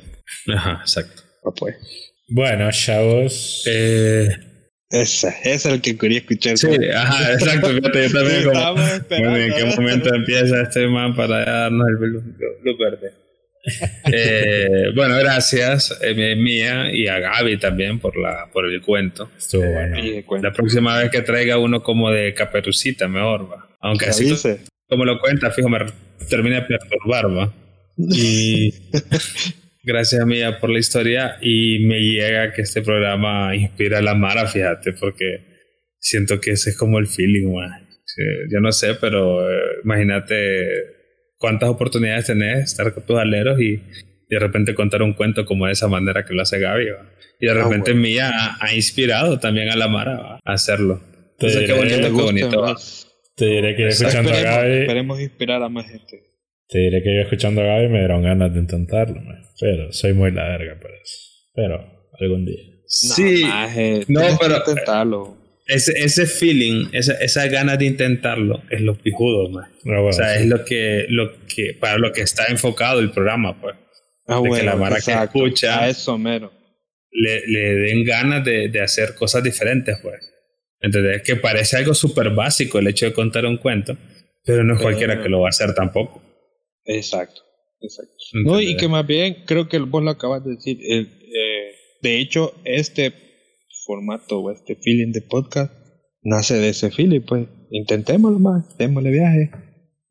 [0.55, 1.23] Ajá, exacto.
[1.45, 1.77] Ah, pues.
[2.29, 3.65] Bueno, chavos.
[3.67, 4.29] Eh,
[4.91, 6.57] ese es el que quería escuchar.
[6.57, 7.69] sí, ajá, exacto.
[7.69, 8.81] Fíjate, yo también como.
[8.81, 9.31] Esperando.
[9.31, 13.13] Bueno, ¿en qué momento empieza este man para darnos el verde?
[14.13, 19.31] Eh, bueno, gracias eh, Mía y a Gaby también por la por el cuento.
[19.37, 19.99] Estuvo bueno.
[19.99, 20.49] Y de cuenta.
[20.49, 23.69] La próxima vez que traiga uno como de caperucita, mejor va.
[23.81, 24.61] Aunque ¿Qué así dice?
[24.89, 25.81] como lo cuenta, fijo, me
[26.29, 27.53] termina de perturbar, va.
[27.99, 28.75] Y
[29.83, 34.47] gracias Mía por la historia y me llega que este programa inspira a la Mara,
[34.47, 35.41] fíjate, porque
[35.99, 37.89] siento que ese es como el feeling, man.
[38.51, 40.96] Yo no sé, pero eh, imagínate
[41.39, 43.81] cuántas oportunidades tenés de estar con tus aleros y
[44.29, 47.11] de repente contar un cuento como de esa manera que lo hace Gaby, va.
[47.41, 48.01] Y de Ah, repente bueno.
[48.09, 51.01] Mía ha, ha inspirado también a la Mara va, a hacerlo.
[51.33, 52.61] Entonces, qué diré- bonito, Me qué gusta bonito.
[52.63, 52.77] va.
[53.37, 54.77] Te diré que yo escuchando a Esperemos, Gaby.
[54.81, 56.23] esperemos inspirar a más gente.
[56.69, 59.43] Te diré que yo escuchando a Gaby me dieron ganas de intentarlo, man.
[59.61, 61.19] Pero soy muy la verga para eso.
[61.55, 62.63] Pero algún día.
[62.87, 65.37] Sí, No, maje, No, pero- intentarlo.
[65.67, 69.71] Ese, ese feeling, esa, esa ganas de intentarlo es lo pijudo, man.
[69.83, 70.43] Pero bueno, O sea, sí.
[70.43, 73.75] es lo que, lo que, para lo que está enfocado el programa, pues.
[74.29, 76.53] Ah, de que la Mara que escucha- A eso mero.
[77.11, 80.21] Le, le den ganas de, de hacer cosas diferentes, pues.
[80.81, 81.23] ¿Entendés?
[81.23, 83.97] Que parece algo súper básico el hecho de contar un cuento,
[84.45, 86.23] pero no es Pero- cualquiera que lo va a hacer tampoco.
[86.85, 87.43] Exacto.
[87.81, 88.13] Exacto.
[88.45, 90.79] No, y que más bien, creo que vos lo acabas de decir.
[90.89, 91.03] el,
[91.35, 91.73] eh,
[92.03, 93.13] de hecho, este
[93.87, 95.73] formato o este feeling de podcast
[96.23, 97.49] nace de ese feeling, pues.
[97.71, 99.51] Intentémoslo más, démosle viaje.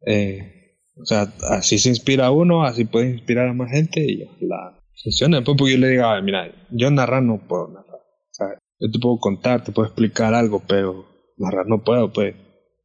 [0.07, 0.51] Eh,
[0.97, 5.37] o sea, así se inspira uno, así puede inspirar a más gente y la funciona.
[5.37, 7.95] Después, porque yo le digo, "Ay, mira, yo narrar no puedo narrar.
[7.95, 8.47] O sea,
[8.79, 11.05] yo te puedo contar, te puedo explicar algo, pero
[11.37, 12.33] narrar no puedo, pues.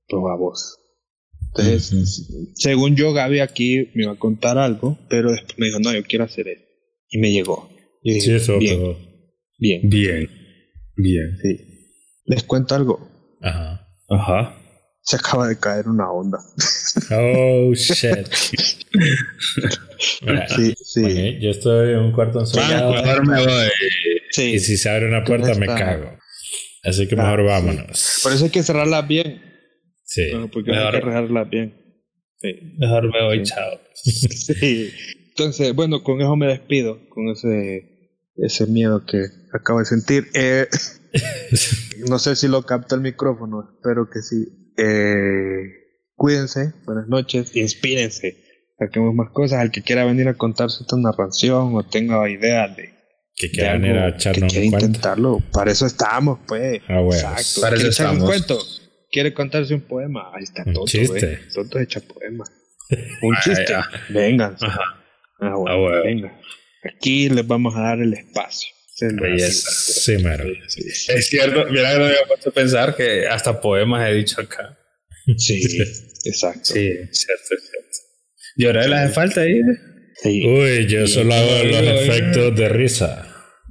[0.09, 0.77] Pues a vos.
[1.57, 5.93] Entonces, según yo, Gaby aquí me iba a contar algo, pero después me dijo, no,
[5.93, 6.65] yo quiero hacer esto.
[7.09, 7.69] Y me llegó.
[8.03, 8.99] Y dije, Sí, eso, bien, pero-
[9.59, 10.29] bien, Bien,
[11.03, 11.37] bien.
[11.43, 11.67] sí.
[12.27, 13.09] Les cuento algo.
[13.43, 13.87] Ajá.
[14.09, 14.57] Ajá.
[15.03, 16.39] Se acaba de caer una onda.
[17.11, 18.29] Oh, shit.
[20.23, 21.39] Mira, Sí, sí.
[21.41, 22.93] yo estoy en un cuarto Ah, encerrado.
[22.93, 23.69] mejor me voy.
[24.31, 24.43] sí.
[24.55, 26.17] y si se abre una puerta, me cago.
[26.85, 27.47] Así que Ah, mejor sí.
[27.47, 28.21] vámonos.
[28.23, 29.43] Por eso hay que cerrarlas bien.
[30.05, 30.29] Sí.
[30.33, 30.93] Bueno, porque hay Mejor.
[30.95, 31.75] que cerrarlas bien.
[32.39, 32.49] Sí.
[32.79, 33.53] Mejor me voy, Sí.
[33.53, 33.81] chao.
[34.05, 34.91] Sí.
[35.31, 37.90] Entonces, bueno, con eso me despido, con ese,
[38.37, 40.29] ese miedo que acabo de sentir.
[40.35, 40.69] Eh,
[42.09, 44.73] no sé si lo capta el micrófono, espero que sí.
[44.77, 45.65] Eh,
[46.15, 48.43] cuídense, buenas noches, inspírense,
[48.79, 49.59] saquemos más cosas.
[49.61, 52.95] Al que quiera venir a contarse esta narración o tenga ideas de,
[53.37, 54.87] que quieran ir a que echarnos quiera un cuento.
[54.87, 56.81] intentarlo, para eso estamos, pues.
[56.89, 57.17] Ah, huevos.
[57.17, 57.61] Exacto.
[57.63, 58.31] Para ¿Quiere eso echar un estamos.
[58.47, 58.59] cuento?
[59.13, 60.31] ¿Quiere contarse un poema?
[60.33, 61.33] Ahí está Un Toto, chiste.
[61.33, 61.39] eh.
[61.53, 62.53] Toto echa poemas.
[63.23, 63.65] Un Ah, chiste.
[63.69, 63.89] ya.
[64.09, 64.57] Vengan.
[64.61, 64.79] Ah,
[65.41, 66.03] bueno, Ah, bueno.
[66.05, 66.41] venga.
[66.83, 68.69] Aquí les vamos a dar el espacio.
[69.01, 69.71] Belleza.
[69.71, 70.45] Sí, mero.
[70.77, 74.41] Es cierto, mira que no me había puesto a pensar que hasta poemas he dicho
[74.41, 74.79] acá.
[75.37, 75.63] sí,
[76.25, 76.75] exacto.
[76.75, 77.99] Sí, cierto, es cierto.
[78.57, 79.61] ¿Lloré le hace falta ahí?
[80.23, 80.47] Sí.
[80.47, 83.27] Uy, yo solo hago los efectos de risa.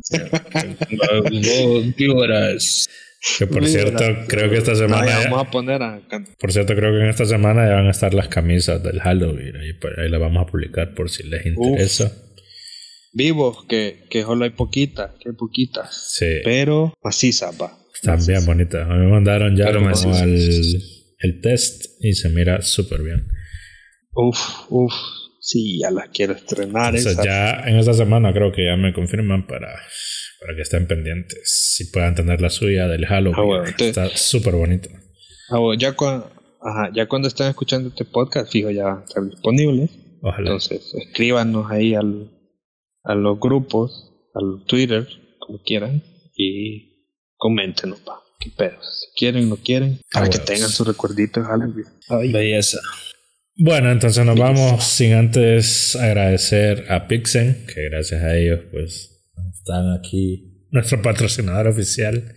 [0.09, 2.89] Vos lloras.
[3.37, 5.19] Que por cierto, creo que esta semana.
[5.25, 6.37] vamos a poner a cantar.
[6.37, 9.57] por cierto, creo que en esta semana ya van a estar las camisas del Halloween.
[9.57, 12.11] Ahí, por ahí las vamos a publicar por si les interesa.
[13.13, 16.13] Vivos, que, que solo hay poquitas, que hay poquitas.
[16.17, 17.77] Sí, Pero macizas, va.
[17.93, 18.87] están bien bonitas.
[18.89, 20.21] A mí me mandaron ya Pero como macizas.
[20.21, 20.81] al-
[21.21, 23.27] el test y se mira súper bien.
[24.13, 24.93] Uf, uf.
[25.41, 26.95] Sí, ya las quiero estrenar.
[26.95, 27.25] Entonces esas.
[27.25, 29.67] ya en esta semana creo que ya me confirman para,
[30.41, 31.39] para que estén pendientes.
[31.75, 33.39] Si puedan tener la suya del Halloween.
[33.39, 34.89] Ah, bueno, entonces- Está súper bonito.
[35.49, 36.29] Ah, bueno, ya, cuando,
[36.61, 39.89] ajá, ya cuando estén escuchando este podcast, fijo, ya va a estar disponible.
[40.21, 40.39] Ojalá.
[40.51, 42.29] Entonces, escríbanos ahí al,
[43.09, 45.07] a los grupos, al Twitter,
[45.39, 46.03] como quieran,
[46.35, 47.05] y
[47.37, 48.21] coméntenos, pa.
[48.39, 48.77] ¿Qué pedo?
[48.81, 50.45] Si quieren, no quieren, para Ah, que huevos.
[50.49, 51.45] tengan sus recuerditos.
[52.31, 52.79] Belleza.
[53.57, 59.93] Bueno, entonces nos vamos sin antes agradecer a Pixen, que gracias a ellos pues están
[59.97, 60.65] aquí.
[60.71, 62.33] Nuestro patrocinador oficial.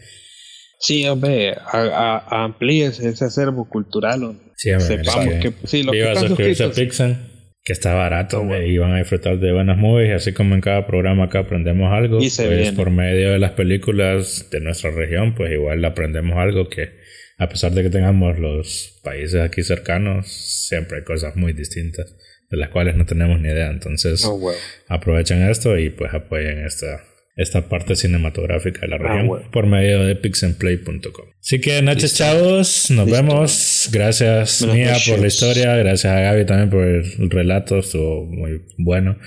[0.80, 4.24] Sí, hombre, a- a- amplíese ese acervo cultural.
[4.24, 4.46] hombre.
[4.56, 6.96] Sí, hombre, Sepamos que, sí, los que a están suscribirse a suscritos.
[7.06, 7.31] Pixen,
[7.64, 8.72] que está barato, hombre, bueno.
[8.72, 12.20] y van a disfrutar de buenas movies, así como en cada programa acá aprendemos algo.
[12.20, 12.76] Y se pues viene.
[12.76, 16.90] por medio de las películas de nuestra región, pues igual aprendemos algo que
[17.38, 22.14] a pesar de que tengamos los países aquí cercanos, siempre hay cosas muy distintas
[22.50, 23.70] de las cuales no tenemos ni idea.
[23.70, 24.52] Entonces, huevo.
[24.88, 27.02] aprovechen esto y pues apoyen esta,
[27.42, 29.50] esta parte cinematográfica de la región bueno.
[29.50, 31.26] por medio de pixenplay.com.
[31.40, 33.22] Así que noches chavos, nos Listo.
[33.22, 33.88] vemos.
[33.92, 39.18] Gracias Mía por la historia, gracias a Gaby también por el relato, estuvo muy bueno.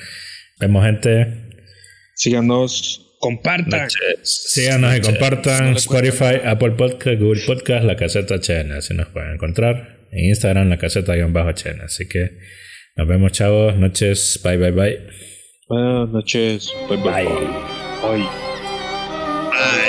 [0.59, 1.49] Vemos gente,
[2.15, 3.87] Síganos, compartan.
[4.23, 9.07] síganos y compartan No cuesta Spotify, Apple Podcast, Google Podcast, la caseta HN, así nos
[9.09, 10.07] pueden encontrar.
[10.11, 11.81] En Instagram la caseta-HN.
[11.81, 12.37] Así que
[12.95, 14.99] nos vemos chavos, noches, bye bye bye.
[15.67, 16.71] Buenas noches.
[16.87, 17.25] Bye bye.
[17.25, 17.84] Bye.
[18.05, 18.21] Bye.
[19.51, 19.84] Bye.